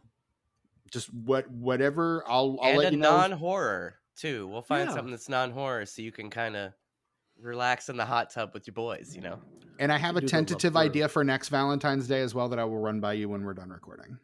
[0.91, 2.23] Just what, whatever.
[2.27, 3.18] I'll, I'll and let a you know.
[3.18, 4.47] non-horror too.
[4.47, 4.95] We'll find Yeah.
[4.95, 6.73] something that's non-horror so you can kind of
[7.41, 9.14] relax in the hot tub with your boys.
[9.15, 9.39] You know.
[9.80, 12.35] and I have We a do the love tentative idea for next Valentine's Day as
[12.35, 14.18] well that I will run by you when we're done recording.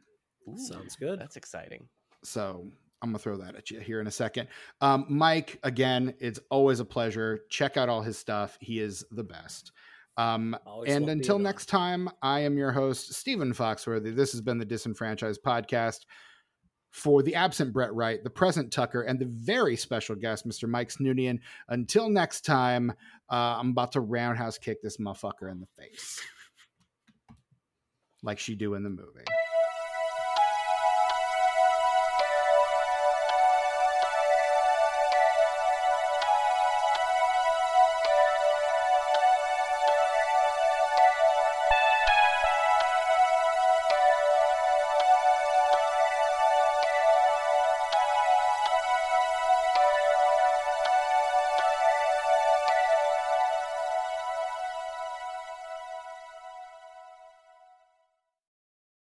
[0.57, 1.19] Sounds good.
[1.19, 1.87] That's exciting.
[2.23, 2.67] So
[3.01, 4.47] I'm gonna throw that at you here in a second.
[4.81, 7.41] Um, Mike, again, it's always a pleasure.
[7.49, 8.57] Check out all his stuff.
[8.59, 9.71] He is the best.
[10.17, 14.13] Um, and until next time, I am your host, Stephen Foxworthy.
[14.13, 15.99] This has been the Disenfranchised Podcast.
[16.91, 20.67] For the absent Brett Wright, the present Tucker, and the very special guest, Mr.
[20.67, 21.39] Mike Snoonian.
[21.67, 22.91] Until next time,
[23.29, 26.19] uh, I'm about to roundhouse kick this motherfucker in the face.
[28.23, 29.23] Like she do in the movie.